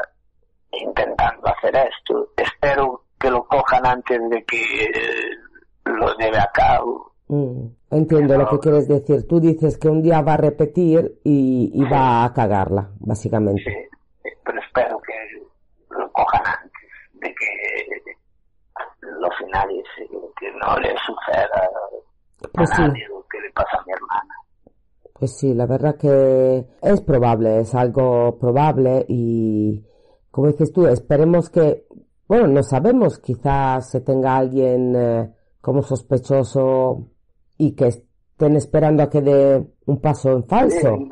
intentando 0.72 1.46
hacer 1.48 1.74
esto. 1.76 2.28
Espero 2.36 3.04
que 3.18 3.30
lo 3.30 3.44
cojan 3.46 3.86
antes 3.86 4.20
de 4.30 4.44
que 4.44 4.84
eh, 4.84 5.30
lo 5.84 6.16
lleve 6.16 6.38
a 6.38 6.50
cabo. 6.52 7.12
Mm, 7.28 7.66
Entiendo 7.90 8.36
lo 8.38 8.48
que 8.48 8.58
quieres 8.58 8.88
decir. 8.88 9.26
Tú 9.28 9.38
dices 9.40 9.76
que 9.78 9.88
un 9.88 10.02
día 10.02 10.20
va 10.22 10.34
a 10.34 10.38
repetir 10.38 11.20
y, 11.24 11.70
y 11.74 11.84
va 11.90 12.24
a 12.24 12.32
cagarla, 12.32 12.88
básicamente. 13.00 13.62
Sí, 13.64 13.98
sí, 14.22 14.28
pero 14.44 14.60
espero 14.60 14.98
que 15.00 15.94
lo 15.94 16.10
cojan 16.12 16.42
antes 16.46 16.88
de 17.14 17.34
que 17.34 18.16
lo 19.02 19.30
finalice, 19.32 20.08
que 20.40 20.50
no 20.52 20.76
le 20.78 20.94
suceda 21.04 21.68
Pues 22.54 22.70
a 22.72 22.76
sí. 22.76 22.82
nadie 22.82 23.06
lo 23.08 23.24
que 23.30 23.40
le 23.40 23.50
pasa 23.52 23.76
a 23.78 23.84
mi 23.84 23.92
hermana. 23.92 24.34
Pues 25.22 25.36
sí, 25.38 25.54
la 25.54 25.66
verdad 25.66 25.94
que 25.94 26.66
es 26.82 27.00
probable, 27.02 27.60
es 27.60 27.76
algo 27.76 28.40
probable 28.40 29.06
y 29.06 29.80
como 30.32 30.48
dices 30.48 30.72
tú, 30.72 30.88
esperemos 30.88 31.48
que, 31.48 31.86
bueno, 32.26 32.48
no 32.48 32.60
sabemos, 32.64 33.20
quizás 33.20 33.88
se 33.88 34.00
tenga 34.00 34.36
alguien 34.36 34.96
eh, 34.96 35.32
como 35.60 35.80
sospechoso 35.82 37.06
y 37.56 37.76
que 37.76 37.86
estén 37.86 38.56
esperando 38.56 39.04
a 39.04 39.10
que 39.10 39.20
dé 39.22 39.64
un 39.86 40.00
paso 40.00 40.32
en 40.32 40.42
Sí, 40.42 40.48
falso. 40.48 40.96
y. 40.96 41.08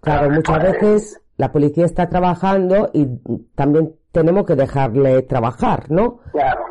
Claro, 0.00 0.30
muchas 0.30 0.60
veces 0.60 1.20
la 1.36 1.52
policía 1.52 1.84
está 1.84 2.08
trabajando 2.08 2.90
y 2.92 3.06
también 3.54 3.94
tenemos 4.10 4.44
que 4.44 4.56
dejarle 4.56 5.22
trabajar, 5.22 5.88
¿no? 5.88 6.18
Claro, 6.32 6.62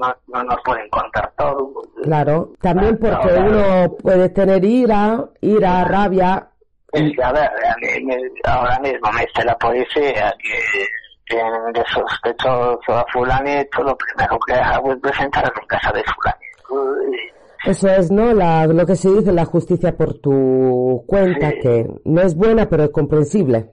no, 0.00 0.14
no 0.28 0.44
nos 0.44 0.56
pueden 0.64 0.88
contar 0.90 1.32
todo. 1.36 1.72
Claro, 2.02 2.52
también 2.60 2.98
porque 2.98 3.28
uno 3.38 3.96
puede 4.02 4.28
tener 4.30 4.64
ira, 4.64 5.24
ira, 5.40 5.84
rabia. 5.84 6.48
Es 6.92 7.12
que, 7.14 7.22
a 7.22 7.32
ver, 7.32 7.44
a 7.44 7.76
mí 7.80 8.04
me- 8.04 8.16
ahora 8.44 8.78
mismo 8.80 9.12
me 9.12 9.20
dice 9.20 9.44
la 9.44 9.56
policía 9.58 10.34
que 10.42 10.84
tienen 11.28 11.72
de 11.72 11.84
sospechoso 11.92 12.80
a 12.92 13.04
fulanito, 13.12 13.82
lo 13.84 13.96
primero 13.96 14.38
que 14.46 14.54
hago 14.54 14.92
es 14.92 14.98
presentarlo 15.00 15.52
en 15.60 15.66
casa 15.68 15.92
de 15.92 16.02
fulanito. 16.02 17.20
Eso 17.66 17.88
es, 17.88 18.10
¿no? 18.10 18.32
La, 18.32 18.66
lo 18.66 18.86
que 18.86 18.96
se 18.96 19.10
dice 19.10 19.32
la 19.32 19.44
justicia 19.44 19.94
por 19.96 20.14
tu 20.18 21.04
cuenta, 21.06 21.50
Sí. 21.50 21.58
que 21.60 21.86
no 22.06 22.22
es 22.22 22.34
buena, 22.34 22.68
pero 22.68 22.84
es 22.84 22.90
comprensible. 22.90 23.70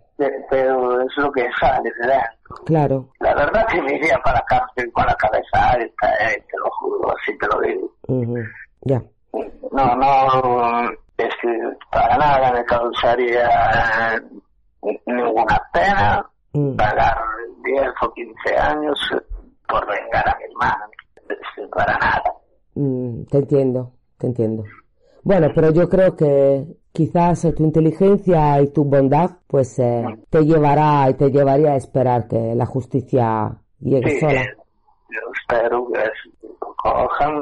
Pero 0.49 1.01
es 1.01 1.17
lo 1.17 1.31
que 1.31 1.47
sale 1.59 1.89
dentro. 2.01 2.17
Claro. 2.65 3.09
La 3.19 3.33
verdad 3.35 3.65
que 3.67 3.81
me 3.81 3.95
iría 3.95 4.17
para 4.23 4.39
la 4.39 4.45
cárcel 4.45 4.91
con 4.93 5.05
la 5.05 5.15
cabeza 5.15 5.69
alta, 5.71 6.07
eh, 6.19 6.43
te 6.49 6.57
lo 6.57 6.69
juro, 6.71 7.13
así 7.17 7.37
te 7.37 7.47
lo 7.47 7.61
digo. 7.61 7.91
Ujú, 8.07 8.37
Ya. 8.81 9.01
No, 9.71 9.95
no, 9.95 10.89
es 11.17 11.29
que 11.41 11.49
para 11.91 12.17
nada 12.17 12.51
me 12.53 12.63
causaría 12.65 14.15
eh, 14.15 15.01
ninguna 15.05 15.61
pena 15.73 16.25
Mm. 16.53 16.75
pagar 16.75 17.15
10 17.63 17.87
o 18.01 18.11
15 18.13 18.57
años 18.57 18.97
por 19.67 19.85
vengar 19.85 20.27
a 20.27 20.37
mi 20.37 20.45
hermana. 20.45 20.87
Para 21.71 21.97
nada. 21.99 22.23
Mm, 22.75 23.23
te 23.25 23.37
entiendo, 23.37 23.91
te 24.17 24.27
entiendo. 24.27 24.63
Bueno, 25.23 25.47
pero 25.53 25.71
yo 25.71 25.87
creo 25.89 26.15
que 26.15 26.65
quizás 26.91 27.41
tu 27.55 27.63
inteligencia 27.63 28.61
y 28.61 28.67
tu 28.69 28.83
bondad 28.85 29.31
pues 29.47 29.77
eh, 29.79 30.03
te 30.29 30.43
llevará 30.45 31.09
y 31.09 31.13
te 31.15 31.29
llevaría 31.31 31.73
a 31.73 31.75
esperar 31.75 32.27
que 32.27 32.55
la 32.55 32.65
justicia 32.65 33.55
llegue 33.79 34.09
Sí, 34.11 34.19
sola. 34.19 34.41
yo 35.09 35.19
espero 35.39 35.87
que 35.91 35.99
lo 36.47 36.75
cojan. 36.75 37.41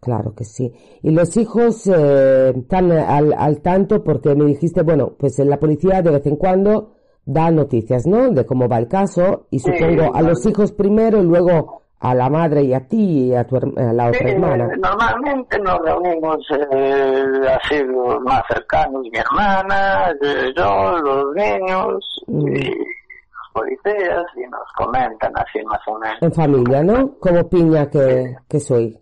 Claro 0.00 0.34
que 0.34 0.44
sí. 0.44 0.72
Y 1.02 1.10
los 1.10 1.36
hijos 1.36 1.86
eh, 1.86 2.52
están 2.56 2.92
al, 2.92 3.32
al 3.36 3.60
tanto 3.62 4.04
porque 4.04 4.34
me 4.34 4.44
dijiste, 4.44 4.82
bueno, 4.82 5.14
pues 5.18 5.38
la 5.38 5.58
policía 5.58 6.02
de 6.02 6.10
vez 6.10 6.26
en 6.26 6.36
cuando 6.36 6.92
da 7.24 7.50
noticias, 7.50 8.06
¿no? 8.06 8.30
De 8.30 8.44
cómo 8.46 8.68
va 8.68 8.78
el 8.78 8.86
caso 8.88 9.46
y 9.50 9.58
Sí, 9.58 9.70
supongo 9.72 10.14
a 10.14 10.22
los 10.22 10.44
hijos 10.46 10.70
primero 10.72 11.18
y 11.20 11.24
luego 11.24 11.82
a 12.00 12.14
la 12.14 12.28
madre 12.28 12.62
y 12.62 12.74
a 12.74 12.80
ti 12.86 13.28
y 13.28 13.34
a, 13.34 13.44
tu, 13.46 13.56
a 13.56 13.60
la 13.92 14.08
otra 14.08 14.18
Sí, 14.20 14.24
hermana. 14.28 14.68
normalmente 14.78 15.58
nos 15.60 15.78
reunimos 15.80 16.38
eh, 16.70 17.24
así 17.60 17.82
los 17.84 18.20
más 18.22 18.42
cercanos, 18.48 19.02
mi 19.10 19.18
hermana, 19.18 20.10
eh, 20.22 20.52
yo, 20.56 20.98
los 20.98 21.34
niños 21.34 22.04
Mm. 22.28 22.48
y 22.48 22.64
los 22.64 23.52
policías 23.52 24.24
y 24.36 24.40
nos 24.50 24.62
comentan 24.76 25.32
así 25.36 25.62
más 25.64 25.80
o 25.86 25.98
menos. 25.98 26.16
En 26.20 26.32
familia, 26.32 26.82
¿no? 26.82 27.16
Como 27.18 27.48
piña 27.48 27.88
que, 27.88 28.36
que 28.48 28.60
soy. 28.60 28.98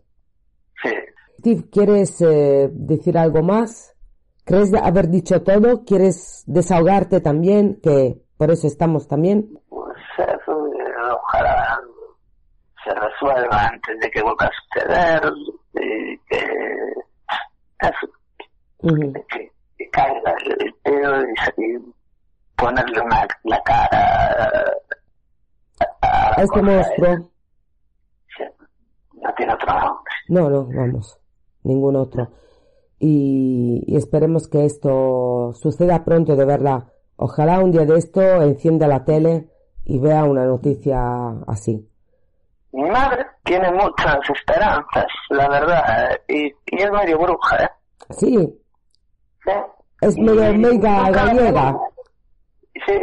Sí. 0.83 0.91
Steve, 1.41 1.65
¿quieres 1.73 2.21
eh, 2.21 2.69
decir 2.73 3.17
algo 3.19 3.43
más? 3.43 3.95
¿Crees 4.45 4.71
de 4.71 4.79
haber 4.79 5.09
dicho 5.09 5.43
todo? 5.43 5.85
¿Quieres 5.85 6.45
desahogarte 6.47 7.21
también? 7.21 7.81
Que 7.83 8.21
por 8.37 8.51
eso 8.51 8.67
estamos 8.67 9.09
también. 9.09 9.59
Pues 9.71 9.97
eso, 10.19 10.67
eh, 10.67 11.13
ojalá 11.13 11.81
se 12.85 12.95
resuelva 12.95 13.67
antes 13.69 13.99
de 14.01 14.11
que 14.11 14.23
vuelva 14.23 14.47
a 14.47 14.51
suceder 14.63 15.33
y 15.75 16.19
que 16.29 16.37
eso, 17.81 18.07
Ujú. 18.83 19.13
que, 19.29 19.51
que 19.79 19.91
caiga 19.91 20.35
el 20.61 20.75
pelo 20.83 21.23
y, 21.23 21.63
y 21.63 21.95
ponerle 22.57 23.01
una, 23.01 23.27
la 23.45 23.63
cara 23.63 24.65
a, 26.03 26.35
a 26.37 26.43
este 26.43 26.63
monstruo. 26.63 27.31
No 29.15 29.35
tiene 29.37 29.55
otro 29.55 29.73
nombre. 29.73 30.13
No, 30.29 30.51
no, 30.51 30.67
vamos. 30.67 31.19
Ningún 31.63 31.97
otro. 31.97 32.29
Y, 32.99 33.83
y 33.87 33.97
esperemos 33.97 34.49
que 34.49 34.65
esto 34.65 35.53
suceda 35.55 36.05
pronto, 36.05 36.37
de 36.37 36.45
verdad. 36.45 36.93
Ojalá 37.17 37.61
un 37.61 37.71
día 37.71 37.85
de 37.87 37.97
esto 37.97 38.21
encienda 38.43 38.87
la 38.87 39.05
tele 39.05 39.49
y 39.85 39.99
vea 39.99 40.25
una 40.25 40.45
noticia 40.45 41.01
así. 41.47 41.89
Mi 42.75 42.91
madre 42.91 43.25
tiene 43.45 43.71
muchas 43.71 44.19
esperanzas, 44.29 45.07
la 45.31 45.49
verdad, 45.49 46.21
y, 46.27 46.47
y 46.47 46.83
es 46.83 46.91
medio 46.91 47.21
bruja, 47.21 47.57
¿eh? 47.63 47.71
Sí, 48.11 48.37
¿Sí? 49.45 49.53
es 50.01 50.19
medio 50.19 50.53
mega 50.55 51.09
gallega. 51.09 51.79
Sí, 52.85 52.99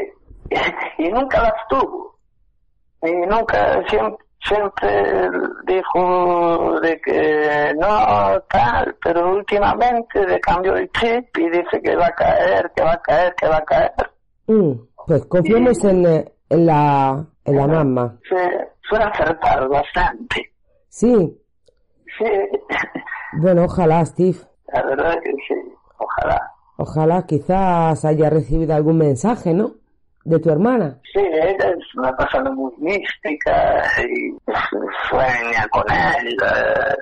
y 0.97 1.09
nunca 1.09 1.43
las 1.43 1.53
tuvo. 1.69 2.19
Y 3.01 3.11
nunca, 3.27 3.81
siempre, 3.87 4.25
siempre 4.45 5.29
dijo 5.65 6.77
de 6.81 6.99
que 6.99 7.73
no, 7.79 8.41
tal, 8.49 8.93
pero 9.01 9.35
últimamente 9.35 10.27
le 10.27 10.37
cambió 10.41 10.75
el 10.75 10.91
chip 10.91 11.25
y 11.37 11.49
dice 11.49 11.81
que 11.81 11.95
va 11.95 12.07
a 12.07 12.15
caer, 12.15 12.69
que 12.75 12.83
va 12.83 12.91
a 12.91 13.01
caer, 13.01 13.35
que 13.35 13.47
va 13.47 13.57
a 13.57 13.63
caer. 13.63 13.91
Mm, 14.47 14.73
pues 15.07 15.25
confiemos 15.27 15.81
en, 15.85 16.05
eh, 16.05 16.31
en 16.49 16.65
la, 16.65 17.25
en 17.45 17.55
la 17.57 17.67
mamá. 17.67 18.17
Se 18.27 18.69
suele 18.87 19.05
acertar 19.05 19.67
bastante. 19.67 20.53
Sí, 20.89 21.37
Sí, 22.17 22.25
bueno, 23.39 23.63
ojalá, 23.63 24.05
Steve. 24.05 24.37
la 24.73 24.81
verdad 24.83 25.13
que 25.23 25.31
sí, 25.47 25.55
ojalá. 25.97 26.51
Ojalá 26.77 27.25
quizás 27.25 28.03
haya 28.03 28.29
recibido 28.29 28.75
algún 28.75 28.97
mensaje, 28.97 29.53
¿no? 29.53 29.75
De 30.25 30.39
tu 30.39 30.49
hermana. 30.51 30.99
Sí, 31.13 31.19
ella 31.21 31.69
es 31.69 31.95
una 31.95 32.15
persona 32.17 32.51
muy 32.51 32.71
mística 32.79 33.81
y 34.03 34.37
sueña 35.09 35.67
con 35.71 35.83
él. 35.89 36.35
eh, 36.43 36.95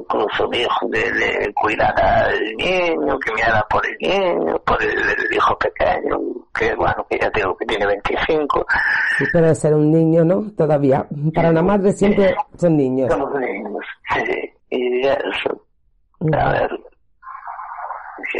incluso 0.00 0.46
dijo 0.48 0.86
de, 0.88 1.10
de 1.12 1.52
cuidar 1.54 1.94
al 2.00 2.38
niño, 2.56 3.18
que 3.18 3.32
mirara 3.34 3.66
por 3.68 3.82
el 3.86 3.96
niño, 4.00 4.58
por 4.64 4.82
el, 4.82 4.90
el 4.98 5.34
hijo 5.34 5.56
pequeño, 5.58 6.18
que 6.54 6.74
bueno, 6.74 7.06
que 7.08 7.18
ya 7.18 7.30
digo 7.34 7.56
que 7.56 7.66
tiene 7.66 7.86
25. 7.86 8.66
Sí, 9.18 9.24
pero 9.32 9.54
ser 9.54 9.74
un 9.74 9.90
niño, 9.90 10.24
¿no? 10.24 10.50
Todavía. 10.56 11.06
Para 11.34 11.50
una 11.50 11.62
madre 11.62 11.92
siempre 11.92 12.34
son 12.56 12.76
niños. 12.76 13.10
Somos 13.10 13.32
niños, 13.40 13.84
sí, 14.14 14.52
y 14.70 15.06
eso, 15.06 15.62
Mm. 16.20 16.34
a 16.34 16.50
ver, 16.52 16.70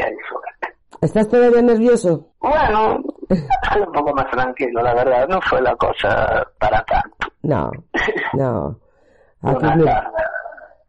hay 0.02 0.16
suerte. 0.28 0.76
¿Estás 1.00 1.28
todavía 1.28 1.62
nervioso? 1.62 2.26
Bueno, 2.40 3.00
estoy 3.28 3.82
un 3.86 3.92
poco 3.92 4.12
más 4.14 4.28
tranquilo, 4.32 4.82
la 4.82 4.94
verdad, 4.94 5.28
no 5.28 5.40
fue 5.42 5.62
la 5.62 5.76
cosa 5.76 6.44
para 6.58 6.82
tanto. 6.84 7.28
No, 7.42 7.70
no. 8.34 8.76
Aquí, 9.42 9.66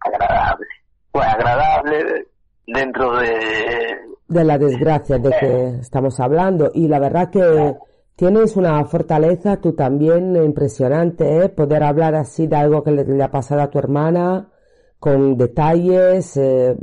agradable. 0.06 0.66
Fue 1.12 1.26
agradable 1.26 2.28
dentro 2.68 3.18
de... 3.18 3.98
de 4.28 4.44
la 4.44 4.58
desgracia 4.58 5.18
de 5.18 5.32
que 5.40 5.68
estamos 5.82 6.20
hablando 6.20 6.72
y 6.74 6.88
la 6.88 7.00
verdad 7.00 7.30
que 7.32 7.76
tienes 8.16 8.56
una 8.58 8.84
fortaleza 8.86 9.58
tú 9.58 9.74
también 9.74 10.36
impresionante, 10.36 11.44
¿eh? 11.44 11.50
Poder 11.50 11.84
hablar 11.84 12.16
así 12.16 12.48
de 12.48 12.56
algo 12.58 12.84
que 12.84 12.92
le, 12.92 13.04
le 13.06 13.24
ha 13.24 13.32
pasado 13.32 13.62
a 13.62 13.70
tu 13.70 13.80
hermana 13.80 14.50
con 15.00 15.38
detalles. 15.38 16.36
eh, 16.38 16.76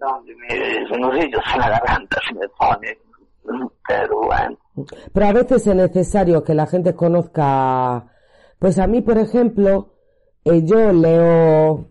donde 0.00 0.34
mis 0.34 0.98
nudillos 0.98 1.42
en 1.54 1.60
la 1.60 1.68
garganta 1.70 2.18
se 2.26 2.34
me 2.34 2.48
ponen. 2.58 2.96
Pero 3.86 4.20
bueno, 4.22 4.56
Pero 5.12 5.26
a 5.26 5.32
veces 5.32 5.66
es 5.66 5.74
necesario 5.76 6.42
que 6.42 6.54
la 6.54 6.66
gente 6.66 6.94
conozca, 6.94 8.06
pues 8.58 8.78
a 8.80 8.88
mí, 8.88 9.02
por 9.02 9.18
ejemplo, 9.18 9.94
eh, 10.44 10.62
yo 10.64 10.92
leo, 10.92 11.88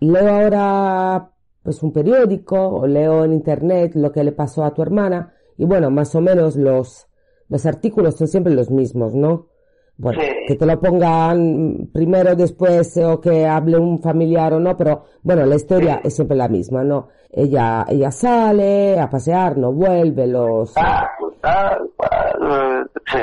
leo 0.00 0.28
ahora 0.28 1.30
pues 1.62 1.82
un 1.82 1.92
periódico 1.92 2.56
o 2.68 2.86
leo 2.86 3.24
en 3.24 3.32
internet 3.32 3.92
lo 3.94 4.10
que 4.12 4.24
le 4.24 4.32
pasó 4.32 4.64
a 4.64 4.72
tu 4.72 4.82
hermana 4.82 5.32
y 5.56 5.64
bueno, 5.64 5.90
más 5.90 6.14
o 6.14 6.20
menos 6.20 6.56
los, 6.56 7.08
los 7.48 7.66
artículos 7.66 8.16
son 8.16 8.28
siempre 8.28 8.54
los 8.54 8.70
mismos, 8.70 9.14
¿no? 9.14 9.48
Bueno, 9.96 10.20
Sí. 10.22 10.28
que 10.46 10.54
te 10.54 10.64
lo 10.64 10.78
pongan 10.80 11.88
primero, 11.92 12.36
después, 12.36 12.96
o 12.98 13.20
que 13.20 13.44
hable 13.46 13.76
un 13.76 13.98
familiar 14.00 14.52
o 14.54 14.60
no, 14.60 14.76
pero 14.76 15.02
bueno, 15.24 15.44
la 15.44 15.56
historia 15.56 16.00
es 16.04 16.14
siempre 16.14 16.36
la 16.36 16.46
misma, 16.48 16.84
¿no? 16.84 17.08
Ella, 17.30 17.84
ella 17.88 18.12
sale 18.12 18.98
a 19.00 19.10
pasear, 19.10 19.58
no 19.58 19.72
vuelve, 19.72 20.28
los, 20.28 20.72
tal, 20.74 21.08
tal, 21.40 21.90
cual, 21.96 22.88
sí. 23.10 23.18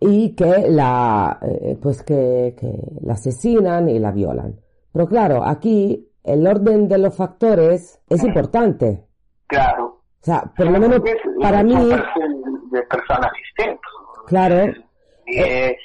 y 0.00 0.34
que 0.34 0.68
la 0.68 1.38
eh, 1.42 1.78
pues 1.80 2.02
que, 2.02 2.56
que 2.58 2.72
la 3.02 3.12
asesinan 3.12 3.88
y 3.88 4.00
la 4.00 4.10
violan. 4.10 4.56
Pero 4.92 5.06
claro, 5.06 5.44
aquí 5.44 6.07
el 6.28 6.46
orden 6.46 6.88
de 6.88 6.98
los 6.98 7.16
factores 7.16 8.00
es 8.08 8.22
importante. 8.24 9.04
claro. 9.46 9.98
O 10.20 10.24
sea, 10.24 10.42
por 10.56 10.66
lo 10.66 10.80
menos 10.80 11.00
para 11.40 11.62
mí, 11.62 11.74
de 11.74 12.82
personas 12.82 13.30
distintos. 13.32 13.92
claro, 14.26 14.72
Y 15.26 15.38
eh, 15.38 15.78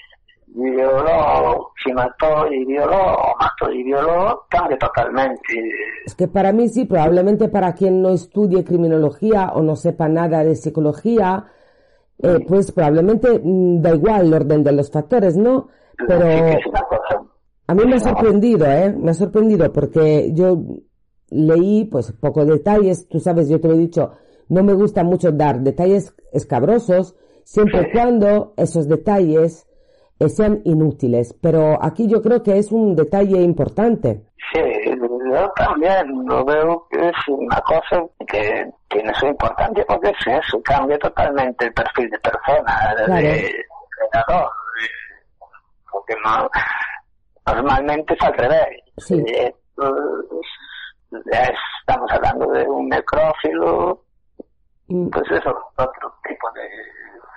violó, 0.48 1.72
si 1.84 1.94
mató 1.94 2.52
y 2.52 2.66
violó, 2.66 3.14
o 3.14 3.36
mató 3.40 3.72
y 3.72 3.84
violó, 3.84 4.44
cambia 4.50 4.78
totalmente. 4.78 5.70
es 6.06 6.16
que 6.16 6.28
para 6.28 6.52
mí 6.52 6.68
sí, 6.68 6.86
probablemente 6.86 7.48
para 7.48 7.74
quien 7.74 8.02
no 8.02 8.10
estudie 8.10 8.66
criminología 8.66 9.52
o 9.54 9.62
no 9.62 9.76
sepa 9.76 10.10
nada 10.10 10.44
de 10.44 10.56
psicología, 10.56 11.46
eh, 12.22 12.40
pues 12.48 12.72
probablemente 12.72 13.40
mm, 13.42 13.82
da 13.82 13.94
igual 13.94 14.26
el 14.26 14.34
orden 14.34 14.64
de 14.64 14.72
los 14.72 14.92
factores, 14.92 15.38
¿no? 15.38 15.68
Pero 16.08 16.22
Sí 16.22 16.58
es 16.58 16.66
una 16.66 16.82
cosa 16.82 17.24
A 17.68 17.74
mí 17.74 17.86
me 17.86 17.96
ha 17.96 18.00
sorprendido, 18.00 18.66
¿eh? 18.66 18.94
Me 18.96 19.12
ha 19.12 19.14
sorprendido 19.14 19.72
porque 19.72 20.32
yo 20.34 20.58
leí, 21.30 21.86
pues, 21.86 22.12
pocos 22.12 22.48
detalles. 22.48 23.08
Tú 23.08 23.20
sabes, 23.20 23.50
yo 23.50 23.60
te 23.60 23.68
lo 23.68 23.76
he 23.76 23.78
dicho, 23.78 24.12
no 24.50 24.64
me 24.64 24.74
gusta 24.74 25.04
mucho 25.04 25.32
dar 25.32 25.62
detalles 25.62 26.14
escabrosos, 26.32 27.16
siempre 27.44 27.88
y 27.88 27.92
cuando 27.92 28.54
esos 28.58 28.88
detalles 28.88 29.68
eh, 30.20 30.30
sean 30.30 30.62
inútiles. 30.66 31.34
Pero 31.42 31.78
aquí 31.82 32.08
yo 32.08 32.22
creo 32.22 32.44
que 32.44 32.58
es 32.58 32.72
un 32.72 32.96
detalle 32.96 33.42
importante. 33.42 34.26
Sí, 34.54 34.60
yo 35.34 35.52
también 35.56 36.26
lo 36.28 36.46
veo 36.46 36.88
que 36.92 37.08
es 37.08 37.16
una 37.28 37.60
cosa 37.62 38.04
que 38.28 38.70
tiene 38.90 39.14
su 39.16 39.26
importancia 39.26 39.84
porque 39.88 40.10
es 40.10 40.28
eso, 40.28 40.62
cambia 40.64 40.98
totalmente 41.00 41.66
el 41.66 41.74
perfil 41.74 42.10
de 42.10 42.20
persona, 42.20 42.96
de 43.08 43.52
entrenador, 44.12 44.50
porque 45.92 46.14
no, 46.24 46.50
normalmente 47.46 48.14
es 48.14 48.22
al 48.22 48.34
revés. 48.34 48.68
Sí. 48.98 49.24
Eh, 49.28 49.54
es- 51.32 51.50
estamos 51.82 52.12
hablando 52.12 52.48
de 52.52 52.64
un 52.68 52.90
necrófilo, 52.90 54.00
Mm, 54.88 55.08
pues 55.10 55.24
eso, 55.32 55.50
otro 55.78 56.14
tipo 56.28 56.48
de... 56.54 56.62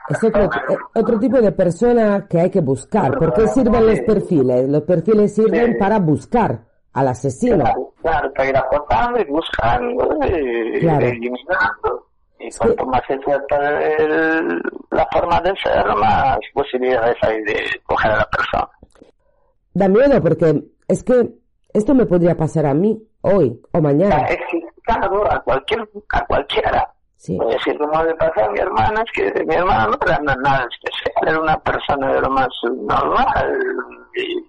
Es 0.09 0.23
otro, 0.25 0.43
eh, 0.45 0.77
otro 0.97 1.19
tipo 1.19 1.41
de 1.41 1.53
persona 1.53 2.27
que 2.29 2.41
hay 2.41 2.51
que 2.51 2.61
buscar. 2.61 3.17
¿Por 3.17 3.33
qué 3.35 3.47
sirven 3.47 3.87
los 3.87 4.01
perfiles? 4.01 4.69
Los 4.69 4.83
perfiles 4.83 5.33
sirven 5.33 5.73
Sí. 5.75 5.79
para 5.79 6.01
buscar 6.01 6.59
al 6.93 7.09
asesino. 7.09 7.63
Claro, 7.65 7.93
claro, 8.03 8.33
para 8.35 8.49
ir 8.49 8.57
acotando 8.57 9.21
y 9.21 9.25
buscando 9.27 10.19
y 10.27 10.81
Claro. 10.81 11.07
eliminando. 11.07 12.07
Y 12.41 12.51
cuanto 12.59 12.85
más 12.87 13.03
se 13.07 13.17
trata 13.19 13.59
la 14.91 15.07
forma 15.13 15.41
de 15.41 15.55
ser, 15.63 15.87
más 15.97 16.39
posibilidades 16.53 17.17
hay 17.23 17.43
de 17.45 17.61
coger 17.85 18.11
a 18.11 18.17
la 18.19 18.25
persona. 18.29 18.69
Da 19.77 19.89
miedo 19.89 20.23
porque 20.23 20.65
es 20.89 21.03
que 21.05 21.35
esto 21.75 21.95
me 21.95 22.07
podría 22.07 22.35
pasar 22.35 22.65
a 22.65 22.73
mí 22.73 22.99
hoy 23.21 23.61
o 23.73 23.81
mañana. 23.83 24.27
Claro, 24.85 25.31
a, 25.31 25.39
cualquier, 25.43 25.87
a 26.13 26.25
cualquiera. 26.27 26.91
Sí, 27.17 27.37
Es 27.43 27.49
decir, 27.57 27.77
como 27.79 28.03
le 28.05 28.15
pasó 28.15 28.45
a 28.45 28.51
mi 28.53 28.59
hermana, 28.59 29.03
es 29.05 29.13
que 29.13 29.45
mi 29.45 29.55
hermana 29.55 29.87
no 29.89 29.99
era 30.07 30.19
na- 30.21 30.37
nada 30.37 30.67
especial, 30.71 31.13
era 31.29 31.41
una 31.41 31.59
persona 31.61 32.13
de 32.15 32.21
lo 32.23 32.31
más 32.31 32.49
normal, 32.65 33.59
y 34.15 34.49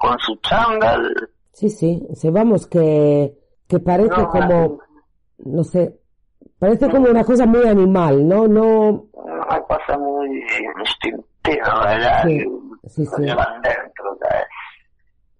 con 0.00 0.16
su 0.20 0.36
chándal, 0.42 1.12
sí, 1.52 1.70
sí. 1.70 2.06
Sí, 2.14 2.30
vamos, 2.30 2.66
que, 2.68 3.34
que 3.66 3.78
parece 3.80 4.10
No, 4.10 4.28
como, 4.28 4.78
no 5.38 5.64
sé, 5.64 5.98
parece 6.58 6.88
como 6.90 7.08
una 7.10 7.24
cosa 7.24 7.46
muy 7.46 7.66
animal, 7.66 8.28
¿no? 8.28 8.46
No, 8.46 9.06
una 9.14 9.60
cosa 9.62 9.96
muy 9.98 10.44
instintiva, 10.80 11.84
¿verdad? 11.86 12.22
Sí, 12.26 12.36
Y 12.82 12.88
sí, 12.90 13.04
lo 13.04 13.10
sí. 13.16 13.22
llevan 13.22 13.62
dentro, 13.62 14.18
¿sabes? 14.20 14.46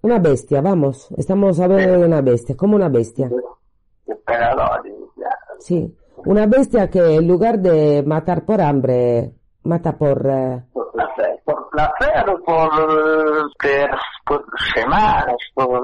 Una 0.02 0.18
bestia, 0.18 0.60
vamos. 0.60 1.08
Estamos 1.16 1.58
hablando 1.60 1.98
de 2.00 2.06
una 2.06 2.20
bestia, 2.20 2.56
como 2.56 2.76
una 2.76 2.88
bestia. 2.88 3.30
Sí, 5.58 5.94
una 6.24 6.46
bestia 6.46 6.88
que 6.88 7.16
en 7.16 7.26
lugar 7.28 7.58
de 7.58 8.02
matar 8.06 8.44
por 8.44 8.60
hambre, 8.60 9.32
mata 9.64 9.96
por... 9.96 10.24
eh, 10.26 10.62
por 10.72 10.90
placer, 10.92 11.40
por 11.44 11.68
placer 11.70 12.28
o 12.30 12.42
por, 12.44 12.70
por 14.26 14.44
semanas, 14.74 15.36
por 15.54 15.80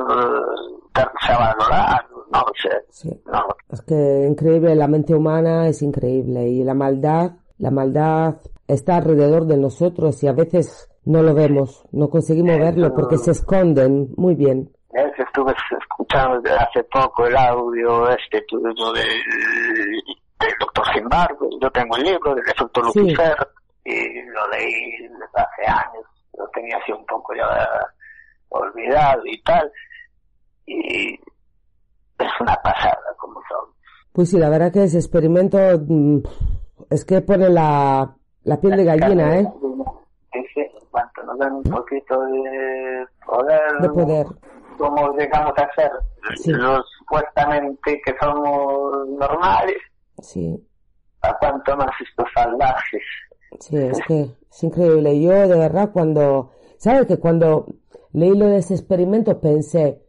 darse 0.94 1.32
a 1.32 1.38
valorar, 1.38 2.06
no 2.32 2.44
sé. 2.62 2.70
sí. 2.90 3.22
No, 3.26 3.40
Es 3.70 3.82
que 3.82 4.26
increíble, 4.28 4.74
la 4.74 4.88
mente 4.88 5.14
humana 5.14 5.68
es 5.68 5.82
increíble 5.82 6.48
y 6.48 6.62
la 6.64 6.74
maldad, 6.74 7.32
la 7.58 7.70
maldad 7.70 8.36
está 8.66 8.96
alrededor 8.96 9.46
de 9.46 9.56
nosotros 9.58 10.22
y 10.22 10.28
a 10.28 10.32
veces 10.32 10.88
no 11.06 11.22
lo 11.22 11.34
vemos, 11.34 11.84
no 11.92 12.08
conseguimos 12.08 12.58
verlo 12.58 12.94
porque 12.94 13.18
se 13.18 13.32
esconden 13.32 14.08
muy 14.16 14.34
bien. 14.34 14.70
es 14.92 15.12
que 15.16 15.22
estuve 15.22 15.52
escuchando 15.80 16.40
desde 16.40 16.56
hace 16.56 16.84
poco 16.84 17.26
el 17.26 17.36
audio 17.36 18.08
este 18.10 18.40
tuyo 18.48 18.92
de, 18.92 19.02
del 19.02 20.52
doctor 20.60 20.84
Zimbardo, 20.94 21.48
yo 21.60 21.70
tengo 21.70 21.96
el 21.96 22.04
libro 22.04 22.34
del 22.34 22.44
efecto 22.44 22.82
Sí. 22.92 23.00
Lucifer 23.00 23.36
y 23.84 24.22
lo 24.22 24.48
leí 24.48 24.98
desde 25.02 25.24
hace 25.34 25.66
años, 25.66 26.04
lo 26.38 26.48
tenía 26.48 26.76
así 26.78 26.92
un 26.92 27.04
poco 27.06 27.34
ya 27.34 27.46
olvidado 28.48 29.22
y 29.26 29.42
tal, 29.42 29.70
y 30.66 31.14
es 32.18 32.40
una 32.40 32.54
pasada 32.62 32.98
como 33.18 33.34
son. 33.48 33.68
Pues 34.12 34.30
sí, 34.30 34.38
la 34.38 34.48
verdad 34.48 34.72
que 34.72 34.84
ese 34.84 34.98
experimento 34.98 35.58
mm, 35.86 36.18
es 36.90 37.04
que 37.04 37.20
pone 37.20 37.48
la, 37.50 38.14
la 38.44 38.60
piel 38.60 38.76
de 38.76 38.84
gallina, 38.84 39.38
¿eh? 39.40 39.46
Sí, 40.32 40.40
sí, 40.54 40.60
nos 41.24 41.38
dan 41.38 41.52
un 41.54 41.62
poquito 41.64 42.20
de 42.20 43.06
poder, 43.26 43.72
De 43.80 43.88
poder. 43.90 44.26
como 44.78 45.12
llegamos 45.16 45.52
a 45.56 45.68
ser 45.74 45.90
Sí. 46.36 46.50
los 46.52 46.84
supuestamente 46.98 48.00
que 48.04 48.14
somos 48.20 49.08
normales, 49.08 49.76
Sí, 50.20 50.56
a 51.22 51.36
cuanto 51.38 51.76
más 51.76 51.90
estos 52.00 52.26
salvajes. 52.34 53.02
sí, 53.60 53.76
es 53.76 54.00
que 54.06 54.22
es 54.50 54.62
increíble. 54.64 55.20
Yo 55.20 55.30
de 55.48 55.58
verdad 55.58 55.90
cuando, 55.92 56.50
¿sabes 56.78 57.06
que 57.06 57.18
cuando 57.18 57.66
leí 58.12 58.36
lo 58.36 58.46
de 58.46 58.58
ese 58.58 58.74
experimento 58.74 59.40
pensé, 59.40 60.00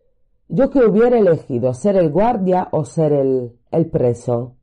yo 0.47 0.70
que 0.70 0.80
hubiera 0.86 1.18
elegido 1.18 1.74
ser 1.74 1.95
el 1.97 2.11
guardia 2.11 2.68
o 2.72 2.86
ser 2.86 3.13
el, 3.13 3.59
el 3.72 3.89
preso? 3.89 4.55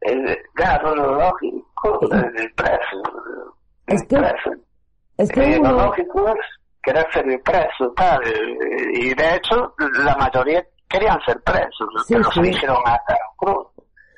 Es, 0.00 0.16
claro, 0.54 0.94
lo 0.94 1.14
lógico 1.18 1.98
es 2.02 2.40
el 2.42 2.52
preso. 2.54 3.02
Es 3.86 4.02
el 4.02 4.08
que- 4.08 4.16
preso. 4.16 4.50
Es 5.18 5.30
que 5.30 5.40
Eh, 5.54 5.56
lo 5.56 5.70
uno, 5.74 5.86
lógico 5.86 6.28
es 6.28 6.34
querer 6.82 7.06
ser 7.12 7.24
preso, 7.42 7.92
tal. 7.96 8.20
Y 8.94 9.14
de 9.14 9.36
hecho, 9.36 9.74
la 10.04 10.16
mayoría 10.16 10.64
querían 10.88 11.18
ser 11.24 11.40
presos, 11.42 11.88
Sí, 12.06 12.14
los 12.14 12.32
sí. 12.34 12.40
eligieron 12.40 12.76
a 12.84 12.98
cruz. 13.36 13.66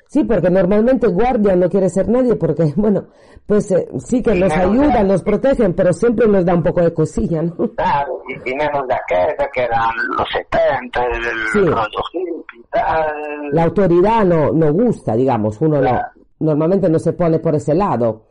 Sí, 0.09 0.23
porque 0.23 0.49
normalmente 0.49 1.07
guardia 1.07 1.53
no 1.57 1.69
quiere 1.69 1.89
ser 1.89 2.07
nadie 2.07 2.35
porque, 2.35 2.63
bueno, 2.77 3.07
pues 3.45 3.69
eh, 3.71 3.87
sí 3.99 4.21
que 4.23 4.33
nos 4.35 4.53
ayudan, 4.53 5.07
nos 5.07 5.21
protegen, 5.21 5.73
pero 5.73 5.91
siempre 5.93 6.27
nos 6.27 6.45
da 6.45 6.55
un 6.55 6.63
poco 6.63 6.81
de 6.81 6.93
cosilla, 6.93 7.41
¿no? 7.41 7.55
Claro, 7.75 8.21
y, 8.27 8.49
y 8.51 8.55
menos 8.55 8.87
de 8.87 8.93
aquella 8.95 9.49
que 9.53 9.63
eran 9.63 9.91
los 10.17 10.27
70, 10.31 11.03
el, 11.05 11.23
Sí. 11.51 11.59
hippie 11.59 12.59
y 12.59 12.63
tal. 12.71 13.49
La 13.51 13.63
autoridad 13.63 14.23
no, 14.25 14.51
no 14.51 14.71
gusta, 14.73 15.13
digamos, 15.15 15.59
uno 15.61 15.75
no, 15.75 15.81
Claro. 15.89 16.07
normalmente 16.39 16.89
no 16.89 16.99
se 16.99 17.11
pone 17.13 17.39
por 17.39 17.55
ese 17.55 17.73
lado. 17.73 18.23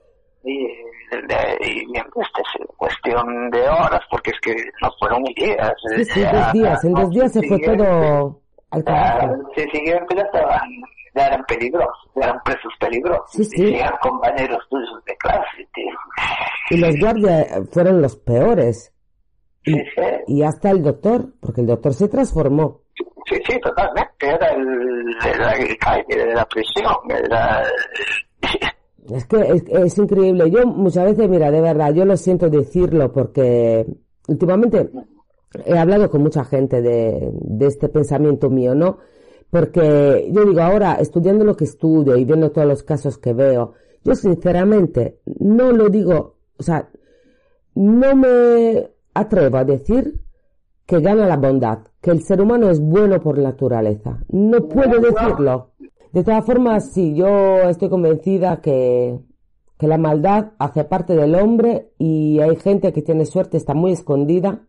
De- 0.42 0.85
y 1.60 1.86
bien, 1.92 2.04
esta 2.16 2.40
es 2.40 2.66
cuestión 2.76 3.50
de 3.50 3.60
horas, 3.68 4.00
porque 4.10 4.30
es 4.30 4.40
que 4.40 4.54
no 4.82 4.90
fueron 4.98 5.22
días. 5.36 5.72
Sí, 5.96 6.04
sí, 6.04 6.20
Ya, 6.20 6.32
dos 6.32 6.52
días, 6.52 6.84
en 6.84 6.92
dos 6.94 7.10
días 7.10 7.32
se 7.32 7.42
fue 7.48 7.58
todo 7.60 8.40
al 8.70 8.84
carajo. 8.84 9.34
día 9.56 9.66
siguiente 9.72 10.16
ya 10.16 10.22
estaban, 10.22 10.60
ya 11.14 11.26
eran 11.26 11.44
peligrosos, 11.44 12.10
ya 12.16 12.24
eran 12.24 12.40
presos 12.44 12.72
peligrosos. 12.80 13.30
Sí, 13.30 13.44
sí. 13.44 13.64
Y 13.64 13.74
eran 13.76 13.94
compañeros 14.02 14.58
tuyos 14.68 15.04
de 15.06 15.16
clase, 15.16 15.68
tío. 15.74 15.94
Y 16.70 16.76
los 16.78 16.98
guardias 16.98 17.46
fueron 17.72 18.02
los 18.02 18.16
peores. 18.16 18.92
Sí, 19.64 19.72
sí, 19.74 20.02
Y 20.28 20.42
hasta 20.42 20.70
el 20.70 20.82
doctor, 20.82 21.26
porque 21.40 21.60
el 21.60 21.66
doctor 21.66 21.92
se 21.94 22.08
transformó. 22.08 22.82
sí, 23.26 23.36
sí, 23.48 23.58
totalmente. 23.60 24.12
Era 24.20 24.46
el, 24.48 25.16
era 25.24 25.52
el 25.52 25.76
calle 25.78 26.04
de 26.08 26.34
la 26.34 26.44
prisión, 26.46 26.94
era... 27.08 27.62
Es 29.10 29.26
que 29.26 29.40
es, 29.40 29.64
es 29.68 29.98
increíble. 29.98 30.50
Yo 30.50 30.66
muchas 30.66 31.04
veces, 31.04 31.28
mira, 31.28 31.50
de 31.50 31.60
verdad, 31.60 31.92
yo 31.94 32.04
lo 32.04 32.16
siento 32.16 32.48
decirlo 32.48 33.12
porque 33.12 33.86
últimamente 34.28 34.90
he 35.64 35.78
hablado 35.78 36.10
con 36.10 36.22
mucha 36.22 36.44
gente 36.44 36.82
de, 36.82 37.30
de 37.32 37.66
este 37.66 37.88
pensamiento 37.88 38.50
mío, 38.50 38.74
¿no? 38.74 38.98
Porque 39.50 40.28
yo 40.32 40.44
digo, 40.44 40.60
ahora 40.60 40.94
estudiando 40.94 41.44
lo 41.44 41.56
que 41.56 41.64
estudio 41.64 42.16
y 42.16 42.24
viendo 42.24 42.50
todos 42.50 42.66
los 42.66 42.82
casos 42.82 43.18
que 43.18 43.32
veo, 43.32 43.74
yo 44.04 44.14
sinceramente 44.14 45.20
no 45.38 45.72
lo 45.72 45.88
digo, 45.88 46.36
o 46.58 46.62
sea, 46.62 46.88
no 47.74 48.16
me 48.16 48.90
atrevo 49.14 49.58
a 49.58 49.64
decir 49.64 50.20
que 50.86 51.00
gana 51.00 51.26
la 51.26 51.36
bondad, 51.36 51.80
que 52.00 52.12
el 52.12 52.22
ser 52.22 52.40
humano 52.40 52.70
es 52.70 52.80
bueno 52.80 53.20
por 53.20 53.38
naturaleza. 53.38 54.18
No 54.28 54.68
puedo 54.68 55.00
decirlo. 55.00 55.72
De 56.16 56.24
todas 56.24 56.46
formas, 56.46 56.92
sí, 56.94 57.14
yo 57.14 57.28
estoy 57.68 57.90
convencida 57.90 58.62
que, 58.62 59.18
que 59.78 59.86
la 59.86 59.98
maldad 59.98 60.52
hace 60.58 60.84
parte 60.84 61.14
del 61.14 61.34
hombre 61.34 61.90
y 61.98 62.40
hay 62.40 62.56
gente 62.56 62.90
que 62.94 63.02
tiene 63.02 63.26
suerte, 63.26 63.58
está 63.58 63.74
muy 63.74 63.92
escondida. 63.92 64.60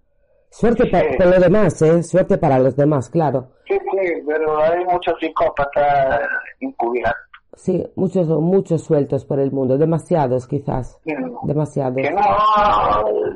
Suerte 0.50 0.88
pa- 0.88 1.04
por 1.18 1.28
lo 1.28 1.40
demás, 1.40 1.82
¿eh? 1.82 2.04
Suerte 2.04 2.38
para 2.38 2.60
los 2.60 2.76
demás, 2.76 3.10
claro. 3.10 3.48
Sí, 3.66 3.76
sí, 3.80 4.24
pero 4.28 4.60
hay 4.60 4.84
muchos 4.92 5.14
psicópatas 5.22 6.20
encubiertos. 6.60 7.16
Sí, 7.56 7.82
muchos, 7.96 8.28
muchos 8.28 8.84
sueltos 8.84 9.24
por 9.24 9.40
el 9.40 9.52
mundo, 9.54 9.78
demasiados 9.78 10.48
quizás, 10.48 11.00
demasiados. 11.44 11.96
que 11.96 12.12
no 12.12 12.22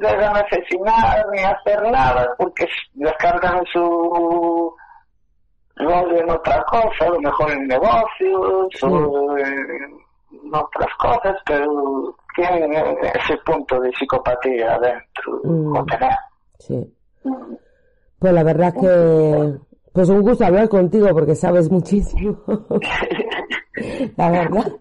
deben 0.02 0.30
asesinar 0.36 1.26
ni 1.32 1.40
hacer 1.40 1.82
nada 1.90 2.30
porque 2.38 2.68
descargan 2.94 3.64
su 3.72 4.74
rollo 5.78 6.18
en 6.18 6.30
otra 6.30 6.64
cosa, 6.64 7.06
a 7.06 7.10
lo 7.10 7.20
mejor 7.22 7.52
en 7.52 7.68
negocios 7.68 8.84
o 8.84 9.38
en 9.38 10.54
otras 10.54 10.94
cosas, 11.00 11.36
pero 11.46 12.16
tienen 12.36 12.72
ese 12.74 13.38
punto 13.46 13.80
de 13.80 13.92
psicopatía 13.94 14.80
dentro, 14.80 15.42
Mm. 15.44 15.76
o 15.78 15.86
tener. 15.86 16.16
Sí. 16.60 16.94
Pues 18.20 18.34
la 18.34 18.44
verdad 18.44 18.74
que, 18.74 19.58
pues 19.94 20.10
un 20.10 20.22
gusto 20.22 20.46
hablar 20.46 20.70
contigo 20.70 21.08
porque 21.14 21.36
sabes 21.36 21.70
muchísimo. 21.72 22.38
la 24.18 24.30
verdad. 24.32 24.72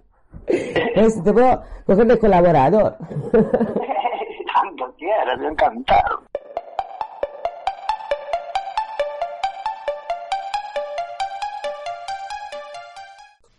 Pues 0.95 1.22
te 1.22 1.32
puedo 1.32 1.62
coger 1.86 2.07
de 2.07 2.18
colaborador. 2.18 2.97
Tanto 3.32 4.95
quieras, 4.99 5.41
encantado. 5.49 6.20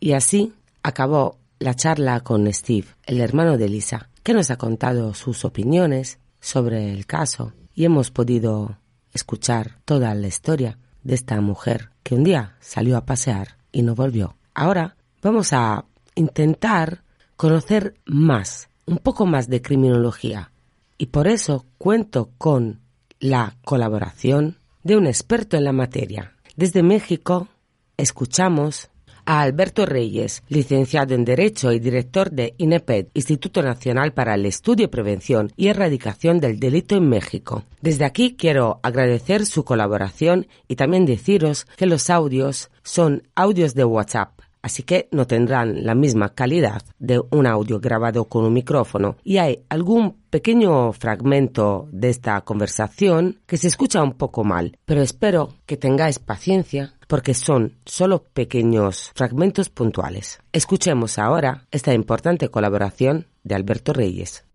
Y 0.02 0.14
así 0.14 0.54
acabó 0.82 1.38
la 1.60 1.76
charla 1.76 2.22
con 2.22 2.52
Steve, 2.52 2.88
el 3.06 3.22
hermano 3.22 3.58
de 3.60 3.70
Lisa, 3.70 4.10
que 4.24 4.34
nos 4.34 4.50
ha 4.50 4.58
contado 4.58 5.14
sus 5.14 5.46
opiniones 5.46 6.18
sobre 6.40 6.92
el 6.92 7.06
caso 7.06 7.54
y 7.76 7.86
hemos 7.86 8.10
podido 8.10 8.80
escuchar 9.14 9.78
toda 9.86 10.14
la 10.16 10.28
historia 10.28 10.80
de 11.04 11.14
esta 11.14 11.40
mujer 11.40 11.92
que 12.02 12.16
un 12.16 12.24
día 12.24 12.56
salió 12.60 12.98
a 12.98 13.06
pasear 13.06 13.58
y 13.72 13.84
no 13.84 13.94
volvió. 13.94 14.36
Ahora 14.56 14.98
vamos 15.22 15.54
a 15.54 15.86
intentar 16.16 17.04
conocer 17.38 17.94
más, 18.06 18.70
un 18.88 18.98
poco 18.98 19.28
más 19.28 19.50
de 19.50 19.62
criminología 19.62 20.52
y 20.98 21.08
por 21.08 21.28
eso 21.28 21.68
cuento 21.78 22.32
con 22.40 22.82
la 23.20 23.56
colaboración 23.64 24.58
de 24.84 24.98
un 24.98 25.06
experto 25.06 25.58
en 25.58 25.64
la 25.64 25.74
materia. 25.74 26.34
Desde 26.56 26.82
México 26.82 27.50
escuchamos 27.98 28.91
a 29.26 29.42
Alberto 29.42 29.86
Reyes, 29.86 30.44
licenciado 30.48 31.16
en 31.16 31.26
Derecho 31.26 31.72
y 31.72 31.80
director 31.80 32.32
de 32.32 32.54
INEPED, 32.58 33.08
Instituto 33.14 33.62
Nacional 33.62 34.14
para 34.14 34.36
el 34.36 34.46
Estudio, 34.46 34.90
Prevención 34.90 35.52
y 35.56 35.68
Erradicación 35.68 36.40
del 36.40 36.60
Delito 36.60 36.96
en 36.96 37.10
México. 37.10 37.64
Desde 37.82 38.06
aquí 38.06 38.36
quiero 38.38 38.80
agradecer 38.84 39.46
su 39.46 39.64
colaboración 39.64 40.48
y 40.68 40.76
también 40.76 41.06
deciros 41.06 41.66
que 41.78 41.86
los 41.86 42.10
audios 42.10 42.72
son 42.84 43.24
audios 43.36 43.74
de 43.76 43.86
WhatsApp 43.86 44.42
así 44.62 44.84
que 44.84 45.08
no 45.12 45.28
tendrán 45.28 45.86
la 45.86 45.96
misma 45.96 46.34
calidad 46.34 46.82
de 47.00 47.22
un 47.32 47.48
audio 47.48 47.80
grabado 47.80 48.26
con 48.26 48.46
un 48.46 48.54
micrófono 48.54 49.18
y 49.24 49.38
hay 49.38 49.64
algún 49.70 50.18
pequeño 50.30 50.94
fragmento 50.94 51.88
de 51.92 52.10
esta 52.10 52.40
conversación 52.42 53.40
que 53.46 53.58
se 53.58 53.68
escucha 53.68 54.04
un 54.04 54.14
poco 54.14 54.44
mal, 54.44 54.78
pero 54.86 55.02
espero 55.02 55.54
que 55.66 55.78
tengáis 55.78 56.20
paciencia 56.20 56.94
porque 57.12 57.34
son 57.34 57.74
solo 57.86 58.24
pequeños 58.24 59.12
fragmentos 59.16 59.68
puntuales. 59.68 60.40
Escuchemos 60.54 61.20
ahora 61.20 61.68
esta 61.70 61.94
importante 61.94 62.48
colaboración 62.48 63.28
de 63.44 63.54
Alberto 63.54 63.92
Reyes. 63.92 64.46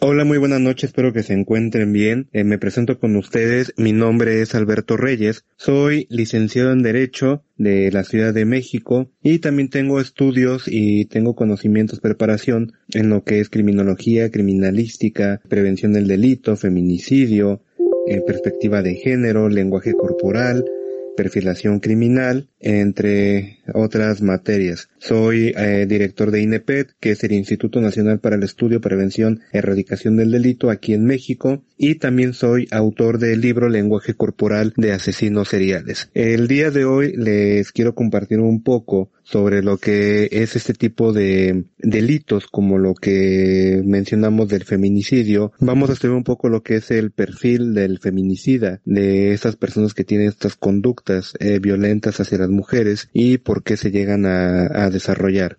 Hola, 0.00 0.24
muy 0.24 0.38
buenas 0.38 0.60
noches, 0.60 0.90
espero 0.90 1.12
que 1.12 1.24
se 1.24 1.32
encuentren 1.32 1.92
bien. 1.92 2.28
Eh, 2.32 2.44
me 2.44 2.56
presento 2.56 3.00
con 3.00 3.16
ustedes, 3.16 3.74
mi 3.76 3.92
nombre 3.92 4.42
es 4.42 4.54
Alberto 4.54 4.96
Reyes, 4.96 5.44
soy 5.56 6.06
licenciado 6.08 6.70
en 6.70 6.84
Derecho 6.84 7.42
de 7.56 7.90
la 7.90 8.04
Ciudad 8.04 8.32
de 8.32 8.44
México 8.44 9.10
y 9.24 9.40
también 9.40 9.70
tengo 9.70 10.00
estudios 10.00 10.68
y 10.68 11.06
tengo 11.06 11.34
conocimientos, 11.34 11.98
preparación 11.98 12.74
en 12.94 13.08
lo 13.08 13.24
que 13.24 13.40
es 13.40 13.50
criminología, 13.50 14.30
criminalística, 14.30 15.40
prevención 15.48 15.92
del 15.92 16.06
delito, 16.06 16.56
feminicidio, 16.56 17.64
eh, 18.06 18.20
perspectiva 18.20 18.82
de 18.82 18.94
género, 18.94 19.48
lenguaje 19.48 19.96
corporal, 19.96 20.70
perfilación 21.18 21.80
criminal, 21.80 22.48
entre 22.60 23.58
otras 23.74 24.22
materias. 24.22 24.88
Soy 24.98 25.52
eh, 25.56 25.84
director 25.88 26.30
de 26.30 26.42
INEPED, 26.42 26.90
que 27.00 27.10
es 27.10 27.24
el 27.24 27.32
Instituto 27.32 27.80
Nacional 27.80 28.20
para 28.20 28.36
el 28.36 28.44
Estudio, 28.44 28.80
Prevención 28.80 29.40
y 29.52 29.58
Erradicación 29.58 30.16
del 30.16 30.30
Delito 30.30 30.70
aquí 30.70 30.94
en 30.94 31.04
México, 31.04 31.64
y 31.78 31.94
también 31.94 32.34
soy 32.34 32.66
autor 32.70 33.18
del 33.18 33.40
libro 33.40 33.68
Lenguaje 33.68 34.14
Corporal 34.14 34.74
de 34.76 34.92
Asesinos 34.92 35.48
Seriales. 35.48 36.10
El 36.12 36.48
día 36.48 36.70
de 36.70 36.84
hoy 36.84 37.12
les 37.16 37.72
quiero 37.72 37.94
compartir 37.94 38.40
un 38.40 38.62
poco 38.62 39.10
sobre 39.22 39.62
lo 39.62 39.76
que 39.78 40.28
es 40.32 40.56
este 40.56 40.72
tipo 40.72 41.12
de 41.12 41.64
delitos 41.78 42.46
como 42.46 42.78
lo 42.78 42.94
que 42.94 43.82
mencionamos 43.84 44.48
del 44.48 44.64
feminicidio. 44.64 45.52
Vamos 45.60 45.90
a 45.90 45.92
estudiar 45.92 46.16
un 46.16 46.24
poco 46.24 46.48
lo 46.48 46.62
que 46.62 46.76
es 46.76 46.90
el 46.90 47.10
perfil 47.10 47.74
del 47.74 47.98
feminicida, 47.98 48.80
de 48.84 49.32
estas 49.32 49.56
personas 49.56 49.94
que 49.94 50.04
tienen 50.04 50.28
estas 50.28 50.56
conductas 50.56 51.34
eh, 51.38 51.58
violentas 51.60 52.20
hacia 52.20 52.38
las 52.38 52.48
mujeres 52.48 53.08
y 53.12 53.38
por 53.38 53.62
qué 53.62 53.76
se 53.76 53.90
llegan 53.90 54.26
a, 54.26 54.84
a 54.84 54.90
desarrollar. 54.90 55.56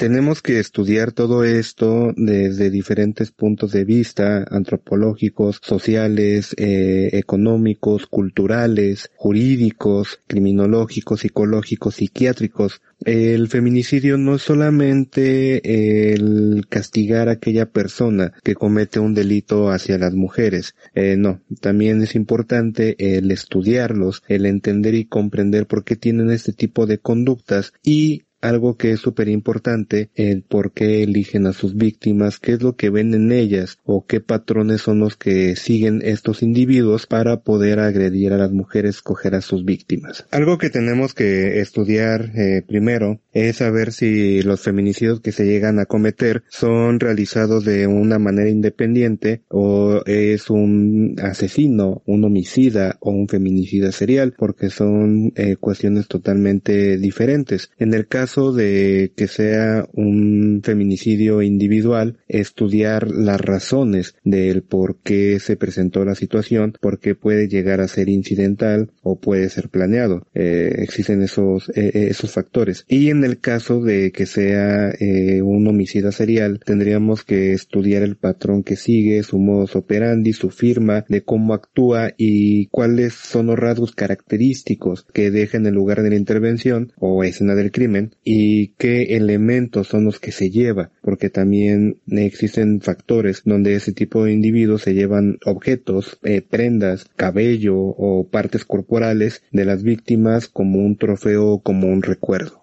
Tenemos 0.00 0.40
que 0.40 0.58
estudiar 0.58 1.12
todo 1.12 1.44
esto 1.44 2.14
desde 2.16 2.70
diferentes 2.70 3.32
puntos 3.32 3.70
de 3.72 3.84
vista, 3.84 4.46
antropológicos, 4.50 5.60
sociales, 5.62 6.54
eh, 6.56 7.10
económicos, 7.12 8.06
culturales, 8.06 9.10
jurídicos, 9.16 10.22
criminológicos, 10.26 11.20
psicológicos, 11.20 11.96
psiquiátricos. 11.96 12.80
El 13.04 13.48
feminicidio 13.48 14.16
no 14.16 14.36
es 14.36 14.42
solamente 14.42 16.14
el 16.14 16.64
castigar 16.70 17.28
a 17.28 17.32
aquella 17.32 17.66
persona 17.66 18.32
que 18.42 18.54
comete 18.54 19.00
un 19.00 19.12
delito 19.12 19.68
hacia 19.68 19.98
las 19.98 20.14
mujeres, 20.14 20.76
eh, 20.94 21.16
no, 21.18 21.42
también 21.60 22.00
es 22.00 22.14
importante 22.14 22.96
el 23.18 23.30
estudiarlos, 23.30 24.22
el 24.28 24.46
entender 24.46 24.94
y 24.94 25.04
comprender 25.04 25.66
por 25.66 25.84
qué 25.84 25.96
tienen 25.96 26.30
este 26.30 26.54
tipo 26.54 26.86
de 26.86 26.96
conductas 26.96 27.74
y 27.82 28.22
algo 28.40 28.76
que 28.76 28.92
es 28.92 29.00
súper 29.00 29.28
importante, 29.28 30.10
el 30.14 30.42
por 30.42 30.72
qué 30.72 31.02
eligen 31.02 31.46
a 31.46 31.52
sus 31.52 31.74
víctimas, 31.74 32.38
qué 32.38 32.52
es 32.52 32.62
lo 32.62 32.76
que 32.76 32.90
ven 32.90 33.14
en 33.14 33.32
ellas 33.32 33.78
o 33.84 34.06
qué 34.06 34.20
patrones 34.20 34.82
son 34.82 35.00
los 35.00 35.16
que 35.16 35.56
siguen 35.56 36.00
estos 36.04 36.42
individuos 36.42 37.06
para 37.06 37.40
poder 37.40 37.80
agredir 37.80 38.32
a 38.32 38.38
las 38.38 38.52
mujeres, 38.52 39.02
coger 39.02 39.34
a 39.34 39.40
sus 39.40 39.64
víctimas. 39.64 40.26
Algo 40.30 40.58
que 40.58 40.70
tenemos 40.70 41.14
que 41.14 41.60
estudiar 41.60 42.30
eh, 42.34 42.62
primero 42.66 43.20
es 43.32 43.56
saber 43.56 43.92
si 43.92 44.42
los 44.42 44.60
feminicidios 44.60 45.20
que 45.20 45.32
se 45.32 45.46
llegan 45.46 45.78
a 45.78 45.86
cometer 45.86 46.42
son 46.48 47.00
realizados 47.00 47.64
de 47.64 47.86
una 47.86 48.18
manera 48.18 48.48
independiente 48.48 49.42
o 49.48 50.02
es 50.06 50.50
un 50.50 51.16
asesino, 51.22 52.02
un 52.06 52.24
homicida 52.24 52.96
o 53.00 53.10
un 53.10 53.28
feminicida 53.28 53.92
serial, 53.92 54.34
porque 54.36 54.70
son 54.70 55.32
eh, 55.36 55.56
cuestiones 55.56 56.08
totalmente 56.08 56.96
diferentes. 56.98 57.70
En 57.78 57.94
el 57.94 58.06
caso 58.06 58.29
de 58.30 59.12
que 59.16 59.26
sea 59.26 59.88
un 59.92 60.60
feminicidio 60.62 61.42
individual, 61.42 62.18
estudiar 62.28 63.10
las 63.10 63.40
razones 63.40 64.14
del 64.24 64.62
por 64.62 64.98
qué 65.02 65.40
se 65.40 65.56
presentó 65.56 66.04
la 66.04 66.14
situación, 66.14 66.74
porque 66.80 67.16
puede 67.16 67.48
llegar 67.48 67.80
a 67.80 67.88
ser 67.88 68.08
incidental 68.08 68.92
o 69.02 69.18
puede 69.18 69.48
ser 69.48 69.68
planeado. 69.68 70.28
Eh, 70.34 70.76
existen 70.78 71.22
esos, 71.22 71.70
eh, 71.70 71.90
eh, 71.92 72.06
esos 72.10 72.30
factores. 72.30 72.84
Y 72.88 73.10
en 73.10 73.24
el 73.24 73.40
caso 73.40 73.82
de 73.82 74.12
que 74.12 74.26
sea 74.26 74.94
un 75.42 75.66
homicida 75.66 76.12
serial, 76.12 76.60
tendríamos 76.64 77.24
que 77.24 77.52
estudiar 77.52 78.02
el 78.02 78.16
patrón 78.16 78.62
que 78.62 78.76
sigue, 78.76 79.22
su 79.22 79.38
modus 79.38 79.74
operandi, 79.74 80.32
su 80.32 80.50
firma, 80.50 81.04
de 81.08 81.22
cómo 81.22 81.54
actúa 81.54 82.12
y 82.16 82.66
cuáles 82.66 83.14
son 83.14 83.46
los 83.46 83.58
rasgos 83.58 83.92
característicos 83.92 85.06
que 85.12 85.30
deja 85.30 85.56
en 85.56 85.66
el 85.66 85.74
lugar 85.74 86.02
de 86.02 86.10
la 86.10 86.16
intervención 86.16 86.92
o 86.96 87.24
escena 87.24 87.54
del 87.54 87.72
crimen 87.72 88.14
y 88.24 88.68
qué 88.78 89.16
elementos 89.16 89.88
son 89.88 90.04
los 90.04 90.20
que 90.20 90.32
se 90.32 90.50
lleva, 90.50 90.90
porque 91.02 91.30
también 91.30 91.98
existen 92.06 92.80
factores 92.80 93.42
donde 93.44 93.74
ese 93.74 93.92
tipo 93.92 94.24
de 94.24 94.32
individuos 94.32 94.82
se 94.82 94.94
llevan 94.94 95.38
objetos, 95.44 96.18
eh, 96.22 96.42
prendas, 96.42 97.06
cabello 97.16 97.76
o 97.76 98.28
partes 98.28 98.64
corporales 98.64 99.42
de 99.52 99.64
las 99.64 99.82
víctimas 99.82 100.48
como 100.48 100.78
un 100.78 100.96
trofeo, 100.96 101.60
como 101.60 101.88
un 101.88 102.02
recuerdo. 102.02 102.59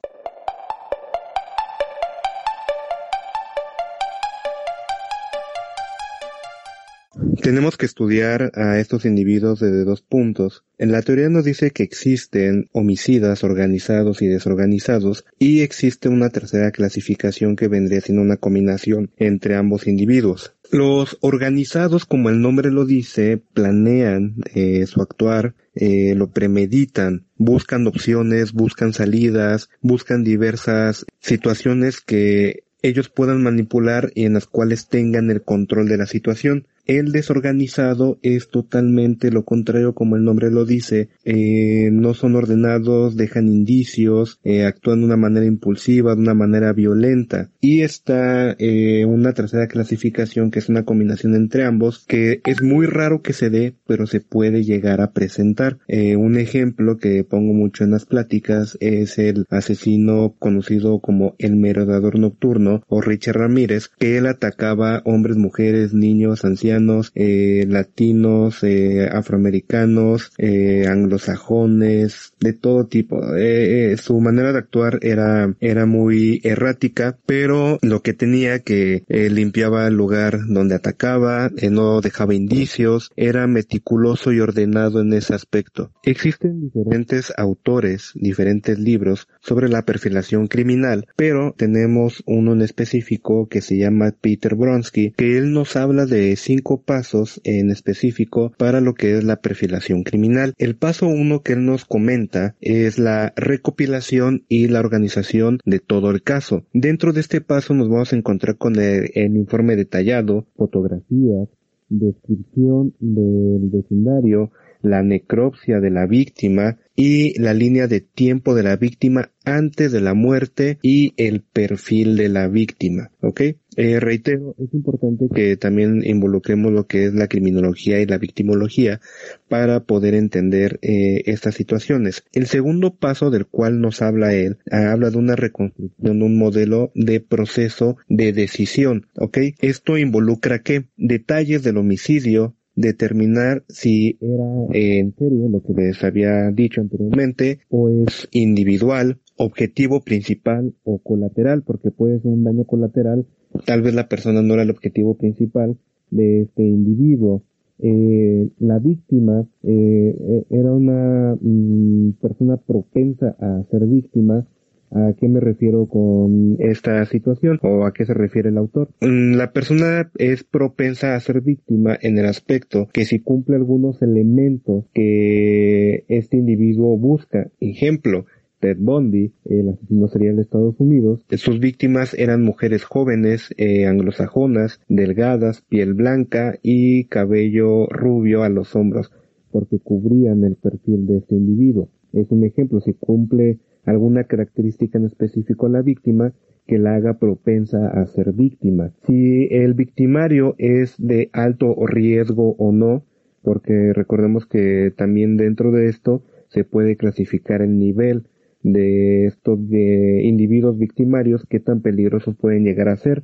Tenemos 7.48 7.78
que 7.78 7.86
estudiar 7.86 8.52
a 8.56 8.78
estos 8.78 9.06
individuos 9.06 9.62
desde 9.62 9.86
dos 9.86 10.02
puntos. 10.02 10.66
En 10.78 10.92
la 10.92 11.02
teoría 11.02 11.30
nos 11.30 11.46
dice 11.46 11.72
que 11.72 11.82
existen 11.82 12.68
homicidas 12.74 13.42
organizados 13.46 14.22
y 14.22 14.28
desorganizados 14.28 15.24
y 15.40 15.62
existe 15.62 16.10
una 16.10 16.30
tercera 16.30 16.72
clasificación 16.72 17.56
que 17.56 17.70
vendría 17.70 18.02
siendo 18.02 18.22
una 18.22 18.36
combinación 18.36 19.12
entre 19.16 19.56
ambos 19.56 19.88
individuos. 19.88 20.56
Los 20.72 21.20
organizados, 21.22 22.04
como 22.04 22.30
el 22.30 22.42
nombre 22.42 22.70
lo 22.70 22.84
dice, 22.84 23.42
planean 23.54 24.36
eh, 24.54 24.86
su 24.86 25.02
actuar, 25.02 25.56
eh, 25.74 26.16
lo 26.18 26.32
premeditan, 26.32 27.28
buscan 27.38 27.88
opciones, 27.88 28.52
buscan 28.52 28.92
salidas, 28.92 29.70
buscan 29.80 30.26
diversas 30.26 31.06
situaciones 31.22 32.02
que 32.02 32.66
ellos 32.82 33.08
puedan 33.10 33.42
manipular 33.42 34.12
y 34.16 34.26
en 34.26 34.34
las 34.34 34.48
cuales 34.48 34.88
tengan 34.88 35.32
el 35.32 35.42
control 35.42 35.88
de 35.88 35.98
la 35.98 36.08
situación. 36.08 36.68
El 36.88 37.12
desorganizado 37.12 38.18
es 38.22 38.48
totalmente 38.48 39.30
lo 39.30 39.44
contrario 39.44 39.94
como 39.94 40.16
el 40.16 40.24
nombre 40.24 40.50
lo 40.52 40.64
dice, 40.64 41.10
eh, 41.26 41.90
no 41.92 42.14
son 42.14 42.36
ordenados, 42.36 43.18
dejan 43.18 43.50
indicios, 43.50 44.40
eh, 44.46 44.64
actúan 44.64 45.02
de 45.02 45.08
una 45.08 45.18
manera 45.18 45.46
impulsiva, 45.46 46.16
de 46.16 46.22
una 46.22 46.34
manera 46.34 46.72
violenta. 46.72 47.50
Y 47.60 47.82
está 47.82 48.56
eh, 48.58 49.04
una 49.04 49.34
tercera 49.34 49.68
clasificación 49.68 50.50
que 50.50 50.60
es 50.60 50.70
una 50.70 50.86
combinación 50.86 51.36
entre 51.36 51.66
ambos, 51.66 52.06
que 52.08 52.40
es 52.46 52.62
muy 52.62 52.86
raro 52.86 53.22
que 53.22 53.34
se 53.34 53.50
dé, 53.50 53.76
pero 53.86 54.08
se 54.08 54.22
puede 54.22 54.64
llegar 54.64 55.02
a 55.02 55.12
presentar. 55.12 55.80
un 55.90 56.38
ejemplo 56.38 56.98
que 56.98 57.26
pongo 57.26 57.54
mucho 57.54 57.84
en 57.84 57.92
las 57.92 58.06
pláticas 58.06 58.78
es 58.80 59.18
el 59.18 59.46
asesino 59.50 60.36
conocido 60.40 61.00
como 61.00 61.36
el 61.38 61.58
merodador 61.58 62.18
nocturno 62.18 62.82
o 62.88 63.02
Richard 63.02 63.38
Ramírez, 63.38 63.90
que 64.00 64.18
él 64.18 64.28
atacaba 64.28 65.02
hombres, 65.04 65.36
mujeres, 65.36 65.94
niños, 65.94 66.46
ancianos, 66.46 66.77
colombianos, 66.78 67.12
eh, 67.16 67.66
latinos, 67.68 68.64
eh, 68.64 69.10
afroamericanos, 69.12 70.32
eh, 70.38 70.86
anglosajones, 70.88 72.34
de 72.40 72.54
todo 72.54 72.86
tipo. 72.86 73.36
Eh, 73.36 73.94
eh, 73.94 73.98
su 73.98 74.20
manera 74.20 74.52
de 74.52 74.60
actuar 74.60 75.00
era, 75.02 75.56
era 75.60 75.86
muy 75.86 76.40
errática, 76.44 77.18
pero 77.26 77.80
lo 77.82 78.02
que 78.02 78.14
tenía 78.14 78.60
que 78.60 79.04
eh, 79.08 79.30
limpiaba 79.30 79.88
el 79.88 79.96
lugar 79.96 80.40
donde 80.48 80.76
atacaba, 80.76 81.52
no 81.72 82.02
dejaba 82.02 82.34
indicios, 82.34 83.12
era 83.16 83.48
meticuloso 83.48 84.32
y 84.32 84.40
ordenado 84.40 85.02
en 85.02 85.14
ese 85.14 85.34
aspecto. 85.34 85.92
Existen 86.04 86.70
diferentes 86.74 87.34
autores, 87.36 88.12
diferentes 88.16 88.78
libros 88.80 89.28
sobre 89.42 89.70
la 89.70 89.84
perfilación 89.84 90.48
criminal, 90.48 91.08
pero 91.16 91.54
tenemos 91.58 92.24
uno 92.26 92.54
en 92.54 92.62
específico 92.62 93.48
que 93.48 93.62
se 93.62 93.78
llama 93.78 94.14
Peter 94.20 94.56
Bronsky, 94.56 95.14
que 95.16 95.38
él 95.38 95.52
nos 95.52 95.76
habla 95.76 96.06
de 96.06 96.36
cinco 96.36 96.67
pasos 96.76 97.40
en 97.46 97.70
específico 97.70 98.52
para 98.58 98.82
lo 98.82 98.94
que 98.94 99.18
es 99.18 99.24
la 99.24 99.38
perfilación 99.38 100.04
criminal. 100.04 100.54
El 100.58 100.76
paso 100.76 101.08
uno 101.08 101.42
que 101.42 101.54
él 101.54 101.66
nos 101.66 101.86
comenta 101.86 102.56
es 102.60 103.00
la 103.00 103.34
recopilación 103.38 104.44
y 104.50 104.68
la 104.68 104.82
organización 104.82 105.60
de 105.66 105.80
todo 105.80 106.12
el 106.12 106.22
caso. 106.22 106.66
Dentro 106.74 107.14
de 107.14 107.22
este 107.22 107.40
paso 107.40 107.74
nos 107.74 107.88
vamos 107.88 108.12
a 108.12 108.18
encontrar 108.18 108.58
con 108.58 108.76
el, 108.76 109.10
el 109.14 109.38
informe 109.38 109.76
detallado, 109.78 110.48
fotografías, 110.58 111.48
descripción 111.90 112.94
del 113.00 113.70
vecindario, 113.72 114.52
la 114.82 115.04
necropsia 115.04 115.80
de 115.80 115.90
la 115.90 116.06
víctima 116.06 116.78
y 116.96 117.40
la 117.40 117.54
línea 117.54 117.88
de 117.88 118.02
tiempo 118.02 118.56
de 118.56 118.64
la 118.64 118.76
víctima 118.76 119.32
antes 119.46 119.92
de 119.92 120.02
la 120.02 120.14
muerte 120.14 120.78
y 120.82 121.14
el 121.18 121.42
perfil 121.42 122.16
de 122.18 122.30
la 122.30 122.48
víctima, 122.48 123.12
¿ok? 123.22 123.42
Eh, 123.78 124.00
reitero, 124.00 124.56
es 124.58 124.74
importante 124.74 125.28
que 125.34 125.56
también 125.56 126.04
involucremos 126.04 126.74
lo 126.74 126.88
que 126.88 127.06
es 127.06 127.14
la 127.14 127.28
criminología 127.28 128.02
y 128.02 128.06
la 128.06 128.18
victimología 128.18 129.00
para 129.48 129.86
poder 129.86 130.16
entender 130.16 130.80
eh, 130.82 131.22
estas 131.28 131.56
situaciones. 131.56 132.24
El 132.34 132.48
segundo 132.48 132.96
paso 132.96 133.30
del 133.30 133.46
cual 133.46 133.80
nos 133.80 134.02
habla 134.02 134.34
él, 134.34 134.58
habla 134.72 135.12
de 135.12 135.18
una 135.18 135.36
reconstrucción 135.36 136.24
un 136.24 136.38
modelo 136.38 136.92
de 136.96 137.20
proceso 137.20 137.98
de 138.08 138.34
decisión, 138.34 139.08
¿ok? 139.16 139.38
Esto 139.60 139.98
involucra 139.98 140.64
qué? 140.64 140.86
Detalles 140.98 141.64
del 141.64 141.78
homicidio, 141.78 142.56
determinar 142.76 143.64
si 143.68 144.18
era 144.22 144.46
eh, 144.74 145.00
en 145.00 145.16
serio 145.16 145.50
lo 145.50 145.62
que 145.62 145.74
les 145.74 146.04
había 146.04 146.50
dicho 146.52 146.82
anteriormente 146.82 147.60
o 147.70 147.90
es 147.90 148.28
individual, 148.32 149.20
objetivo 149.36 150.02
principal 150.02 150.74
o 150.84 151.00
colateral, 151.00 151.64
porque 151.64 151.92
puede 151.92 152.20
ser 152.20 152.32
un 152.32 152.44
daño 152.44 152.66
colateral, 152.66 153.26
tal 153.66 153.82
vez 153.82 153.94
la 153.94 154.08
persona 154.08 154.42
no 154.42 154.54
era 154.54 154.64
el 154.64 154.70
objetivo 154.70 155.16
principal 155.16 155.78
de 156.10 156.42
este 156.42 156.64
individuo. 156.64 157.44
Eh, 157.80 158.50
la 158.60 158.80
víctima 158.80 159.46
eh, 159.64 160.44
era 160.50 160.72
una 160.72 161.38
mm, 161.40 162.14
persona 162.22 162.58
propensa 162.58 163.36
a 163.40 163.64
ser 163.70 163.86
víctima 163.86 164.48
¿A 164.92 165.14
qué 165.20 165.28
me 165.28 165.42
refiero 165.42 165.88
con 165.88 166.56
esta 166.60 167.04
situación 167.06 167.60
o 167.62 167.86
a 167.86 167.94
qué 167.94 168.06
se 168.06 168.14
refiere 168.14 168.50
el 168.50 168.58
autor? 168.58 168.90
Mm, 169.02 169.34
la 169.34 169.52
persona 169.52 170.10
es 170.18 170.44
propensa 170.44 171.16
a 171.16 171.20
ser 171.20 171.42
víctima 171.42 171.98
en 172.02 172.18
el 172.18 172.26
aspecto 172.26 172.88
que 172.94 173.04
si 173.04 173.20
cumple 173.20 173.58
algunos 173.58 174.02
elementos 174.02 174.86
que 174.94 176.06
este 176.08 176.38
individuo 176.38 176.98
busca, 176.98 177.50
ejemplo, 177.60 178.26
Ted 178.60 178.78
Bundy, 178.80 179.34
el 179.46 179.70
asesino 179.70 180.08
serial 180.08 180.38
de 180.38 180.42
Estados 180.42 180.80
Unidos, 180.80 181.26
sus 181.38 181.60
víctimas 181.60 182.14
eran 182.14 182.44
mujeres 182.44 182.84
jóvenes, 182.84 183.54
eh, 183.58 183.86
anglosajonas, 183.86 184.82
delgadas, 184.90 185.62
piel 185.62 185.94
blanca 185.94 186.58
y 186.64 187.06
cabello 187.06 187.88
rubio 187.88 188.44
a 188.44 188.50
los 188.50 188.76
hombros, 188.76 189.12
porque 189.52 189.80
cubrían 189.80 190.44
el 190.44 190.56
perfil 190.56 191.06
de 191.06 191.18
este 191.18 191.36
individuo. 191.36 191.90
Es 192.14 192.32
un 192.32 192.44
ejemplo, 192.44 192.82
si 192.82 192.94
cumple 192.94 193.60
alguna 193.86 194.24
característica 194.26 194.98
en 194.98 195.06
específico 195.06 195.68
a 195.68 195.70
la 195.70 195.82
víctima 195.82 196.34
que 196.66 196.78
la 196.78 196.96
haga 196.96 197.18
propensa 197.18 197.88
a 197.88 198.06
ser 198.08 198.34
víctima. 198.34 198.92
Si 199.06 199.48
el 199.52 199.74
victimario 199.74 200.56
es 200.58 200.96
de 200.98 201.30
alto 201.32 201.74
riesgo 201.86 202.56
o 202.58 202.72
no, 202.72 203.04
porque 203.42 203.94
recordemos 203.94 204.46
que 204.46 204.92
también 204.96 205.38
dentro 205.38 205.72
de 205.72 205.88
esto 205.88 206.24
se 206.50 206.66
puede 206.66 206.98
clasificar 206.98 207.62
el 207.62 207.80
nivel 207.80 208.24
de 208.64 209.26
estos 209.26 209.70
de 209.70 210.24
individuos 210.24 210.78
victimarios, 210.78 211.46
qué 211.50 211.60
tan 211.60 211.82
peligrosos 211.82 212.36
pueden 212.36 212.64
llegar 212.64 212.90
a 212.90 212.98
ser. 212.98 213.24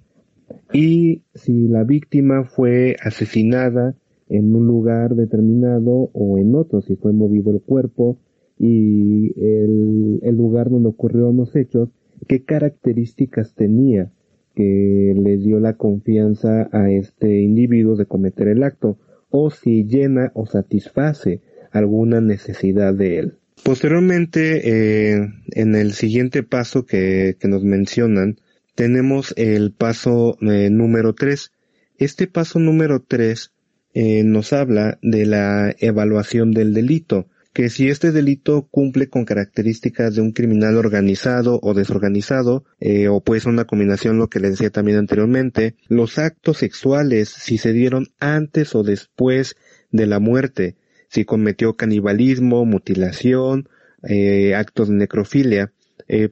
Y 0.71 1.23
si 1.33 1.67
la 1.67 1.83
víctima 1.83 2.43
fue 2.43 2.95
asesinada 3.01 3.95
en 4.29 4.55
un 4.55 4.67
lugar 4.67 5.15
determinado 5.15 6.09
o 6.13 6.37
en 6.37 6.55
otro, 6.55 6.81
si 6.81 6.95
fue 6.95 7.13
movido 7.13 7.51
el 7.51 7.61
cuerpo, 7.61 8.17
y 8.57 9.33
el, 9.41 10.19
el 10.21 10.35
lugar 10.35 10.69
donde 10.69 10.89
ocurrieron 10.89 11.37
los 11.37 11.55
hechos, 11.55 11.89
qué 12.27 12.43
características 12.43 13.55
tenía 13.55 14.11
que 14.55 15.15
le 15.17 15.37
dio 15.37 15.59
la 15.59 15.73
confianza 15.73 16.69
a 16.71 16.91
este 16.91 17.41
individuo 17.41 17.95
de 17.95 18.05
cometer 18.05 18.47
el 18.47 18.63
acto, 18.63 18.97
o 19.29 19.49
si 19.49 19.85
llena 19.85 20.31
o 20.35 20.45
satisface 20.45 21.41
alguna 21.71 22.21
necesidad 22.21 22.93
de 22.93 23.17
él. 23.17 23.37
Posteriormente, 23.63 25.13
eh, 25.13 25.29
en 25.51 25.75
el 25.75 25.93
siguiente 25.93 26.43
paso 26.43 26.85
que, 26.85 27.37
nos 27.43 27.63
mencionan, 27.63 28.41
tenemos 28.75 29.33
el 29.37 29.71
paso 29.71 30.37
eh, 30.41 30.69
número 30.69 31.13
3. 31.13 31.53
Este 31.97 32.27
paso 32.27 32.59
número 32.59 33.01
3 33.01 33.53
eh, 33.93 34.23
nos 34.25 34.51
habla 34.51 34.99
de 35.01 35.25
la 35.25 35.73
evaluación 35.79 36.51
del 36.51 36.73
delito 36.73 37.29
que 37.53 37.69
si 37.69 37.87
este 37.87 38.11
delito 38.11 38.67
cumple 38.69 39.09
con 39.09 39.25
características 39.25 40.15
de 40.15 40.21
un 40.21 40.31
criminal 40.31 40.75
organizado 40.75 41.59
o 41.61 41.75
desorganizado, 41.75 42.65
o 43.11 43.21
puede 43.21 43.41
ser 43.41 43.51
una 43.51 43.65
combinación 43.65 44.17
lo 44.17 44.27
que 44.27 44.39
le 44.39 44.49
decía 44.49 44.71
también 44.71 44.97
anteriormente, 44.97 45.75
los 45.87 46.17
actos 46.17 46.57
sexuales, 46.57 47.29
si 47.29 47.59
se 47.59 47.71
dieron 47.71 48.07
antes 48.19 48.73
o 48.73 48.81
después 48.81 49.55
de 49.91 50.07
la 50.07 50.19
muerte, 50.19 50.77
si 51.13 51.25
cometió 51.25 51.75
canibalismo, 51.75 52.65
mutilación, 52.65 53.69
eh, 54.01 54.55
actos 54.55 54.89
de 54.89 54.95
necrofilia, 54.95 55.71
eh. 56.07 56.27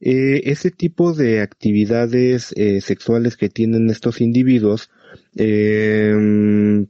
Eh, 0.00 0.42
ese 0.44 0.70
tipo 0.70 1.12
de 1.12 1.40
actividades 1.40 2.52
eh, 2.54 2.80
sexuales 2.80 3.36
que 3.36 3.48
tienen 3.48 3.90
estos 3.90 4.20
individuos 4.20 4.90
eh, 5.36 6.86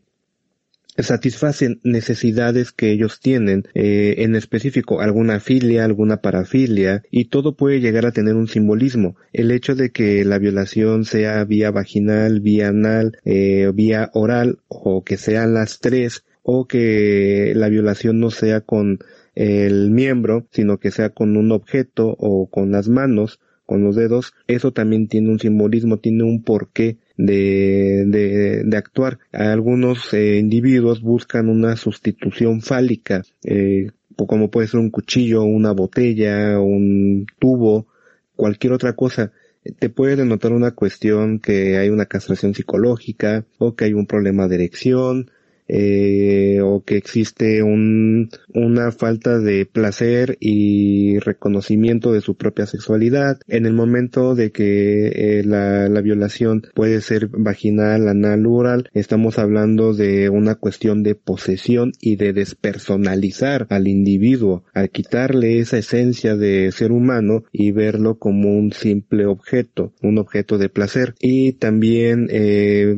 satisfacen 0.98 1.80
necesidades 1.82 2.72
que 2.72 2.90
ellos 2.90 3.20
tienen, 3.20 3.68
en 3.72 4.34
específico 4.34 5.00
alguna 5.00 5.38
filia, 5.38 5.84
alguna 5.84 6.16
parafilia, 6.16 7.04
y 7.10 7.26
todo 7.26 7.56
puede 7.56 7.80
llegar 7.80 8.04
a 8.04 8.10
tener 8.10 8.34
un 8.34 8.48
simbolismo. 8.48 9.14
El 9.32 9.52
hecho 9.52 9.76
de 9.76 9.90
que 9.92 10.24
la 10.24 10.38
violación 10.40 11.04
sea 11.04 11.44
vía 11.44 11.70
vaginal, 11.70 12.40
vía 12.40 12.70
anal, 12.70 13.16
vía 13.24 14.10
oral, 14.12 14.58
o 14.66 15.04
que 15.04 15.16
sean 15.18 15.54
las 15.54 15.78
tres, 15.78 16.24
o 16.50 16.66
que 16.66 17.52
la 17.54 17.68
violación 17.68 18.20
no 18.20 18.30
sea 18.30 18.62
con 18.62 19.00
el 19.34 19.90
miembro, 19.90 20.46
sino 20.50 20.78
que 20.78 20.90
sea 20.90 21.10
con 21.10 21.36
un 21.36 21.52
objeto 21.52 22.16
o 22.18 22.48
con 22.48 22.70
las 22.72 22.88
manos, 22.88 23.38
con 23.66 23.84
los 23.84 23.96
dedos, 23.96 24.32
eso 24.46 24.72
también 24.72 25.08
tiene 25.08 25.28
un 25.28 25.38
simbolismo, 25.38 25.98
tiene 25.98 26.22
un 26.22 26.42
porqué 26.42 26.96
de, 27.18 28.06
de, 28.06 28.62
de 28.64 28.76
actuar. 28.78 29.18
Algunos 29.30 30.14
eh, 30.14 30.38
individuos 30.38 31.02
buscan 31.02 31.50
una 31.50 31.76
sustitución 31.76 32.62
fálica, 32.62 33.24
eh, 33.44 33.90
como 34.16 34.50
puede 34.50 34.68
ser 34.68 34.80
un 34.80 34.88
cuchillo, 34.90 35.42
una 35.42 35.72
botella, 35.72 36.58
un 36.60 37.26
tubo, 37.38 37.88
cualquier 38.36 38.72
otra 38.72 38.94
cosa. 38.94 39.32
Te 39.78 39.90
puede 39.90 40.16
denotar 40.16 40.52
una 40.52 40.70
cuestión 40.70 41.40
que 41.40 41.76
hay 41.76 41.90
una 41.90 42.06
castración 42.06 42.54
psicológica 42.54 43.44
o 43.58 43.76
que 43.76 43.84
hay 43.84 43.92
un 43.92 44.06
problema 44.06 44.48
de 44.48 44.54
erección 44.54 45.30
eh, 45.68 46.60
o 46.62 46.82
que 46.82 46.96
existe 46.96 47.62
un, 47.62 48.30
una 48.54 48.90
falta 48.90 49.38
de 49.38 49.66
placer 49.66 50.36
y 50.40 51.18
reconocimiento 51.18 52.12
de 52.12 52.22
su 52.22 52.36
propia 52.36 52.66
sexualidad. 52.66 53.38
En 53.46 53.66
el 53.66 53.74
momento 53.74 54.34
de 54.34 54.50
que 54.50 55.08
eh, 55.08 55.44
la, 55.44 55.88
la, 55.88 56.00
violación 56.00 56.62
puede 56.74 57.00
ser 57.02 57.28
vaginal, 57.28 58.08
anal, 58.08 58.46
oral, 58.46 58.88
estamos 58.94 59.38
hablando 59.38 59.92
de 59.92 60.30
una 60.30 60.54
cuestión 60.54 61.02
de 61.02 61.14
posesión 61.14 61.92
y 62.00 62.16
de 62.16 62.32
despersonalizar 62.32 63.66
al 63.68 63.88
individuo, 63.88 64.64
al 64.72 64.90
quitarle 64.90 65.58
esa 65.58 65.78
esencia 65.78 66.36
de 66.36 66.72
ser 66.72 66.92
humano 66.92 67.44
y 67.52 67.72
verlo 67.72 68.18
como 68.18 68.56
un 68.56 68.72
simple 68.72 69.26
objeto, 69.26 69.92
un 70.02 70.18
objeto 70.18 70.56
de 70.56 70.68
placer. 70.68 71.14
Y 71.20 71.52
también 71.52 72.28
eh, 72.30 72.96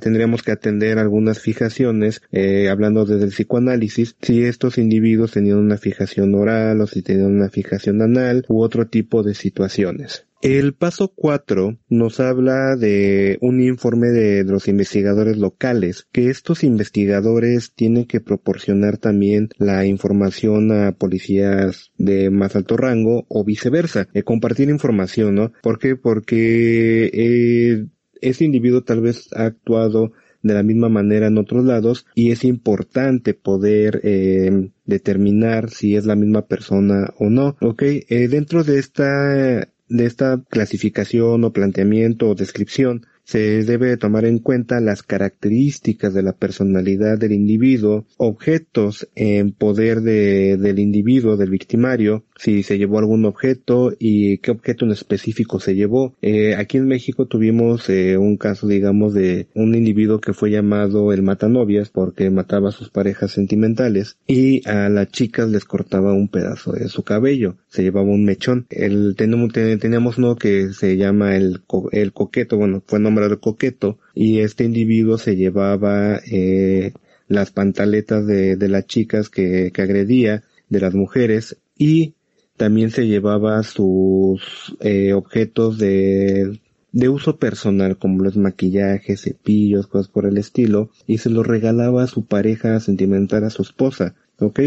tendríamos 0.00 0.42
que 0.42 0.52
atender 0.52 0.98
algunas 0.98 1.40
fijaciones 1.40 2.05
eh, 2.32 2.68
hablando 2.68 3.04
desde 3.04 3.24
el 3.24 3.30
psicoanálisis, 3.30 4.16
si 4.20 4.44
estos 4.44 4.78
individuos 4.78 5.32
tenían 5.32 5.58
una 5.58 5.78
fijación 5.78 6.34
oral 6.34 6.80
o 6.80 6.86
si 6.86 7.02
tenían 7.02 7.34
una 7.34 7.48
fijación 7.48 8.02
anal 8.02 8.44
u 8.48 8.62
otro 8.62 8.86
tipo 8.88 9.22
de 9.22 9.34
situaciones. 9.34 10.26
El 10.42 10.74
paso 10.74 11.12
4 11.16 11.78
nos 11.88 12.20
habla 12.20 12.76
de 12.76 13.38
un 13.40 13.60
informe 13.60 14.08
de 14.08 14.44
los 14.44 14.68
investigadores 14.68 15.38
locales, 15.38 16.06
que 16.12 16.28
estos 16.28 16.62
investigadores 16.62 17.72
tienen 17.74 18.04
que 18.04 18.20
proporcionar 18.20 18.98
también 18.98 19.48
la 19.56 19.86
información 19.86 20.70
a 20.72 20.92
policías 20.92 21.90
de 21.96 22.30
más 22.30 22.54
alto 22.54 22.76
rango 22.76 23.24
o 23.28 23.44
viceversa, 23.44 24.08
eh, 24.12 24.22
compartir 24.24 24.68
información, 24.68 25.34
¿no? 25.34 25.52
¿Por 25.62 25.78
qué? 25.78 25.96
Porque 25.96 27.10
eh, 27.12 27.86
ese 28.20 28.44
individuo 28.44 28.84
tal 28.84 29.00
vez 29.00 29.28
ha 29.34 29.46
actuado 29.46 30.12
de 30.46 30.54
la 30.54 30.62
misma 30.62 30.88
manera 30.88 31.26
en 31.26 31.38
otros 31.38 31.64
lados 31.64 32.06
y 32.14 32.30
es 32.30 32.44
importante 32.44 33.34
poder 33.34 34.00
eh, 34.04 34.70
determinar 34.84 35.70
si 35.70 35.96
es 35.96 36.06
la 36.06 36.16
misma 36.16 36.42
persona 36.46 37.12
o 37.18 37.30
no. 37.30 37.56
Ok, 37.60 37.82
eh, 37.82 38.28
dentro 38.28 38.64
de 38.64 38.78
esta 38.78 39.68
de 39.88 40.04
esta 40.04 40.42
clasificación 40.48 41.44
o 41.44 41.52
planteamiento 41.52 42.28
o 42.28 42.34
descripción 42.34 43.06
se 43.26 43.64
debe 43.64 43.96
tomar 43.96 44.24
en 44.24 44.38
cuenta 44.38 44.80
las 44.80 45.02
características 45.02 46.14
de 46.14 46.22
la 46.22 46.32
personalidad 46.32 47.18
del 47.18 47.32
individuo, 47.32 48.06
objetos 48.18 49.08
en 49.16 49.50
poder 49.50 50.00
de, 50.02 50.56
del 50.56 50.78
individuo, 50.78 51.36
del 51.36 51.50
victimario, 51.50 52.24
si 52.36 52.62
se 52.62 52.78
llevó 52.78 53.00
algún 53.00 53.24
objeto 53.24 53.92
y 53.98 54.38
qué 54.38 54.52
objeto 54.52 54.84
en 54.84 54.92
específico 54.92 55.58
se 55.58 55.74
llevó. 55.74 56.14
Eh, 56.22 56.54
aquí 56.54 56.76
en 56.76 56.86
México 56.86 57.26
tuvimos 57.26 57.90
eh, 57.90 58.16
un 58.16 58.36
caso, 58.36 58.68
digamos, 58.68 59.12
de 59.12 59.48
un 59.54 59.74
individuo 59.74 60.20
que 60.20 60.32
fue 60.32 60.52
llamado 60.52 61.12
el 61.12 61.22
matanovias 61.22 61.88
porque 61.88 62.30
mataba 62.30 62.68
a 62.68 62.72
sus 62.72 62.90
parejas 62.90 63.32
sentimentales 63.32 64.18
y 64.28 64.66
a 64.68 64.88
las 64.88 65.08
chicas 65.08 65.48
les 65.48 65.64
cortaba 65.64 66.12
un 66.12 66.28
pedazo 66.28 66.72
de 66.72 66.88
su 66.88 67.02
cabello, 67.02 67.56
se 67.76 67.82
llevaba 67.82 68.08
un 68.08 68.24
mechón. 68.24 68.66
El, 68.70 69.14
teníamos, 69.16 70.16
uno 70.18 70.36
que 70.36 70.72
se 70.72 70.96
llama 70.96 71.36
el, 71.36 71.62
el 71.92 72.12
coqueto, 72.12 72.56
bueno, 72.56 72.82
fue 72.86 72.98
nombrado 72.98 73.38
coqueto 73.38 73.98
y 74.14 74.38
este 74.38 74.64
individuo 74.64 75.18
se 75.18 75.36
llevaba 75.36 76.18
eh, 76.30 76.94
las 77.28 77.50
pantaletas 77.50 78.26
de, 78.26 78.56
de 78.56 78.68
las 78.68 78.86
chicas 78.86 79.28
que, 79.28 79.70
que 79.74 79.82
agredía, 79.82 80.42
de 80.70 80.80
las 80.80 80.94
mujeres 80.94 81.58
y 81.76 82.14
también 82.56 82.90
se 82.90 83.06
llevaba 83.06 83.62
sus 83.62 84.74
eh, 84.80 85.12
objetos 85.12 85.78
de, 85.78 86.58
de 86.92 87.08
uso 87.10 87.36
personal 87.36 87.98
como 87.98 88.24
los 88.24 88.38
maquillajes, 88.38 89.20
cepillos, 89.20 89.86
cosas 89.86 90.08
por 90.08 90.24
el 90.24 90.38
estilo 90.38 90.88
y 91.06 91.18
se 91.18 91.28
los 91.28 91.46
regalaba 91.46 92.04
a 92.04 92.06
su 92.06 92.24
pareja 92.24 92.80
sentimental, 92.80 93.44
a 93.44 93.50
su 93.50 93.60
esposa, 93.60 94.14
¿ok? 94.38 94.60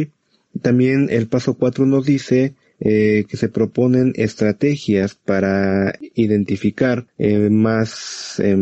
También 0.61 1.07
el 1.09 1.27
paso 1.27 1.55
4 1.55 1.85
nos 1.85 2.05
dice 2.05 2.53
eh, 2.79 3.25
que 3.27 3.37
se 3.37 3.49
proponen 3.49 4.13
estrategias 4.15 5.15
para 5.15 5.93
identificar 6.15 7.07
eh, 7.17 7.49
más 7.49 8.39
eh, 8.39 8.57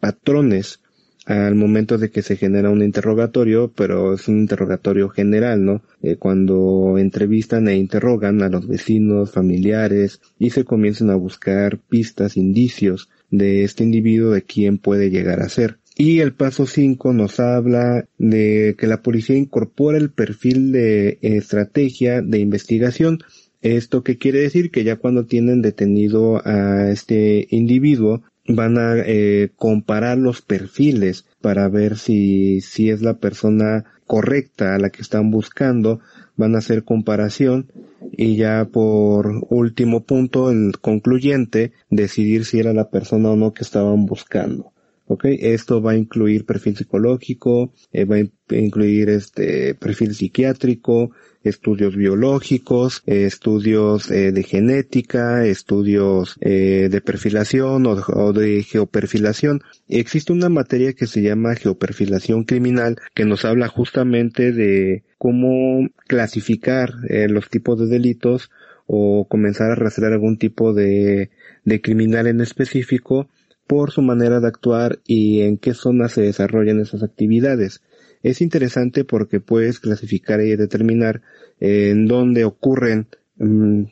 patrones 0.00 0.80
al 1.26 1.54
momento 1.54 1.98
de 1.98 2.10
que 2.10 2.22
se 2.22 2.36
genera 2.36 2.70
un 2.70 2.82
interrogatorio, 2.82 3.72
pero 3.74 4.14
es 4.14 4.26
un 4.28 4.38
interrogatorio 4.40 5.08
general, 5.08 5.64
¿no? 5.64 5.82
Eh, 6.02 6.16
cuando 6.16 6.96
entrevistan 6.98 7.68
e 7.68 7.76
interrogan 7.76 8.42
a 8.42 8.48
los 8.48 8.66
vecinos, 8.66 9.30
familiares 9.30 10.20
y 10.38 10.50
se 10.50 10.64
comienzan 10.64 11.10
a 11.10 11.16
buscar 11.16 11.78
pistas, 11.78 12.36
indicios 12.36 13.08
de 13.30 13.64
este 13.64 13.84
individuo 13.84 14.32
de 14.32 14.42
quién 14.42 14.78
puede 14.78 15.10
llegar 15.10 15.40
a 15.40 15.48
ser. 15.48 15.78
Y 15.96 16.20
el 16.20 16.32
paso 16.32 16.66
5 16.66 17.12
nos 17.12 17.38
habla 17.38 18.06
de 18.18 18.74
que 18.78 18.86
la 18.86 19.02
policía 19.02 19.36
incorpora 19.36 19.98
el 19.98 20.10
perfil 20.10 20.72
de 20.72 21.18
estrategia 21.20 22.22
de 22.22 22.38
investigación. 22.38 23.18
¿Esto 23.62 24.02
qué 24.02 24.18
quiere 24.18 24.40
decir? 24.40 24.70
Que 24.70 24.84
ya 24.84 24.96
cuando 24.96 25.24
tienen 25.24 25.62
detenido 25.62 26.42
a 26.44 26.90
este 26.90 27.46
individuo, 27.50 28.22
van 28.48 28.76
a 28.76 28.96
eh, 28.98 29.50
comparar 29.56 30.18
los 30.18 30.42
perfiles 30.42 31.26
para 31.40 31.68
ver 31.68 31.96
si, 31.96 32.60
si 32.60 32.90
es 32.90 33.02
la 33.02 33.18
persona 33.18 33.84
correcta 34.06 34.74
a 34.74 34.78
la 34.78 34.90
que 34.90 35.02
están 35.02 35.30
buscando, 35.30 36.00
van 36.36 36.54
a 36.54 36.58
hacer 36.58 36.84
comparación 36.84 37.70
y 38.10 38.36
ya 38.36 38.66
por 38.66 39.30
último 39.48 40.04
punto, 40.04 40.50
el 40.50 40.72
concluyente, 40.80 41.72
decidir 41.88 42.44
si 42.44 42.58
era 42.58 42.72
la 42.72 42.90
persona 42.90 43.30
o 43.30 43.36
no 43.36 43.54
que 43.54 43.62
estaban 43.62 44.06
buscando. 44.06 44.72
¿ok? 45.06 45.24
Esto 45.40 45.80
va 45.80 45.92
a 45.92 45.96
incluir 45.96 46.44
perfil 46.44 46.76
psicológico, 46.76 47.72
eh, 47.92 48.04
va 48.04 48.16
a 48.16 48.54
incluir 48.54 49.08
este 49.10 49.74
perfil 49.74 50.14
psiquiátrico, 50.14 51.12
estudios 51.44 51.96
biológicos, 51.96 53.02
eh, 53.06 53.24
estudios 53.24 54.10
eh, 54.10 54.32
de 54.32 54.42
genética, 54.42 55.44
estudios 55.46 56.36
eh, 56.40 56.88
de 56.90 57.00
perfilación 57.00 57.86
o, 57.86 58.32
de 58.32 58.62
geoperfilación. 58.62 59.62
Existe 59.88 60.32
una 60.32 60.48
materia 60.48 60.92
que 60.92 61.06
se 61.06 61.22
llama 61.22 61.54
geoperfilación 61.54 62.44
criminal 62.44 62.96
que 63.14 63.24
nos 63.24 63.44
habla 63.44 63.68
justamente 63.68 64.52
de 64.52 65.04
cómo 65.18 65.88
clasificar 66.06 66.94
los 67.28 67.48
tipos 67.48 67.78
de 67.78 67.86
delitos 67.86 68.50
o 68.86 69.26
comenzar 69.28 69.70
a 69.70 69.76
rastrear 69.76 70.12
algún 70.12 70.36
tipo 70.36 70.74
de, 70.74 71.30
de 71.64 71.80
criminal 71.80 72.26
en 72.26 72.40
específico 72.40 73.28
por 73.66 73.90
su 73.90 74.02
manera 74.02 74.40
de 74.40 74.48
actuar 74.48 74.98
y 75.06 75.42
en 75.42 75.58
qué 75.58 75.74
zonas 75.74 76.12
se 76.12 76.22
desarrollan 76.22 76.80
esas 76.80 77.02
actividades. 77.02 77.82
Es 78.22 78.40
interesante 78.40 79.04
porque 79.04 79.40
puedes 79.40 79.80
clasificar 79.80 80.40
y 80.40 80.56
determinar 80.56 81.22
en 81.60 82.06
dónde 82.06 82.44
ocurren 82.44 83.06
mmm, 83.36 83.84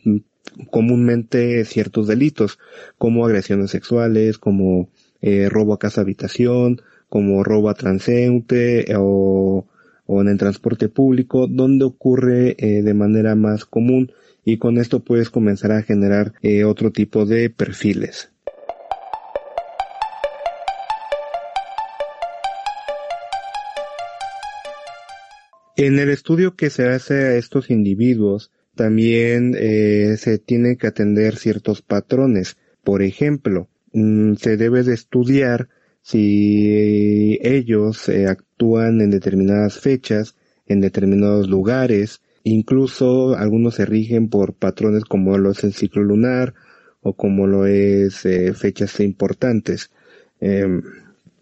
comúnmente 0.71 1.65
ciertos 1.65 2.07
delitos, 2.07 2.59
como 2.99 3.25
agresiones 3.25 3.71
sexuales, 3.71 4.39
como 4.39 4.89
eh, 5.21 5.49
robo 5.49 5.75
a 5.75 5.79
casa 5.79 6.01
habitación, 6.01 6.81
como 7.09 7.45
robo 7.45 7.69
a 7.69 7.75
transeúnte 7.75 8.87
o, 8.97 9.67
o 10.07 10.21
en 10.21 10.29
el 10.29 10.39
transporte 10.39 10.89
público, 10.89 11.47
donde 11.47 11.85
ocurre 11.85 12.57
eh, 12.59 12.83
de 12.83 12.95
manera 12.95 13.35
más 13.35 13.65
común 13.65 14.13
y 14.45 14.59
con 14.59 14.79
esto 14.79 15.01
puedes 15.01 15.31
comenzar 15.31 15.73
a 15.73 15.83
generar 15.83 16.33
eh, 16.43 16.65
otro 16.65 16.91
tipo 16.91 17.27
de 17.27 17.51
perfiles. 17.51 18.31
En 25.83 25.99
el 25.99 26.11
estudio 26.11 26.57
que 26.57 26.69
se 26.69 26.89
hace 26.89 27.15
a 27.15 27.37
estos 27.37 27.71
individuos, 27.71 28.53
también 28.75 29.57
eh, 29.59 30.17
se 30.19 30.37
tienen 30.37 30.77
que 30.77 30.87
atender 30.87 31.37
ciertos 31.37 31.81
patrones. 31.81 32.59
Por 32.85 33.01
ejemplo, 33.01 33.71
mmm, 33.95 34.35
se 34.35 34.59
debe 34.59 34.83
de 34.83 34.93
estudiar 34.93 35.71
si 36.03 37.39
ellos 37.41 38.11
eh, 38.11 38.27
actúan 38.27 39.01
en 39.01 39.09
determinadas 39.11 39.79
fechas, 39.79 40.37
en 40.67 40.83
determinados 40.83 41.49
lugares, 41.49 42.21
incluso 42.45 43.35
algunos 43.35 43.77
se 43.77 43.87
rigen 43.87 44.29
por 44.29 44.53
patrones 44.53 45.07
como 45.07 45.39
lo 45.39 45.53
es 45.53 45.65
el 45.65 45.73
ciclo 45.73 46.05
lunar 46.05 46.53
o 47.01 47.15
como 47.15 47.47
lo 47.47 47.65
es 47.65 48.27
eh, 48.27 48.53
fechas 48.53 49.01
importantes, 49.01 49.91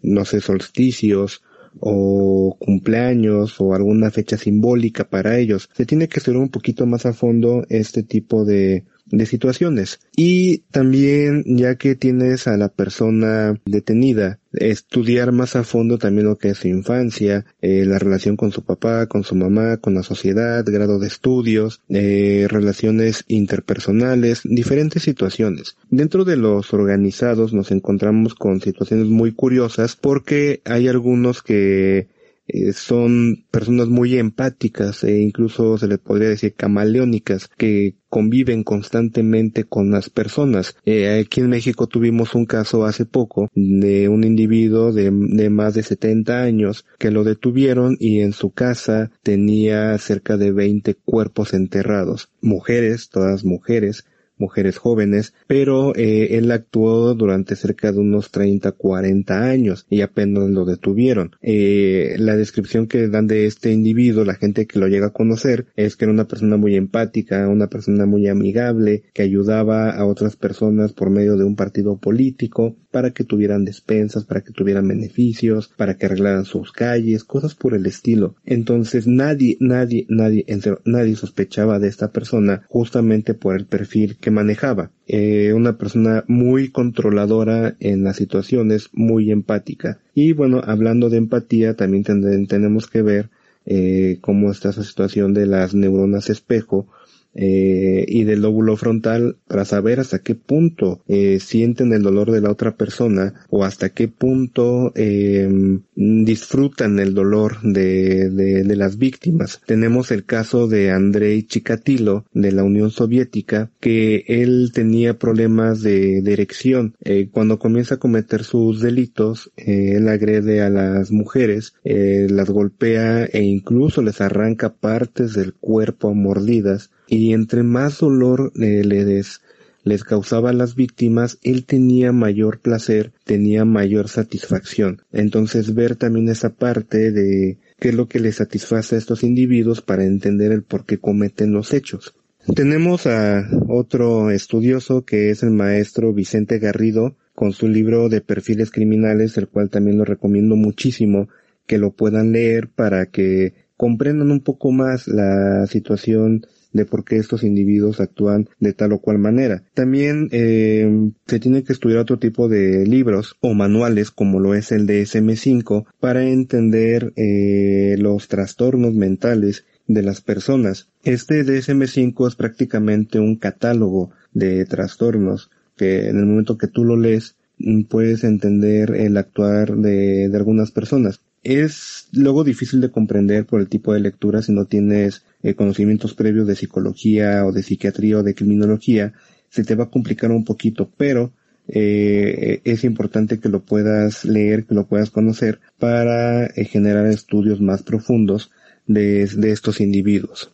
no 0.01 0.23
sé, 0.23 0.39
solsticios 0.39 1.41
o 1.79 2.57
cumpleaños 2.59 3.59
o 3.59 3.73
alguna 3.73 4.11
fecha 4.11 4.37
simbólica 4.37 5.09
para 5.09 5.37
ellos. 5.37 5.69
Se 5.73 5.85
tiene 5.85 6.07
que 6.07 6.19
estudiar 6.19 6.41
un 6.41 6.49
poquito 6.49 6.85
más 6.85 7.05
a 7.05 7.13
fondo 7.13 7.65
este 7.69 8.03
tipo 8.03 8.45
de, 8.45 8.85
de 9.11 9.25
situaciones. 9.25 9.99
Y 10.15 10.59
también, 10.71 11.43
ya 11.45 11.75
que 11.75 11.95
tienes 11.95 12.47
a 12.47 12.57
la 12.57 12.69
persona 12.69 13.59
detenida, 13.65 14.39
estudiar 14.53 15.31
más 15.31 15.55
a 15.55 15.63
fondo 15.63 15.97
también 15.97 16.27
lo 16.27 16.37
que 16.37 16.49
es 16.49 16.57
su 16.57 16.67
infancia, 16.67 17.45
eh, 17.61 17.85
la 17.85 17.99
relación 17.99 18.35
con 18.35 18.51
su 18.51 18.63
papá, 18.63 19.05
con 19.07 19.23
su 19.23 19.35
mamá, 19.35 19.77
con 19.77 19.93
la 19.93 20.03
sociedad, 20.03 20.65
grado 20.65 20.99
de 20.99 21.07
estudios, 21.07 21.81
eh, 21.89 22.47
relaciones 22.49 23.23
interpersonales, 23.27 24.41
diferentes 24.43 25.03
situaciones. 25.03 25.75
Dentro 25.89 26.25
de 26.25 26.37
los 26.37 26.73
organizados 26.73 27.53
nos 27.53 27.71
encontramos 27.71 28.35
con 28.35 28.61
situaciones 28.61 29.07
muy 29.07 29.33
curiosas 29.33 29.95
porque 29.95 30.61
hay 30.65 30.87
algunos 30.87 31.43
que 31.43 32.07
eh, 32.51 32.73
son 32.73 33.45
personas 33.51 33.87
muy 33.87 34.17
empáticas 34.17 35.03
e 35.03 35.21
incluso 35.21 35.77
se 35.77 35.87
les 35.87 35.99
podría 35.99 36.29
decir 36.29 36.55
camaleónicas 36.55 37.47
que 37.57 37.95
conviven 38.09 38.63
constantemente 38.63 39.65
con 39.65 39.91
las 39.91 40.09
personas. 40.09 40.75
Eh, 40.83 41.19
aquí 41.19 41.41
en 41.41 41.49
México 41.49 41.85
tuvimos 41.85 42.33
un 42.33 42.47
caso 42.47 42.85
hace 42.85 43.05
poco 43.05 43.49
de 43.53 44.09
un 44.09 44.23
individuo 44.23 44.91
de, 44.91 45.11
de, 45.11 45.49
más 45.51 45.75
de 45.75 45.83
70 45.83 46.41
años 46.41 46.85
que 46.97 47.11
lo 47.11 47.23
detuvieron 47.23 47.95
y 47.99 48.21
en 48.21 48.33
su 48.33 48.49
casa 48.49 49.11
tenía 49.21 49.95
cerca 49.99 50.37
de 50.37 50.51
20 50.51 50.95
cuerpos 50.95 51.53
enterrados. 51.53 52.31
Mujeres, 52.41 53.09
todas 53.09 53.45
mujeres, 53.45 54.05
mujeres 54.39 54.77
jóvenes, 54.77 55.33
pero 55.47 55.95
eh, 55.95 56.37
él 56.37 56.51
actuó 56.51 57.13
durante 57.13 57.55
cerca 57.55 57.91
de 57.91 57.99
unos 57.99 58.31
30, 58.31 58.71
40 58.71 59.43
años 59.43 59.85
y 59.89 60.01
apenas 60.01 60.49
lo 60.49 60.65
detuvieron. 60.65 61.35
Eh, 61.41 62.15
la 62.17 62.35
descripción 62.35 62.87
que 62.87 63.07
dan 63.07 63.27
de 63.27 63.45
este 63.45 63.71
individuo, 63.71 64.25
la 64.25 64.35
gente 64.35 64.65
que 64.65 64.79
lo 64.79 64.87
llega 64.87 65.07
a 65.07 65.13
conocer, 65.13 65.67
es 65.75 65.95
que 65.95 66.05
era 66.05 66.13
una 66.13 66.27
persona 66.27 66.57
muy 66.57 66.75
empática, 66.75 67.47
una 67.47 67.67
persona 67.67 68.05
muy 68.05 68.27
amigable, 68.27 69.03
que 69.13 69.23
ayudaba 69.23 69.91
a 69.91 70.05
otras 70.05 70.35
personas 70.35 70.93
por 70.93 71.09
medio 71.09 71.37
de 71.37 71.43
un 71.43 71.55
partido 71.55 71.97
político 71.97 72.75
para 72.91 73.11
que 73.11 73.23
tuvieran 73.23 73.65
despensas, 73.65 74.25
para 74.25 74.41
que 74.41 74.51
tuvieran 74.51 74.87
beneficios, 74.87 75.67
para 75.67 75.95
que 75.95 76.05
arreglaran 76.05 76.45
sus 76.45 76.71
calles, 76.71 77.23
cosas 77.23 77.55
por 77.55 77.73
el 77.73 77.85
estilo. 77.85 78.35
Entonces 78.45 79.07
nadie, 79.07 79.57
nadie, 79.59 80.05
nadie, 80.09 80.45
nadie 80.85 81.15
sospechaba 81.15 81.79
de 81.79 81.87
esta 81.87 82.11
persona 82.11 82.63
justamente 82.67 83.33
por 83.33 83.55
el 83.55 83.65
perfil 83.65 84.17
que 84.17 84.28
manejaba. 84.31 84.91
Eh, 85.07 85.53
una 85.53 85.77
persona 85.77 86.23
muy 86.27 86.69
controladora 86.69 87.75
en 87.79 88.03
las 88.03 88.17
situaciones, 88.17 88.89
muy 88.93 89.31
empática. 89.31 89.99
Y 90.13 90.33
bueno, 90.33 90.61
hablando 90.65 91.09
de 91.09 91.17
empatía, 91.17 91.75
también 91.75 92.03
tenemos 92.47 92.87
que 92.87 93.01
ver 93.01 93.29
eh, 93.65 94.17
cómo 94.21 94.51
está 94.51 94.69
esa 94.69 94.83
situación 94.83 95.33
de 95.33 95.45
las 95.45 95.73
neuronas 95.73 96.29
espejo 96.29 96.87
eh, 97.35 98.05
y 98.07 98.23
del 98.23 98.41
lóbulo 98.41 98.75
frontal 98.75 99.37
para 99.47 99.63
saber 99.63 99.99
hasta 99.99 100.19
qué 100.19 100.35
punto 100.35 101.01
eh, 101.07 101.39
sienten 101.39 101.93
el 101.93 102.01
dolor 102.01 102.31
de 102.31 102.41
la 102.41 102.51
otra 102.51 102.75
persona 102.75 103.45
o 103.49 103.63
hasta 103.63 103.89
qué 103.89 104.07
punto 104.07 104.91
eh, 104.95 105.79
disfrutan 105.95 106.99
el 106.99 107.13
dolor 107.13 107.61
de, 107.61 108.29
de, 108.29 108.75
las 108.75 108.97
víctimas. 108.97 109.61
Tenemos 109.65 110.11
el 110.11 110.25
caso 110.25 110.67
de 110.67 110.91
Andrei 110.91 111.43
Chikatilo 111.43 112.25
de 112.33 112.51
la 112.51 112.63
Unión 112.63 112.91
Soviética 112.91 113.69
que 113.79 114.23
él 114.27 114.71
tenía 114.73 115.19
problemas 115.19 115.81
de, 115.81 116.21
de 116.21 116.33
erección. 116.33 116.95
Eh, 117.01 117.29
cuando 117.31 117.59
comienza 117.59 117.95
a 117.95 117.99
cometer 117.99 118.43
sus 118.43 118.81
delitos, 118.81 119.51
él 119.57 120.07
agrede 120.07 120.61
a 120.61 120.69
las 120.69 121.11
mujeres, 121.11 121.73
las 121.83 122.49
golpea 122.49 123.25
e 123.25 123.43
incluso 123.43 124.01
les 124.01 124.21
arranca 124.21 124.73
partes 124.73 125.33
del 125.33 125.53
cuerpo 125.53 126.09
a 126.09 126.13
mordidas 126.13 126.89
y 127.09 127.33
entre 127.33 127.63
más 127.63 127.99
dolor 127.99 128.51
eh, 128.55 128.83
les, 128.83 129.41
les 129.83 130.03
causaba 130.03 130.51
a 130.51 130.53
las 130.53 130.75
víctimas, 130.75 131.39
él 131.41 131.65
tenía 131.65 132.11
mayor 132.11 132.59
placer, 132.59 133.11
tenía 133.23 133.65
mayor 133.65 134.09
satisfacción. 134.09 135.01
Entonces 135.11 135.73
ver 135.73 135.95
también 135.95 136.29
esa 136.29 136.51
parte 136.51 137.11
de 137.11 137.57
qué 137.79 137.89
es 137.89 137.95
lo 137.95 138.07
que 138.07 138.19
le 138.19 138.31
satisface 138.31 138.95
a 138.95 138.97
estos 138.99 139.23
individuos 139.23 139.81
para 139.81 140.05
entender 140.05 140.51
el 140.51 140.63
por 140.63 140.85
qué 140.85 140.99
cometen 140.99 141.53
los 141.53 141.73
hechos. 141.73 142.13
Tenemos 142.55 143.05
a 143.05 143.47
otro 143.67 144.31
estudioso 144.31 145.03
que 145.03 145.29
es 145.29 145.43
el 145.43 145.51
maestro 145.51 146.13
Vicente 146.13 146.57
Garrido 146.59 147.15
con 147.35 147.53
su 147.53 147.67
libro 147.67 148.09
de 148.09 148.21
perfiles 148.21 148.71
criminales, 148.71 149.37
el 149.37 149.47
cual 149.47 149.69
también 149.69 149.97
lo 149.97 150.05
recomiendo 150.05 150.55
muchísimo 150.55 151.29
que 151.67 151.77
lo 151.77 151.91
puedan 151.91 152.31
leer 152.31 152.69
para 152.69 153.05
que 153.05 153.53
comprendan 153.77 154.31
un 154.31 154.41
poco 154.41 154.71
más 154.71 155.07
la 155.07 155.65
situación 155.67 156.45
de 156.71 156.85
por 156.85 157.03
qué 157.03 157.17
estos 157.17 157.43
individuos 157.43 157.99
actúan 157.99 158.49
de 158.59 158.73
tal 158.73 158.93
o 158.93 158.99
cual 158.99 159.17
manera. 159.17 159.63
También 159.73 160.29
eh, 160.31 161.11
se 161.27 161.39
tiene 161.39 161.63
que 161.63 161.73
estudiar 161.73 161.99
otro 161.99 162.19
tipo 162.19 162.47
de 162.47 162.85
libros 162.85 163.35
o 163.41 163.53
manuales 163.53 164.11
como 164.11 164.39
lo 164.39 164.53
es 164.53 164.71
el 164.71 164.87
DSM5 164.87 165.85
para 165.99 166.23
entender 166.23 167.13
eh, 167.15 167.95
los 167.97 168.27
trastornos 168.27 168.93
mentales 168.93 169.65
de 169.87 170.03
las 170.03 170.21
personas. 170.21 170.89
Este 171.03 171.43
DSM5 171.43 172.27
es 172.27 172.35
prácticamente 172.35 173.19
un 173.19 173.35
catálogo 173.35 174.11
de 174.33 174.65
trastornos 174.65 175.49
que 175.75 176.09
en 176.09 176.19
el 176.19 176.25
momento 176.25 176.57
que 176.57 176.67
tú 176.67 176.83
lo 176.85 176.95
lees 176.95 177.35
mm, 177.57 177.83
puedes 177.83 178.23
entender 178.23 178.91
el 178.91 179.17
actuar 179.17 179.75
de, 179.75 180.29
de 180.29 180.37
algunas 180.37 180.71
personas. 180.71 181.21
Es 181.41 182.09
luego 182.11 182.43
difícil 182.43 182.81
de 182.81 182.91
comprender 182.91 183.45
por 183.45 183.61
el 183.61 183.69
tipo 183.69 183.93
de 183.93 184.01
lectura 184.01 184.41
si 184.41 184.51
no 184.51 184.65
tienes 184.65 185.23
eh, 185.43 185.53
conocimientos 185.53 186.13
previos 186.13 186.47
de 186.47 186.55
psicología 186.55 187.45
o 187.45 187.51
de 187.51 187.63
psiquiatría 187.63 188.17
o 188.19 188.23
de 188.23 188.35
criminología, 188.35 189.13
se 189.49 189.63
te 189.63 189.75
va 189.75 189.85
a 189.85 189.89
complicar 189.89 190.31
un 190.31 190.45
poquito, 190.45 190.89
pero 190.97 191.31
eh, 191.67 192.61
es 192.63 192.83
importante 192.83 193.39
que 193.39 193.49
lo 193.49 193.61
puedas 193.61 194.25
leer, 194.25 194.65
que 194.65 194.75
lo 194.75 194.87
puedas 194.87 195.09
conocer 195.09 195.59
para 195.77 196.45
eh, 196.45 196.65
generar 196.65 197.05
estudios 197.07 197.61
más 197.61 197.83
profundos 197.83 198.51
de, 198.87 199.27
de 199.27 199.51
estos 199.51 199.81
individuos. 199.81 200.51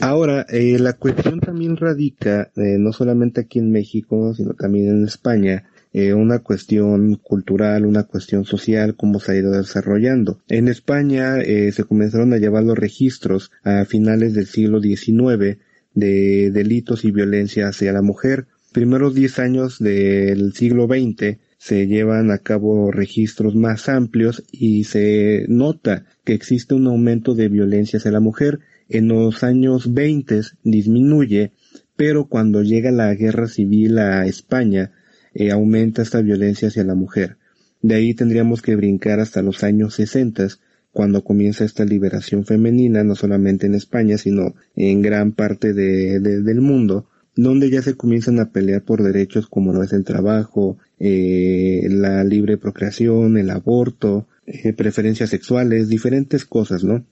Ahora, 0.00 0.46
eh, 0.48 0.78
la 0.78 0.94
cuestión 0.94 1.40
también 1.40 1.76
radica, 1.76 2.50
eh, 2.56 2.78
no 2.78 2.90
solamente 2.92 3.42
aquí 3.42 3.58
en 3.58 3.70
México, 3.70 4.32
sino 4.34 4.54
también 4.54 4.88
en 4.88 5.04
España, 5.04 5.64
eh, 5.92 6.14
una 6.14 6.38
cuestión 6.38 7.16
cultural, 7.16 7.84
una 7.84 8.04
cuestión 8.04 8.44
social, 8.44 8.94
cómo 8.94 9.18
se 9.18 9.32
ha 9.32 9.36
ido 9.36 9.50
desarrollando. 9.50 10.40
En 10.48 10.68
España 10.68 11.40
eh, 11.40 11.72
se 11.72 11.84
comenzaron 11.84 12.32
a 12.32 12.38
llevar 12.38 12.64
los 12.64 12.78
registros 12.78 13.50
a 13.64 13.84
finales 13.84 14.34
del 14.34 14.46
siglo 14.46 14.80
XIX 14.80 15.58
de 15.94 16.50
delitos 16.52 17.04
y 17.04 17.10
violencia 17.10 17.68
hacia 17.68 17.92
la 17.92 18.02
mujer. 18.02 18.46
Primeros 18.72 19.14
10 19.14 19.38
años 19.40 19.78
del 19.80 20.52
siglo 20.52 20.86
XX 20.86 21.38
se 21.58 21.86
llevan 21.86 22.30
a 22.30 22.38
cabo 22.38 22.92
registros 22.92 23.56
más 23.56 23.88
amplios 23.88 24.44
y 24.52 24.84
se 24.84 25.44
nota 25.48 26.06
que 26.24 26.34
existe 26.34 26.74
un 26.74 26.86
aumento 26.86 27.34
de 27.34 27.48
violencia 27.48 27.98
hacia 27.98 28.12
la 28.12 28.20
mujer. 28.20 28.60
En 28.88 29.08
los 29.08 29.42
años 29.42 29.92
20 29.92 30.40
disminuye, 30.62 31.52
pero 31.96 32.26
cuando 32.28 32.62
llega 32.62 32.92
la 32.92 33.12
guerra 33.14 33.46
civil 33.46 33.98
a 33.98 34.24
España, 34.26 34.92
eh, 35.34 35.50
aumenta 35.50 36.02
esta 36.02 36.20
violencia 36.20 36.68
hacia 36.68 36.84
la 36.84 36.94
mujer. 36.94 37.36
De 37.82 37.94
ahí 37.94 38.14
tendríamos 38.14 38.62
que 38.62 38.76
brincar 38.76 39.20
hasta 39.20 39.42
los 39.42 39.62
años 39.62 39.94
60, 39.94 40.48
cuando 40.92 41.22
comienza 41.22 41.64
esta 41.64 41.84
liberación 41.84 42.44
femenina, 42.44 43.04
no 43.04 43.14
solamente 43.14 43.66
en 43.66 43.74
España, 43.74 44.18
sino 44.18 44.54
en 44.74 45.02
gran 45.02 45.32
parte 45.32 45.72
de, 45.72 46.20
del 46.20 46.60
mundo, 46.60 47.06
donde 47.36 47.70
ya 47.70 47.80
se 47.80 47.94
comienzan 47.94 48.40
a 48.40 48.50
pelear 48.50 48.82
por 48.82 49.02
derechos 49.02 49.46
como 49.46 49.72
lo 49.72 49.82
es 49.82 49.92
el 49.92 50.04
trabajo, 50.04 50.78
eh, 50.98 51.86
la 51.88 52.24
libre 52.24 52.58
procreación, 52.58 53.38
el 53.38 53.50
aborto, 53.50 54.26
eh, 54.46 54.72
preferencias 54.72 55.30
sexuales, 55.30 55.88
diferentes 55.88 56.44
cosas, 56.44 56.82
¿no? 56.82 57.04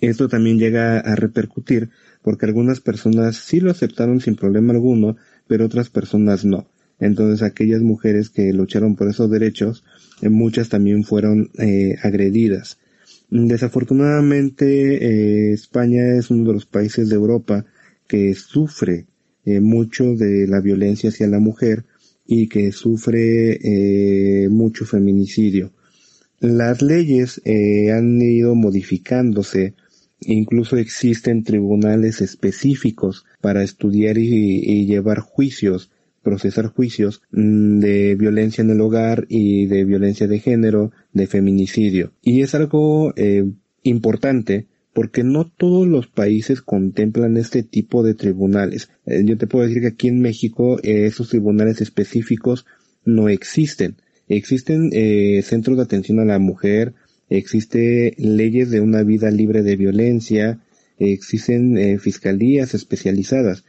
Esto 0.00 0.28
también 0.28 0.58
llega 0.58 0.98
a 0.98 1.14
repercutir 1.14 1.90
porque 2.22 2.46
algunas 2.46 2.80
personas 2.80 3.36
sí 3.36 3.60
lo 3.60 3.70
aceptaron 3.70 4.20
sin 4.20 4.34
problema 4.34 4.72
alguno, 4.72 5.16
pero 5.46 5.66
otras 5.66 5.88
personas 5.88 6.44
no. 6.44 6.66
Entonces 7.02 7.42
aquellas 7.42 7.82
mujeres 7.82 8.30
que 8.30 8.52
lucharon 8.52 8.94
por 8.94 9.08
esos 9.08 9.28
derechos, 9.28 9.82
eh, 10.22 10.28
muchas 10.28 10.68
también 10.68 11.02
fueron 11.02 11.50
eh, 11.58 11.96
agredidas. 12.00 12.78
Desafortunadamente 13.28 15.04
eh, 15.04 15.52
España 15.52 16.16
es 16.16 16.30
uno 16.30 16.46
de 16.46 16.52
los 16.52 16.66
países 16.66 17.08
de 17.08 17.16
Europa 17.16 17.66
que 18.06 18.34
sufre 18.36 19.06
eh, 19.44 19.58
mucho 19.58 20.14
de 20.14 20.46
la 20.46 20.60
violencia 20.60 21.10
hacia 21.10 21.26
la 21.26 21.40
mujer 21.40 21.84
y 22.24 22.48
que 22.48 22.70
sufre 22.70 23.58
mucho 24.48 24.86
feminicidio. 24.86 25.72
Las 26.38 26.82
leyes 26.82 27.42
han 27.44 28.22
ido 28.22 28.54
modificándose, 28.54 29.74
incluso 30.20 30.76
existen 30.76 31.42
tribunales 31.42 32.20
específicos 32.20 33.24
para 33.40 33.64
estudiar 33.64 34.18
y 34.18 34.86
llevar 34.86 35.18
juicios 35.18 35.90
procesar 36.22 36.66
juicios 36.66 37.22
mm, 37.32 37.80
de 37.80 38.14
violencia 38.14 38.62
en 38.62 38.70
el 38.70 38.80
hogar 38.80 39.26
y 39.28 39.66
de 39.66 39.84
violencia 39.84 40.26
de 40.26 40.38
género, 40.38 40.92
de 41.12 41.26
feminicidio. 41.26 42.12
Y 42.22 42.42
es 42.42 42.54
algo 42.54 43.12
eh, 43.16 43.44
importante 43.82 44.66
porque 44.92 45.24
no 45.24 45.46
todos 45.46 45.86
los 45.86 46.06
países 46.06 46.60
contemplan 46.60 47.36
este 47.36 47.62
tipo 47.62 48.02
de 48.02 48.14
tribunales. 48.14 48.90
Eh, 49.06 49.22
yo 49.24 49.38
te 49.38 49.46
puedo 49.46 49.66
decir 49.66 49.82
que 49.82 49.88
aquí 49.88 50.08
en 50.08 50.20
México 50.20 50.78
eh, 50.82 51.06
esos 51.06 51.30
tribunales 51.30 51.80
específicos 51.80 52.66
no 53.04 53.28
existen. 53.28 53.96
Existen 54.28 54.90
eh, 54.92 55.42
centros 55.42 55.76
de 55.76 55.82
atención 55.84 56.20
a 56.20 56.24
la 56.24 56.38
mujer, 56.38 56.94
existen 57.28 58.14
leyes 58.18 58.70
de 58.70 58.80
una 58.80 59.02
vida 59.02 59.30
libre 59.30 59.62
de 59.62 59.76
violencia, 59.76 60.60
existen 60.98 61.98
fiscalías 61.98 62.74
especializadas, 62.74 63.64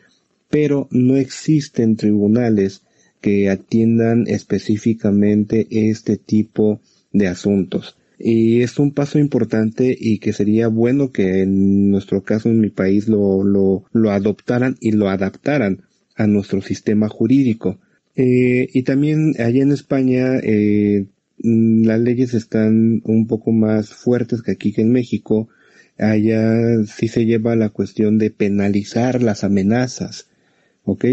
pero 0.54 0.88
no 0.92 1.18
existen 1.18 1.96
tribunales 1.96 2.84
que 3.22 3.50
atiendan 3.50 4.28
específicamente 4.28 5.66
este 5.72 6.16
tipo 6.18 6.80
de 7.12 7.28
asuntos. 7.28 7.98
Y 8.20 8.62
es 8.62 8.78
un 8.78 8.92
paso 8.92 9.18
importante 9.18 9.98
y 10.00 10.20
que 10.20 10.32
sería 10.32 10.68
bueno 10.68 11.12
que 11.12 11.42
en 11.42 11.90
nuestro 11.90 12.22
caso 12.22 12.50
en 12.50 12.62
mi 12.62 12.70
país 12.70 13.08
lo, 13.08 13.44
lo, 13.44 13.86
lo 13.94 14.12
adoptaran 14.12 14.78
y 14.80 14.92
lo 14.92 15.10
adaptaran 15.10 15.86
a 16.16 16.28
nuestro 16.28 16.62
sistema 16.62 17.10
jurídico. 17.10 17.80
Eh, 18.16 18.70
y 18.72 18.84
también 18.84 19.34
allá 19.40 19.64
en 19.64 19.72
España 19.72 20.38
eh, 20.44 21.08
las 21.40 22.00
leyes 22.00 22.36
están 22.36 23.02
un 23.06 23.26
poco 23.26 23.52
más 23.52 23.90
fuertes 23.90 24.44
que 24.44 24.52
aquí 24.52 24.72
que 24.72 24.84
en 24.84 24.92
México. 24.92 25.50
Allá 25.98 26.84
sí 26.86 27.08
se 27.08 27.26
lleva 27.26 27.56
la 27.56 27.70
cuestión 27.70 28.20
de 28.20 28.30
penalizar 28.30 29.24
las 29.24 29.44
amenazas, 29.44 30.28
¿ok? 30.84 31.06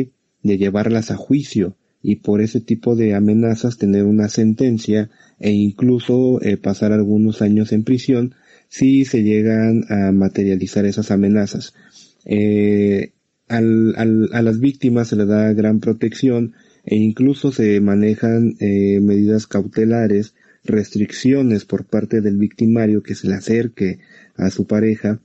De 0.43 0.59
llevarlas 0.59 1.11
a 1.11 1.17
juicio 1.17 1.77
y 2.03 2.17
por 2.17 2.41
ese 2.41 2.61
tipo 2.61 2.97
de 2.97 3.15
amenazas 3.15 3.77
tener 3.77 4.05
una 4.05 4.29
sentencia 4.29 5.11
e 5.39 5.53
incluso 5.53 6.41
eh, 6.43 6.57
pasar 6.57 6.93
algunos 6.93 7.43
años 7.43 7.73
en 7.73 7.85
prisión 7.85 8.35
si 8.69 9.05
se 9.05 9.23
llegan 9.23 9.85
a 9.89 10.13
materializar 10.13 10.87
esas 10.87 11.11
amenazas. 11.11 11.75
Eh, 12.25 13.13
al, 13.49 13.95
al, 13.97 14.31
a 14.33 14.43
las 14.43 14.61
víctimas 14.61 15.09
se 15.09 15.17
les 15.17 15.27
da 15.27 15.53
gran 15.53 15.81
protección 15.81 16.55
e 16.85 16.97
incluso 16.97 17.53
se 17.53 17.81
manejan 17.81 18.55
eh, 18.61 19.01
medidas 19.01 19.47
cautelares, 19.47 20.35
restricciones 20.65 21.65
por 21.65 21.85
parte 21.85 22.21
del 22.21 22.37
victimario 22.37 23.03
que 23.03 23.15
se 23.15 23.29
le 23.29 23.35
acerque 23.35 23.99
a 24.37 24.51
su 24.51 24.67
pareja 24.67 25.21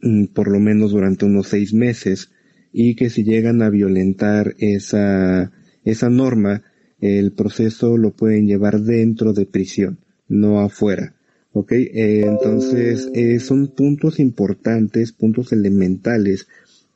mm, 0.00 0.26
por 0.26 0.48
lo 0.48 0.60
menos 0.60 0.92
durante 0.92 1.24
unos 1.26 1.48
seis 1.48 1.74
meses 1.74 2.30
y 2.78 2.94
que 2.94 3.08
si 3.08 3.24
llegan 3.24 3.62
a 3.62 3.70
violentar 3.70 4.54
esa, 4.58 5.50
esa 5.82 6.10
norma, 6.10 6.62
el 7.00 7.32
proceso 7.32 7.96
lo 7.96 8.10
pueden 8.10 8.46
llevar 8.46 8.82
dentro 8.82 9.32
de 9.32 9.46
prisión, 9.46 9.98
no 10.28 10.60
afuera. 10.60 11.14
¿Ok? 11.54 11.72
Entonces, 11.72 13.08
eh, 13.14 13.40
son 13.40 13.68
puntos 13.68 14.20
importantes, 14.20 15.12
puntos 15.12 15.54
elementales 15.54 16.48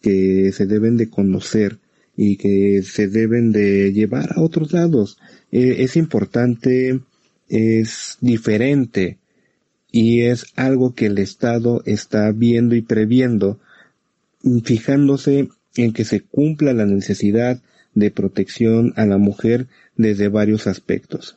que 0.02 0.52
se 0.52 0.66
deben 0.66 0.98
de 0.98 1.09
conocer 1.09 1.78
y 2.15 2.36
que 2.36 2.82
se 2.82 3.09
deben 3.09 3.51
de 3.51 3.90
llevar 3.94 4.35
a 4.36 4.43
otros 4.43 4.74
lados. 4.74 5.16
Eh, 5.51 5.77
es 5.78 5.97
importante, 5.97 7.01
es 7.48 8.19
diferente 8.20 9.16
y 9.90 10.20
es 10.20 10.44
algo 10.57 10.94
que 10.94 11.07
el 11.07 11.16
Estado 11.16 11.82
está 11.86 12.31
viendo 12.32 12.74
y 12.74 12.82
previendo, 12.82 13.61
fijándose 14.62 15.48
en 15.76 15.92
que 15.92 16.05
se 16.05 16.20
cumpla 16.20 16.72
la 16.72 16.86
necesidad 16.86 17.60
de 17.94 18.10
protección 18.10 18.92
a 18.97 19.06
la 19.06 19.18
mujer 19.18 19.66
desde 19.97 20.28
varios 20.28 20.66
aspectos. 20.66 21.36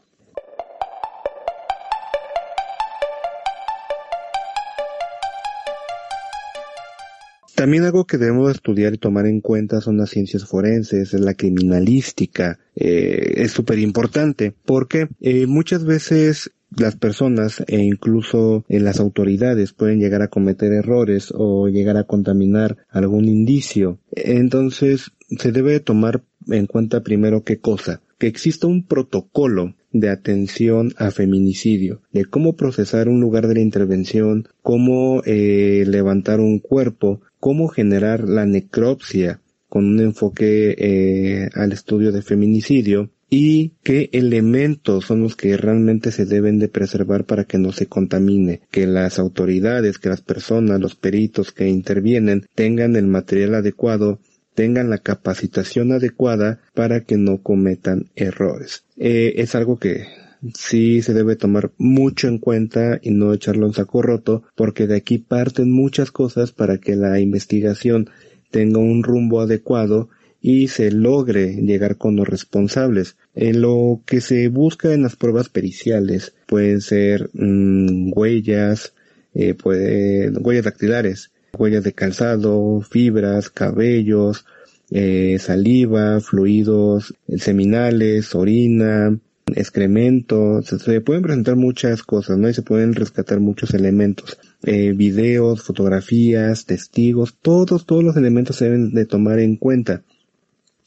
También 7.55 7.83
algo 7.85 8.05
que 8.05 8.17
debemos 8.17 8.51
estudiar 8.51 8.93
y 8.93 8.97
tomar 8.97 9.25
en 9.25 9.39
cuenta 9.39 9.79
son 9.79 9.97
las 9.97 10.09
ciencias 10.09 10.43
forenses, 10.43 11.13
la 11.13 11.33
criminalística. 11.33 12.59
Eh, 12.75 13.35
es 13.37 13.51
súper 13.51 13.79
importante 13.79 14.53
porque 14.65 15.07
eh, 15.21 15.45
muchas 15.45 15.85
veces 15.85 16.51
las 16.77 16.95
personas 16.95 17.63
e 17.67 17.81
incluso 17.81 18.65
eh, 18.67 18.79
las 18.79 18.99
autoridades 18.99 19.73
pueden 19.73 19.99
llegar 19.99 20.21
a 20.21 20.27
cometer 20.27 20.71
errores 20.71 21.33
o 21.35 21.67
llegar 21.67 21.97
a 21.97 22.03
contaminar 22.03 22.77
algún 22.89 23.25
indicio. 23.25 23.99
Entonces 24.11 25.11
se 25.29 25.51
debe 25.51 25.79
tomar 25.79 26.23
en 26.47 26.67
cuenta 26.67 27.01
primero 27.01 27.43
qué 27.43 27.59
cosa, 27.59 28.01
que 28.17 28.27
exista 28.27 28.67
un 28.67 28.83
protocolo 28.83 29.75
de 29.91 30.09
atención 30.09 30.93
a 30.97 31.11
feminicidio, 31.11 32.01
de 32.11 32.25
cómo 32.25 32.55
procesar 32.55 33.07
un 33.07 33.21
lugar 33.21 33.47
de 33.47 33.55
la 33.55 33.61
intervención, 33.61 34.47
cómo 34.61 35.21
eh, 35.25 35.83
levantar 35.87 36.39
un 36.39 36.59
cuerpo, 36.59 37.21
cómo 37.39 37.67
generar 37.67 38.27
la 38.27 38.45
necropsia 38.45 39.39
con 39.69 39.85
un 39.85 39.99
enfoque 39.99 40.75
eh, 40.77 41.49
al 41.53 41.71
estudio 41.71 42.11
de 42.11 42.21
feminicidio 42.21 43.09
y 43.35 43.73
qué 43.81 44.11
elementos 44.13 45.05
son 45.05 45.23
los 45.23 45.35
que 45.35 45.57
realmente 45.57 46.11
se 46.11 46.27
deben 46.27 46.59
de 46.59 46.67
preservar 46.67 47.25
para 47.25 47.45
que 47.45 47.57
no 47.57 47.71
se 47.71 47.87
contamine, 47.87 48.61
que 48.69 48.85
las 48.85 49.17
autoridades, 49.17 49.97
que 49.97 50.09
las 50.09 50.21
personas, 50.21 50.79
los 50.79 50.93
peritos 50.93 51.51
que 51.51 51.67
intervienen 51.67 52.45
tengan 52.53 52.95
el 52.95 53.07
material 53.07 53.55
adecuado 53.55 54.19
tengan 54.53 54.91
la 54.91 54.99
capacitación 54.99 55.93
adecuada 55.93 56.59
para 56.75 57.05
que 57.05 57.17
no 57.17 57.41
cometan 57.41 58.11
errores. 58.15 58.85
Eh, 58.97 59.33
es 59.37 59.55
algo 59.55 59.79
que 59.79 60.05
sí 60.53 61.01
se 61.01 61.15
debe 61.15 61.35
tomar 61.35 61.71
mucho 61.79 62.27
en 62.27 62.37
cuenta 62.37 62.99
y 63.01 63.09
no 63.09 63.33
echarlo 63.33 63.65
en 63.65 63.73
saco 63.73 64.03
roto, 64.03 64.43
porque 64.55 64.85
de 64.85 64.97
aquí 64.97 65.17
parten 65.17 65.71
muchas 65.71 66.11
cosas 66.11 66.51
para 66.51 66.77
que 66.77 66.95
la 66.95 67.19
investigación 67.19 68.11
tenga 68.51 68.77
un 68.77 69.01
rumbo 69.01 69.41
adecuado 69.41 70.09
y 70.45 70.67
se 70.67 70.91
logre 70.91 71.55
llegar 71.55 71.97
con 71.97 72.17
los 72.17 72.27
responsables. 72.27 73.15
En 73.33 73.61
lo 73.61 74.01
que 74.05 74.19
se 74.19 74.49
busca 74.49 74.93
en 74.93 75.01
las 75.01 75.15
pruebas 75.15 75.47
periciales 75.47 76.35
pueden 76.47 76.81
ser 76.81 77.29
mm, 77.33 78.11
huellas, 78.13 78.93
eh, 79.33 79.53
puede, 79.53 80.31
huellas 80.31 80.65
dactilares, 80.65 81.31
huellas 81.57 81.85
de 81.85 81.93
calzado, 81.93 82.81
fibras, 82.81 83.49
cabellos, 83.49 84.45
eh, 84.91 85.37
saliva, 85.39 86.19
fluidos 86.19 87.15
seminales, 87.37 88.35
orina, 88.35 89.17
excrementos, 89.55 90.65
se 90.65 90.99
pueden 90.99 91.23
presentar 91.23 91.55
muchas 91.55 92.03
cosas, 92.03 92.37
¿no? 92.37 92.49
Y 92.49 92.53
se 92.53 92.63
pueden 92.63 92.93
rescatar 92.95 93.39
muchos 93.39 93.73
elementos, 93.73 94.37
eh, 94.63 94.91
videos, 94.93 95.63
fotografías, 95.63 96.65
testigos, 96.65 97.37
todos, 97.41 97.85
todos 97.85 98.03
los 98.03 98.17
elementos 98.17 98.57
se 98.57 98.65
deben 98.65 98.93
de 98.93 99.05
tomar 99.05 99.39
en 99.39 99.55
cuenta. 99.55 100.03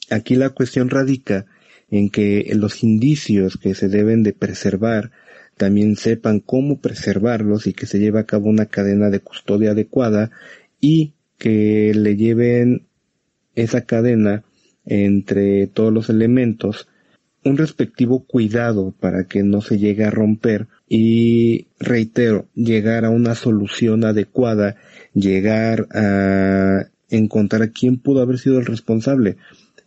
Aquí 0.09 0.35
la 0.35 0.49
cuestión 0.49 0.89
radica 0.89 1.45
en 1.89 2.09
que 2.09 2.49
los 2.55 2.83
indicios 2.83 3.57
que 3.57 3.75
se 3.75 3.89
deben 3.89 4.23
de 4.23 4.33
preservar 4.33 5.11
también 5.57 5.95
sepan 5.95 6.39
cómo 6.39 6.79
preservarlos 6.79 7.67
y 7.67 7.73
que 7.73 7.87
se 7.87 7.99
lleve 7.99 8.19
a 8.19 8.25
cabo 8.25 8.49
una 8.49 8.67
cadena 8.67 9.09
de 9.09 9.19
custodia 9.19 9.71
adecuada 9.71 10.31
y 10.79 11.13
que 11.37 11.93
le 11.95 12.15
lleven 12.15 12.87
esa 13.55 13.81
cadena 13.81 14.43
entre 14.85 15.67
todos 15.67 15.91
los 15.91 16.09
elementos 16.09 16.87
un 17.47 17.57
respectivo 17.57 18.25
cuidado 18.25 18.93
para 18.99 19.25
que 19.25 19.43
no 19.43 19.61
se 19.61 19.77
llegue 19.77 20.03
a 20.03 20.11
romper 20.11 20.67
y 20.87 21.67
reitero, 21.79 22.47
llegar 22.53 23.05
a 23.05 23.09
una 23.09 23.35
solución 23.35 24.05
adecuada, 24.05 24.75
llegar 25.13 25.87
a 25.91 26.87
encontrar 27.09 27.71
quién 27.71 27.97
pudo 27.97 28.21
haber 28.21 28.37
sido 28.37 28.59
el 28.59 28.65
responsable. 28.65 29.37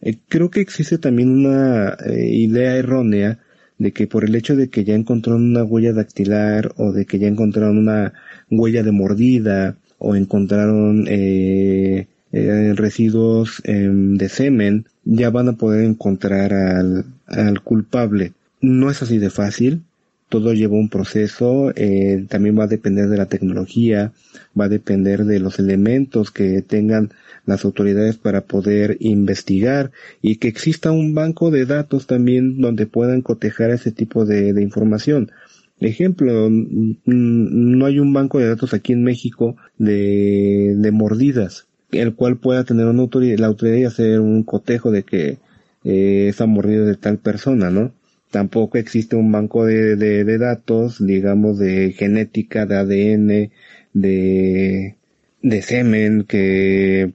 Eh, 0.03 0.17
creo 0.29 0.51
que 0.51 0.61
existe 0.61 0.99
también 0.99 1.31
una 1.31 1.97
eh, 2.07 2.29
idea 2.29 2.77
errónea 2.77 3.39
de 3.79 3.93
que 3.93 4.07
por 4.07 4.25
el 4.25 4.35
hecho 4.35 4.57
de 4.57 4.69
que 4.69 4.85
ya 4.85 4.95
encontraron 4.95 5.43
una 5.51 5.65
huella 5.65 5.93
dactilar 5.93 6.73
o 6.77 6.93
de 6.93 7.07
que 7.07 7.19
ya 7.19 7.29
encontraron 7.29 7.79
una 7.79 8.13
huella 8.51 8.83
de 8.83 8.93
mordida 8.93 9.77
o 9.99 10.17
encontraron 10.17 11.07
eh, 11.09 12.07
eh, 12.33 12.73
residuos 12.77 13.63
em, 13.65 14.17
de 14.17 14.29
semen, 14.29 14.87
ya 15.05 15.31
van 15.31 15.49
a 15.49 15.53
poder 15.55 15.85
encontrar 15.85 16.53
al, 16.53 17.05
al 17.27 17.63
culpable. 17.63 18.33
No 18.61 18.91
es 18.91 19.03
así 19.03 19.19
de 19.19 19.31
fácil, 19.31 19.83
todo 20.31 20.55
lleva 20.55 20.77
un 20.77 20.89
proceso, 20.89 21.73
eh, 21.77 22.25
también 22.29 22.59
va 22.59 22.65
a 22.65 22.69
depender 22.69 23.09
de 23.09 23.19
la 23.19 23.27
tecnología, 23.27 24.13
va 24.59 24.65
a 24.65 24.71
depender 24.71 25.25
de 25.25 25.41
los 25.41 25.59
elementos 25.59 26.31
que 26.31 26.63
tengan 26.63 27.11
las 27.47 27.65
autoridades 27.65 28.17
para 28.17 28.43
poder 28.43 28.97
investigar 29.01 29.91
y 30.23 30.37
que 30.37 30.49
exista 30.49 30.93
un 30.93 31.15
banco 31.15 31.51
de 31.51 31.67
datos 31.67 32.07
también 32.07 32.61
donde 32.61 32.87
puedan 32.87 33.23
cotejar 33.23 33.71
ese 33.71 33.93
tipo 33.93 34.25
de, 34.25 34.53
de 34.53 34.63
información. 34.63 35.33
Ejemplo, 35.81 36.49
no 36.51 37.87
hay 37.87 37.99
un 37.99 38.13
banco 38.13 38.39
de 38.39 38.49
datos 38.49 38.73
aquí 38.73 38.93
en 38.93 39.03
México 39.03 39.57
de, 39.79 40.75
de 40.77 40.91
mordidas, 40.93 41.67
el 41.91 42.15
cual 42.15 42.37
pueda 42.37 42.65
tener 42.65 42.87
una 42.87 43.03
autoridad, 43.03 43.39
la 43.39 43.47
autoridad 43.49 43.77
y 43.79 43.85
hacer 43.85 44.21
un 44.21 44.45
cotejo 44.45 44.91
de 44.91 45.03
que 45.03 45.39
eh, 45.83 46.27
esa 46.29 46.47
mordida 46.47 46.85
de 46.85 46.97
tal 46.97 47.19
persona, 47.19 47.71
¿no? 47.71 47.93
Tampoco 48.31 48.79
existe 48.79 49.17
un 49.17 49.33
banco 49.33 49.65
de, 49.65 49.97
de, 49.97 50.39
datos, 50.39 51.05
digamos, 51.05 51.59
de 51.59 51.93
genética, 51.93 52.65
de 52.65 52.77
ADN, 52.77 53.51
de, 53.93 54.97
de 55.43 55.63
semen, 55.63 56.25
que 56.25 57.13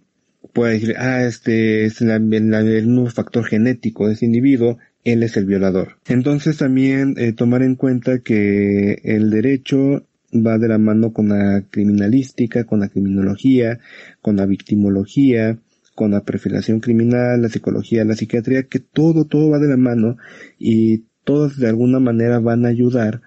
pueda 0.56 0.72
decir, 0.72 0.96
ah, 0.98 1.24
este 1.24 1.86
es 1.86 2.02
el, 2.02 2.88
nuevo 2.88 3.10
factor 3.10 3.46
genético 3.46 4.08
de 4.08 4.14
ese 4.14 4.26
individuo, 4.26 4.78
él 5.04 5.22
es 5.24 5.38
el 5.38 5.46
violador. 5.46 5.98
Entonces 6.08 6.58
también 6.58 7.16
eh, 7.18 7.34
tomar 7.34 7.62
en 7.62 7.76
cuenta 7.76 8.20
que 8.20 9.00
el 9.04 9.30
derecho 9.30 10.06
va 10.34 10.58
de 10.58 10.68
la 10.68 10.78
mano 10.78 11.14
con 11.14 11.30
la 11.30 11.64
criminalística, 11.70 12.64
con 12.64 12.80
la 12.80 12.90
criminología, 12.90 13.80
con 14.22 14.38
la 14.38 14.46
victimología, 14.46 15.58
con 15.96 16.12
la 16.12 16.22
perfilación 16.22 16.82
criminal, 16.82 17.42
la 17.42 17.50
psicología, 17.50 18.06
la 18.06 18.16
psiquiatría, 18.16 18.64
que 18.64 18.80
todo, 18.80 19.26
todo 19.26 19.50
va 19.50 19.60
de 19.60 19.70
la 19.70 19.78
mano 19.78 20.18
y 20.60 21.06
todos 21.24 21.58
de 21.58 21.68
alguna 21.68 22.00
manera 22.00 22.40
van 22.40 22.66
a 22.66 22.70
ayudar 22.70 23.22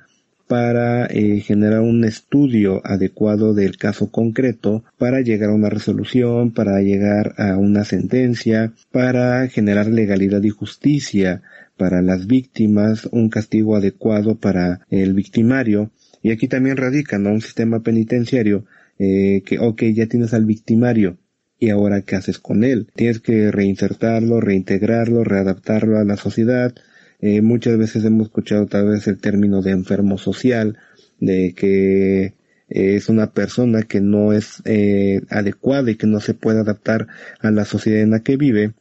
para 0.46 1.06
eh, 1.06 1.40
generar 1.40 1.80
un 1.80 2.04
estudio 2.04 2.80
adecuado 2.84 3.52
del 3.52 3.76
caso 3.76 4.10
concreto, 4.10 4.82
para 4.96 5.20
llegar 5.20 5.50
a 5.50 5.54
una 5.54 5.68
resolución, 5.68 6.52
para 6.52 6.80
llegar 6.80 7.34
a 7.36 7.58
una 7.58 7.84
sentencia, 7.84 8.72
para 8.90 9.46
generar 9.48 9.88
legalidad 9.88 10.42
y 10.42 10.48
justicia 10.48 11.42
para 11.76 12.02
las 12.02 12.26
víctimas, 12.26 13.06
un 13.12 13.28
castigo 13.28 13.76
adecuado 13.76 14.36
para 14.36 14.80
el 14.90 15.14
victimario. 15.14 15.90
Y 16.22 16.32
aquí 16.32 16.48
también 16.48 16.76
radica, 16.76 17.18
¿no? 17.18 17.30
Un 17.30 17.40
sistema 17.40 17.80
penitenciario 17.80 18.64
eh, 18.98 19.42
que, 19.46 19.58
ok, 19.58 19.84
ya 19.94 20.06
tienes 20.06 20.34
al 20.34 20.44
victimario, 20.44 21.16
y 21.58 21.70
ahora 21.70 22.02
qué 22.02 22.16
haces 22.16 22.38
con 22.38 22.64
él. 22.64 22.88
Tienes 22.94 23.20
que 23.20 23.50
reinsertarlo, 23.50 24.40
reintegrarlo, 24.40 25.24
readaptarlo 25.24 25.98
a 25.98 26.04
la 26.04 26.16
sociedad. 26.16 26.74
Eh, 27.20 27.42
muchas 27.42 27.76
veces 27.78 28.04
hemos 28.04 28.28
escuchado 28.28 28.66
tal 28.66 28.88
vez 28.88 29.06
el 29.08 29.18
término 29.18 29.62
de 29.62 29.72
enfermo 29.72 30.18
social, 30.18 30.78
de 31.18 31.54
que 31.56 32.34
es 32.68 33.08
una 33.08 33.32
persona 33.32 33.82
que 33.82 34.00
no 34.00 34.32
es 34.32 34.62
eh, 34.64 35.22
adecuada 35.30 35.90
y 35.90 35.96
que 35.96 36.06
no 36.06 36.20
se 36.20 36.34
puede 36.34 36.60
adaptar 36.60 37.08
a 37.40 37.50
la 37.50 37.64
sociedad 37.64 38.02
en 38.02 38.10
la 38.10 38.20
que 38.20 38.36
vive. 38.36 38.72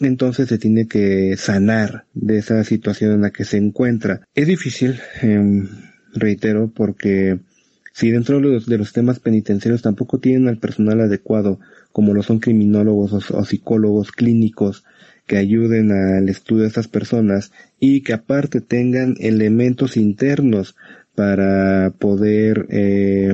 Entonces 0.00 0.48
se 0.48 0.58
tiene 0.58 0.86
que 0.86 1.36
sanar 1.36 2.06
de 2.14 2.38
esa 2.38 2.64
situación 2.64 3.12
en 3.12 3.22
la 3.22 3.30
que 3.30 3.44
se 3.44 3.56
encuentra. 3.58 4.22
Es 4.34 4.46
difícil, 4.46 4.98
em, 5.20 5.68
reitero, 6.14 6.72
porque 6.74 7.38
si 7.92 8.10
dentro 8.10 8.36
de 8.36 8.42
los, 8.42 8.66
de 8.66 8.78
los, 8.78 8.92
temas 8.92 9.20
penitenciarios 9.20 9.82
tampoco 9.82 10.18
tienen 10.18 10.48
al 10.48 10.58
personal 10.58 11.00
adecuado, 11.00 11.60
como 11.92 12.14
lo 12.14 12.22
son 12.22 12.40
criminólogos 12.40 13.30
o, 13.30 13.44
psicólogos 13.44 14.12
clínicos, 14.12 14.84
que 15.26 15.36
ayuden 15.36 15.92
al 15.92 16.28
estudio 16.28 16.62
de 16.62 16.68
estas 16.68 16.88
personas 16.88 17.52
y 17.78 18.00
que 18.00 18.12
aparte 18.12 18.60
tengan 18.60 19.14
elementos 19.20 19.96
internos 19.96 20.74
para 21.14 21.92
poder 21.98 22.66
eh, 22.70 23.32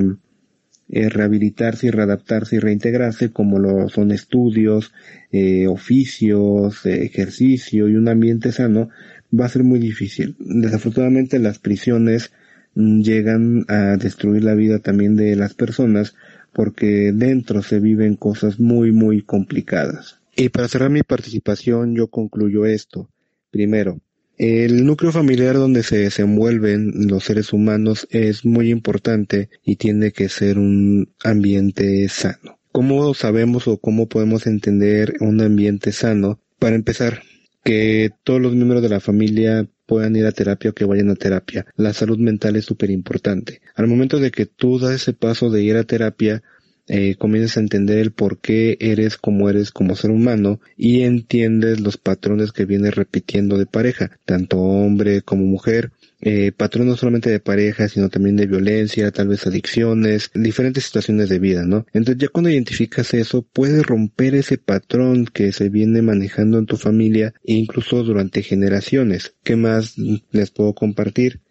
eh, 0.91 1.09
rehabilitarse 1.09 1.87
y 1.87 1.91
readaptarse 1.91 2.57
y 2.57 2.59
reintegrarse 2.59 3.31
como 3.31 3.59
lo 3.59 3.89
son 3.89 4.11
estudios, 4.11 4.93
eh, 5.33 5.67
oficios, 5.67 6.85
ejercicio 6.85 7.89
y 7.89 7.95
un 7.95 8.09
ambiente 8.09 8.53
sano, 8.53 8.91
va 9.39 9.47
a 9.47 9.51
ser 9.51 9.65
muy 9.65 9.79
difícil. 9.79 10.37
Desafortunadamente 10.39 11.39
las 11.39 11.59
prisiones 11.59 12.33
llegan 12.75 13.65
a 13.69 13.97
destruir 13.97 14.45
la 14.45 14.55
vida 14.55 14.79
también 14.79 15.17
de 15.17 15.35
las 15.37 15.55
personas 15.55 16.15
porque 16.53 17.13
dentro 17.15 17.63
se 17.63 17.81
viven 17.81 18.17
cosas 18.17 18.59
muy 18.61 18.93
muy 18.93 19.23
complicadas. 19.23 20.21
Y 20.37 20.51
para 20.51 20.69
cerrar 20.69 20.91
mi 20.91 21.03
participación 21.03 21.95
yo 21.95 22.09
concluyo 22.09 22.65
esto. 22.67 23.09
Primero, 23.51 24.01
el 24.39 24.87
núcleo 24.87 25.11
familiar 25.11 25.57
donde 25.57 25.83
se 25.83 25.99
desenvuelven 25.99 27.09
los 27.09 27.25
seres 27.25 27.53
humanos 27.53 28.07
es 28.11 28.45
muy 28.45 28.71
importante 28.71 29.51
y 29.65 29.77
tiene 29.77 30.13
que 30.13 30.29
ser 30.29 30.59
un 30.59 31.11
ambiente 31.25 32.09
sano. 32.09 32.59
¿Cómo 32.71 33.15
sabemos 33.15 33.67
o 33.67 33.79
cómo 33.79 34.09
podemos 34.09 34.47
entender 34.47 35.15
un 35.21 35.41
ambiente 35.41 35.91
sano? 35.91 36.39
Para 36.61 36.77
empezar, 36.77 37.23
que 37.65 38.13
todos 38.25 38.41
los 38.41 38.55
miembros 38.55 38.81
de 38.81 38.89
la 38.89 39.01
familia 39.01 39.69
puedan 39.87 40.15
ir 40.17 40.27
a 40.27 40.33
terapia 40.33 40.71
o 40.71 40.75
que 40.75 40.85
vayan 40.85 41.11
a 41.11 41.17
terapia. 41.17 41.67
La 41.77 41.93
salud 41.93 42.19
mental 42.19 42.57
es 42.57 42.65
súper 42.65 42.91
importante. 42.91 43.61
Al 43.79 43.87
momento 43.87 44.19
de 44.19 44.33
que 44.33 44.45
tú 44.45 44.81
das 44.81 44.91
ese 44.91 45.13
paso 45.13 45.51
de 45.51 45.63
ir 45.63 45.77
a 45.77 45.85
terapia, 45.85 46.43
eh, 46.89 47.15
comienzas 47.17 47.57
a 47.57 47.61
entender 47.61 47.99
el 47.99 48.11
por 48.11 48.41
qué 48.41 48.77
eres 48.81 49.17
como 49.17 49.49
eres 49.49 49.71
como 49.71 49.95
ser 49.95 50.11
humano 50.11 50.61
y 50.77 51.03
entiendes 51.03 51.79
los 51.79 51.97
patrones 51.97 52.51
que 52.51 52.65
vienes 52.65 52.97
repitiendo 52.97 53.57
de 53.57 53.67
pareja, 53.67 54.19
tanto 54.25 54.59
hombre 54.59 55.23
como 55.23 55.45
mujer, 55.45 55.93
eh, 56.21 56.51
patrones 56.51 56.91
no 56.91 56.97
solamente 56.97 57.31
de 57.31 57.39
pareja, 57.39 57.89
sino 57.89 58.09
también 58.09 58.35
de 58.35 58.49
violencia, 58.49 59.13
tal 59.13 59.29
vez 59.29 59.47
adicciones, 59.47 60.33
diferentes 60.35 60.87
situaciones 60.87 61.29
de 61.29 61.39
vida, 61.39 61.65
¿no? 61.65 61.87
Entonces 61.93 62.21
ya 62.21 62.29
cuando 62.31 62.51
identificas 62.51 63.15
eso, 63.15 63.43
puedes 63.43 63.87
romper 63.87 64.35
ese 64.35 64.59
patrón 64.59 65.25
que 65.27 65.53
se 65.53 65.69
viene 65.69 66.03
manejando 66.03 66.59
en 66.59 66.67
tu 66.67 66.77
familia 66.77 67.33
e 67.45 67.53
incluso 67.53 68.03
durante 68.03 68.43
generaciones. 68.43 69.37
¿Qué 69.45 69.55
más 69.55 69.95
les 70.33 70.51
puedo 70.51 70.75
compartir? 70.75 71.43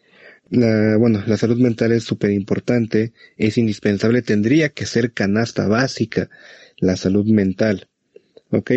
La, 0.49 0.97
bueno, 0.97 1.23
la 1.27 1.37
salud 1.37 1.59
mental 1.59 1.91
es 1.91 2.03
súper 2.03 2.31
importante, 2.31 3.13
es 3.37 3.57
indispensable, 3.57 4.21
tendría 4.21 4.69
que 4.69 4.85
ser 4.85 5.11
canasta 5.11 5.67
básica 5.67 6.29
la 6.77 6.95
salud 6.95 7.25
mental. 7.25 7.87
¿Ok? 8.51 8.71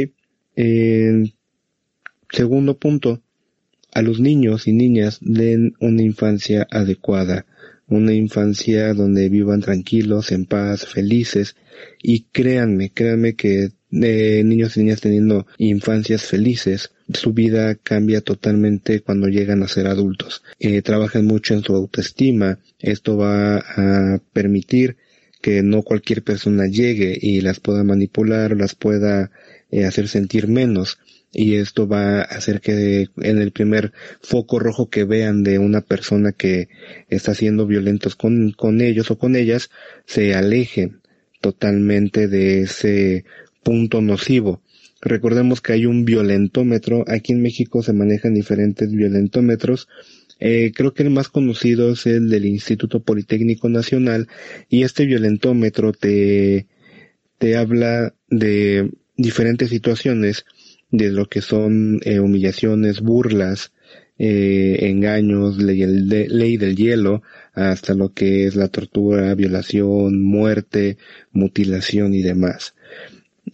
segundo 2.32 2.78
punto, 2.78 3.22
a 3.92 4.02
los 4.02 4.20
niños 4.20 4.68
y 4.68 4.72
niñas 4.72 5.18
den 5.20 5.74
una 5.80 6.02
infancia 6.02 6.66
adecuada, 6.70 7.46
una 7.88 8.12
infancia 8.14 8.94
donde 8.94 9.28
vivan 9.28 9.60
tranquilos, 9.60 10.32
en 10.32 10.46
paz, 10.46 10.86
felices 10.86 11.56
y 12.02 12.26
créanme, 12.32 12.90
créanme 12.90 13.34
que 13.34 13.72
eh, 13.90 14.42
niños 14.44 14.76
y 14.76 14.80
niñas 14.80 15.00
teniendo 15.00 15.46
infancias 15.58 16.24
felices 16.24 16.92
su 17.14 17.32
vida 17.32 17.74
cambia 17.74 18.20
totalmente 18.20 19.00
cuando 19.00 19.28
llegan 19.28 19.62
a 19.62 19.68
ser 19.68 19.86
adultos. 19.86 20.42
Eh, 20.58 20.82
trabajan 20.82 21.26
mucho 21.26 21.54
en 21.54 21.62
su 21.62 21.74
autoestima. 21.74 22.58
Esto 22.78 23.16
va 23.16 23.58
a 23.58 24.20
permitir 24.32 24.96
que 25.40 25.62
no 25.62 25.82
cualquier 25.82 26.22
persona 26.22 26.66
llegue 26.66 27.16
y 27.20 27.40
las 27.40 27.60
pueda 27.60 27.82
manipular, 27.84 28.56
las 28.56 28.74
pueda 28.74 29.30
eh, 29.70 29.84
hacer 29.84 30.08
sentir 30.08 30.48
menos. 30.48 30.98
Y 31.32 31.54
esto 31.54 31.86
va 31.86 32.18
a 32.18 32.22
hacer 32.22 32.60
que 32.60 33.08
en 33.18 33.38
el 33.38 33.52
primer 33.52 33.92
foco 34.20 34.58
rojo 34.58 34.90
que 34.90 35.04
vean 35.04 35.44
de 35.44 35.58
una 35.58 35.80
persona 35.80 36.32
que 36.32 36.68
está 37.08 37.34
siendo 37.34 37.66
violentos 37.66 38.16
con, 38.16 38.50
con 38.52 38.80
ellos 38.80 39.10
o 39.10 39.18
con 39.18 39.36
ellas, 39.36 39.70
se 40.06 40.34
alejen 40.34 41.00
totalmente 41.40 42.26
de 42.26 42.62
ese 42.62 43.24
punto 43.62 44.00
nocivo 44.00 44.60
Recordemos 45.00 45.60
que 45.60 45.72
hay 45.72 45.86
un 45.86 46.04
violentómetro. 46.04 47.04
Aquí 47.08 47.32
en 47.32 47.42
México 47.42 47.82
se 47.82 47.92
manejan 47.92 48.34
diferentes 48.34 48.90
violentómetros. 48.90 49.88
Eh, 50.40 50.72
creo 50.74 50.92
que 50.92 51.02
el 51.02 51.10
más 51.10 51.28
conocido 51.28 51.92
es 51.92 52.06
el 52.06 52.28
del 52.28 52.46
Instituto 52.46 53.00
Politécnico 53.00 53.68
Nacional 53.68 54.28
y 54.68 54.82
este 54.82 55.06
violentómetro 55.06 55.92
te, 55.92 56.66
te 57.38 57.56
habla 57.56 58.14
de 58.28 58.90
diferentes 59.16 59.68
situaciones 59.70 60.44
de 60.90 61.10
lo 61.10 61.28
que 61.28 61.42
son 61.42 62.00
eh, 62.04 62.20
humillaciones, 62.20 63.00
burlas, 63.00 63.72
eh, 64.18 64.78
engaños, 64.82 65.58
ley, 65.58 65.84
ley 65.86 66.56
del 66.56 66.76
hielo, 66.76 67.22
hasta 67.52 67.94
lo 67.94 68.12
que 68.12 68.46
es 68.46 68.56
la 68.56 68.68
tortura, 68.68 69.34
violación, 69.34 70.22
muerte, 70.22 70.98
mutilación 71.32 72.14
y 72.14 72.22
demás 72.22 72.74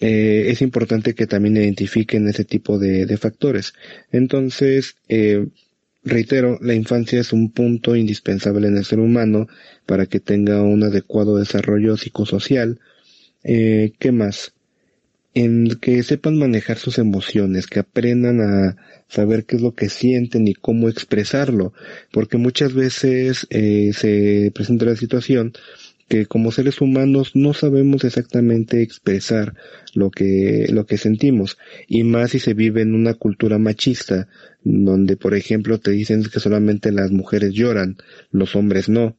eh, 0.01 0.47
es 0.49 0.63
importante 0.63 1.15
que 1.15 1.27
también 1.27 1.57
identifiquen 1.57 2.29
ese 2.29 2.45
tipo 2.45 2.79
de, 2.79 3.17
factores. 3.17 3.75
Entonces, 4.13 4.97
eh, 5.09 5.47
reitero, 6.05 6.59
la 6.63 6.75
infancia 6.75 7.21
es 7.21 7.33
un 7.33 7.51
punto 7.51 7.97
indispensable 7.97 8.69
en 8.69 8.77
el 8.77 8.85
ser 8.85 9.01
humano 9.01 9.49
para 9.85 10.07
que 10.07 10.21
tenga 10.21 10.63
un 10.63 10.83
adecuado 10.85 11.37
desarrollo 11.37 11.97
psicosocial. 11.97 12.81
Eh, 13.45 13.93
¿Qué 13.99 14.13
más? 14.13 14.53
En 15.35 15.77
que 15.81 16.03
sepan 16.03 16.39
manejar 16.39 16.79
sus 16.79 16.99
emociones, 16.99 17.67
que 17.67 17.81
aprendan 17.81 18.41
a 18.41 18.77
saber 19.09 19.45
qué 19.45 19.57
es 19.57 19.63
lo 19.63 19.75
que 19.75 19.89
sienten 19.89 20.49
y 20.49 20.55
cómo 20.55 20.89
expresarlo, 20.89 21.73
porque 22.11 22.39
muchas 22.39 22.73
veces 22.73 23.47
eh, 23.51 23.91
se 23.95 24.51
presenta 24.55 24.87
la 24.87 24.97
situación 24.97 25.53
que 26.09 26.27
como 26.27 26.53
seres 26.53 26.81
humanos 26.81 27.33
no 27.35 27.53
sabemos 27.53 28.05
exactamente 28.05 28.83
expresar 28.83 29.55
lo 29.95 30.11
que, 30.11 30.67
lo 30.71 30.87
que 30.87 30.99
sentimos, 30.99 31.59
y 31.89 32.05
más 32.05 32.31
si 32.31 32.39
se 32.39 32.55
vive 32.55 32.83
en 32.83 32.95
una 32.95 33.15
cultura 33.15 33.59
machista, 33.59 34.29
donde 34.63 35.17
por 35.17 35.35
ejemplo 35.35 35.79
te 35.79 35.91
dicen 35.91 36.25
que 36.25 36.41
solamente 36.41 36.93
las 36.93 37.11
mujeres 37.11 37.53
lloran, 37.53 37.97
los 38.31 38.55
hombres 38.57 38.89
no. 38.89 39.17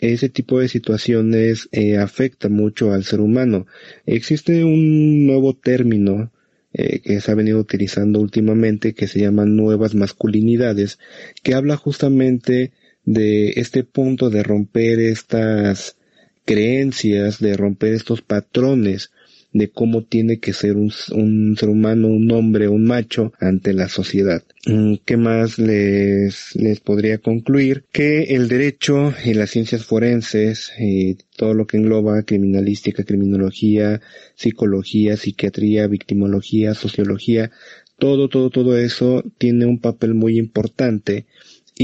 Ese 0.00 0.28
tipo 0.28 0.58
de 0.58 0.68
situaciones 0.68 1.68
eh, 1.72 1.98
afecta 1.98 2.48
mucho 2.48 2.92
al 2.92 3.04
ser 3.04 3.20
humano. 3.20 3.66
Existe 4.06 4.64
un 4.64 5.26
nuevo 5.26 5.54
término 5.54 6.32
eh, 6.72 7.00
que 7.00 7.20
se 7.20 7.30
ha 7.30 7.34
venido 7.34 7.58
utilizando 7.58 8.18
últimamente 8.18 8.94
que 8.94 9.06
se 9.06 9.20
llama 9.20 9.44
nuevas 9.44 9.94
masculinidades, 9.94 10.98
que 11.42 11.52
habla 11.54 11.76
justamente 11.76 12.72
de 13.04 13.50
este 13.56 13.84
punto 13.84 14.30
de 14.30 14.42
romper 14.42 15.00
estas 15.00 15.96
creencias, 16.44 17.38
de 17.38 17.56
romper 17.56 17.94
estos 17.94 18.22
patrones 18.22 19.10
de 19.52 19.70
cómo 19.70 20.02
tiene 20.02 20.38
que 20.38 20.52
ser 20.52 20.76
un, 20.76 20.90
ser 20.90 21.68
humano, 21.68 22.08
un 22.08 22.30
hombre, 22.32 22.68
un 22.68 22.84
macho 22.84 23.32
ante 23.38 23.74
la 23.74 23.88
sociedad. 23.88 24.42
Mm, 24.66 24.94
¿Qué 25.04 25.16
más 25.16 25.58
les, 25.58 26.56
les 26.56 26.80
podría 26.80 27.18
concluir? 27.18 27.84
Que 27.92 28.34
el 28.34 28.48
derecho 28.48 29.12
y 29.24 29.34
las 29.34 29.50
ciencias 29.50 29.84
forenses 29.84 30.72
y 30.78 31.16
todo 31.36 31.54
lo 31.54 31.66
que 31.66 31.76
engloba 31.76 32.22
criminalística, 32.22 33.04
criminología, 33.04 34.00
psicología, 34.34 35.16
psiquiatría, 35.16 35.86
victimología, 35.86 36.74
sociología, 36.74 37.50
todo, 37.98 38.28
todo, 38.28 38.50
todo 38.50 38.76
eso 38.78 39.22
tiene 39.38 39.66
un 39.66 39.78
papel 39.78 40.14
muy 40.14 40.38
importante 40.38 41.26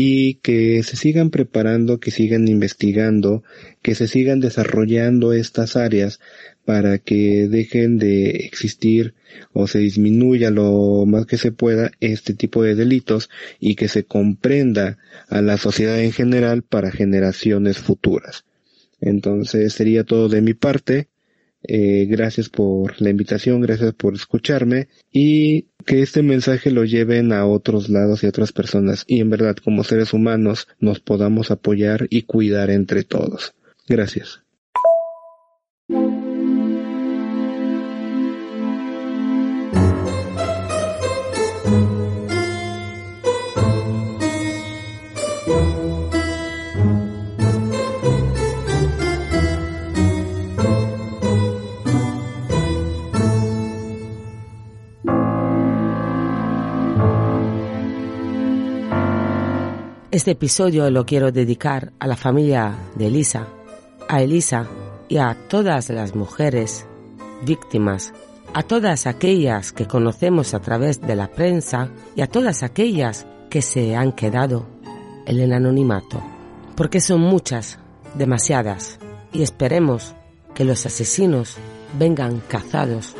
y 0.01 0.35
que 0.35 0.85
se 0.85 0.95
sigan 0.95 1.31
preparando, 1.31 1.99
que 1.99 2.13
sigan 2.13 2.47
investigando, 2.47 3.43
que 3.83 3.97
se 3.97 4.07
sigan 4.07 4.39
desarrollando 4.39 5.33
estas 5.33 5.75
áreas 5.75 6.21
para 6.65 6.99
que 6.99 7.49
dejen 7.49 7.99
de 7.99 8.31
existir 8.47 9.15
o 9.53 9.67
se 9.67 9.81
disminuya 9.81 10.53
lo 10.53 11.05
más 11.05 11.27
que 11.27 11.37
se 11.37 11.51
pueda 11.51 11.91
este 11.99 12.33
tipo 12.33 12.63
de 12.63 12.77
delitos 12.77 13.29
y 13.59 13.75
que 13.75 13.89
se 13.89 14.05
comprenda 14.05 14.99
a 15.29 15.43
la 15.43 15.57
sociedad 15.57 16.01
en 16.01 16.13
general 16.13 16.63
para 16.63 16.93
generaciones 16.93 17.79
futuras. 17.79 18.45
Entonces 19.01 19.73
sería 19.73 20.05
todo 20.05 20.29
de 20.29 20.43
mi 20.43 20.55
parte. 20.55 21.09
Eh, 21.71 22.07
gracias 22.07 22.49
por 22.49 22.99
la 22.99 23.11
invitación, 23.11 23.61
gracias 23.61 23.93
por 23.93 24.15
escucharme 24.15 24.89
y 25.13 25.67
que 25.85 26.01
este 26.01 26.23
mensaje 26.23 26.71
lo 26.71 26.87
lleven 26.87 27.31
a 27.31 27.45
otros 27.45 27.91
lados 27.91 28.23
y 28.23 28.27
a 28.27 28.31
otras 28.31 28.53
personas 28.53 29.05
y 29.07 29.21
en 29.21 29.29
verdad 29.29 29.55
como 29.57 29.85
seres 29.85 30.15
humanos 30.15 30.67
nos 30.81 31.01
podamos 31.01 31.51
apoyar 31.51 32.07
y 32.09 32.23
cuidar 32.23 32.71
entre 32.71 33.05
todos. 33.05 33.53
Gracias. 33.87 34.48
Este 60.19 60.33
episodio 60.33 60.91
lo 60.91 61.07
quiero 61.07 61.31
dedicar 61.31 61.93
a 62.01 62.09
la 62.09 62.17
familia 62.17 62.77
de 62.97 63.07
Elisa, 63.07 63.47
a 64.09 64.21
Elisa 64.21 64.67
y 65.09 65.19
a 65.19 65.37
todas 65.49 65.91
las 65.91 66.17
mujeres 66.17 66.87
víctimas, 67.47 68.13
a 68.53 68.65
todas 68.65 69.07
aquellas 69.07 69.73
que 69.73 69.87
conocemos 69.87 70.55
a 70.55 70.59
través 70.59 71.01
de 71.01 71.15
la 71.15 71.29
prensa 71.29 71.91
y 72.17 72.23
a 72.23 72.27
todas 72.27 72.65
aquellas 72.65 73.29
que 73.49 73.63
se 73.63 73.95
han 73.95 74.11
quedado 74.11 74.67
en 75.25 75.39
el 75.39 75.53
anonimato, 75.53 76.21
porque 76.75 77.01
son 77.01 77.21
muchas, 77.21 77.79
demasiadas, 78.15 78.99
y 79.33 79.43
esperemos 79.43 80.17
que 80.53 80.65
los 80.65 80.85
asesinos 80.85 81.59
vengan 81.97 82.43
cazados 82.49 83.15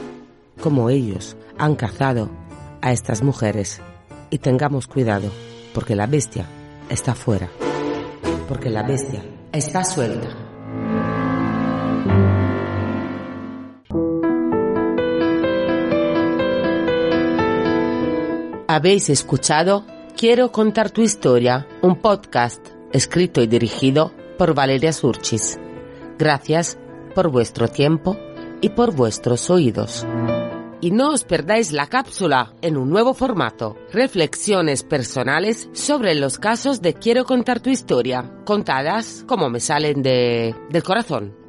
como 0.61 0.91
ellos 0.91 1.37
han 1.59 1.77
cazado 1.77 2.29
a 2.81 2.91
estas 2.91 3.23
mujeres. 3.23 3.81
Y 4.31 4.39
tengamos 4.39 4.89
cuidado, 4.89 5.31
porque 5.73 5.95
la 5.95 6.07
bestia 6.07 6.45
está 6.89 7.15
fuera, 7.15 7.51
porque 8.49 8.71
la 8.71 8.83
bestia 8.83 9.25
está 9.53 9.85
suelta. 9.85 10.29
Habéis 18.67 19.09
escuchado 19.11 19.85
Quiero 20.19 20.51
contar 20.51 20.91
tu 20.91 21.01
historia, 21.01 21.69
un 21.81 21.95
podcast 21.95 22.61
escrito 22.93 23.41
y 23.41 23.47
dirigido 23.47 24.11
por 24.37 24.53
Valeria 24.53 24.93
Surchis. 24.93 25.61
Gracias 26.19 26.77
por 27.15 27.31
vuestro 27.31 27.69
tiempo 27.69 28.17
y 28.61 28.71
por 28.71 28.93
vuestros 28.93 29.49
oídos. 29.49 30.05
Y 30.81 30.93
no 30.93 31.11
os 31.11 31.25
perdáis 31.25 31.73
la 31.73 31.89
cápsula 31.89 32.55
en 32.63 32.77
un 32.77 32.91
nuevo 32.91 33.13
formato. 33.13 33.77
Reflexiones 33.93 34.85
personales 34.85 35.69
sobre 35.73 36.15
los 36.15 36.39
casos 36.39 36.81
de 36.81 36.95
Quiero 36.95 37.25
contar 37.25 37.61
tu 37.61 37.71
historia, 37.71 38.31
contadas 38.45 39.25
como 39.27 39.51
me 39.51 39.59
salen 39.59 40.03
de, 40.03 40.55
del 40.71 40.83
corazón. 40.85 41.48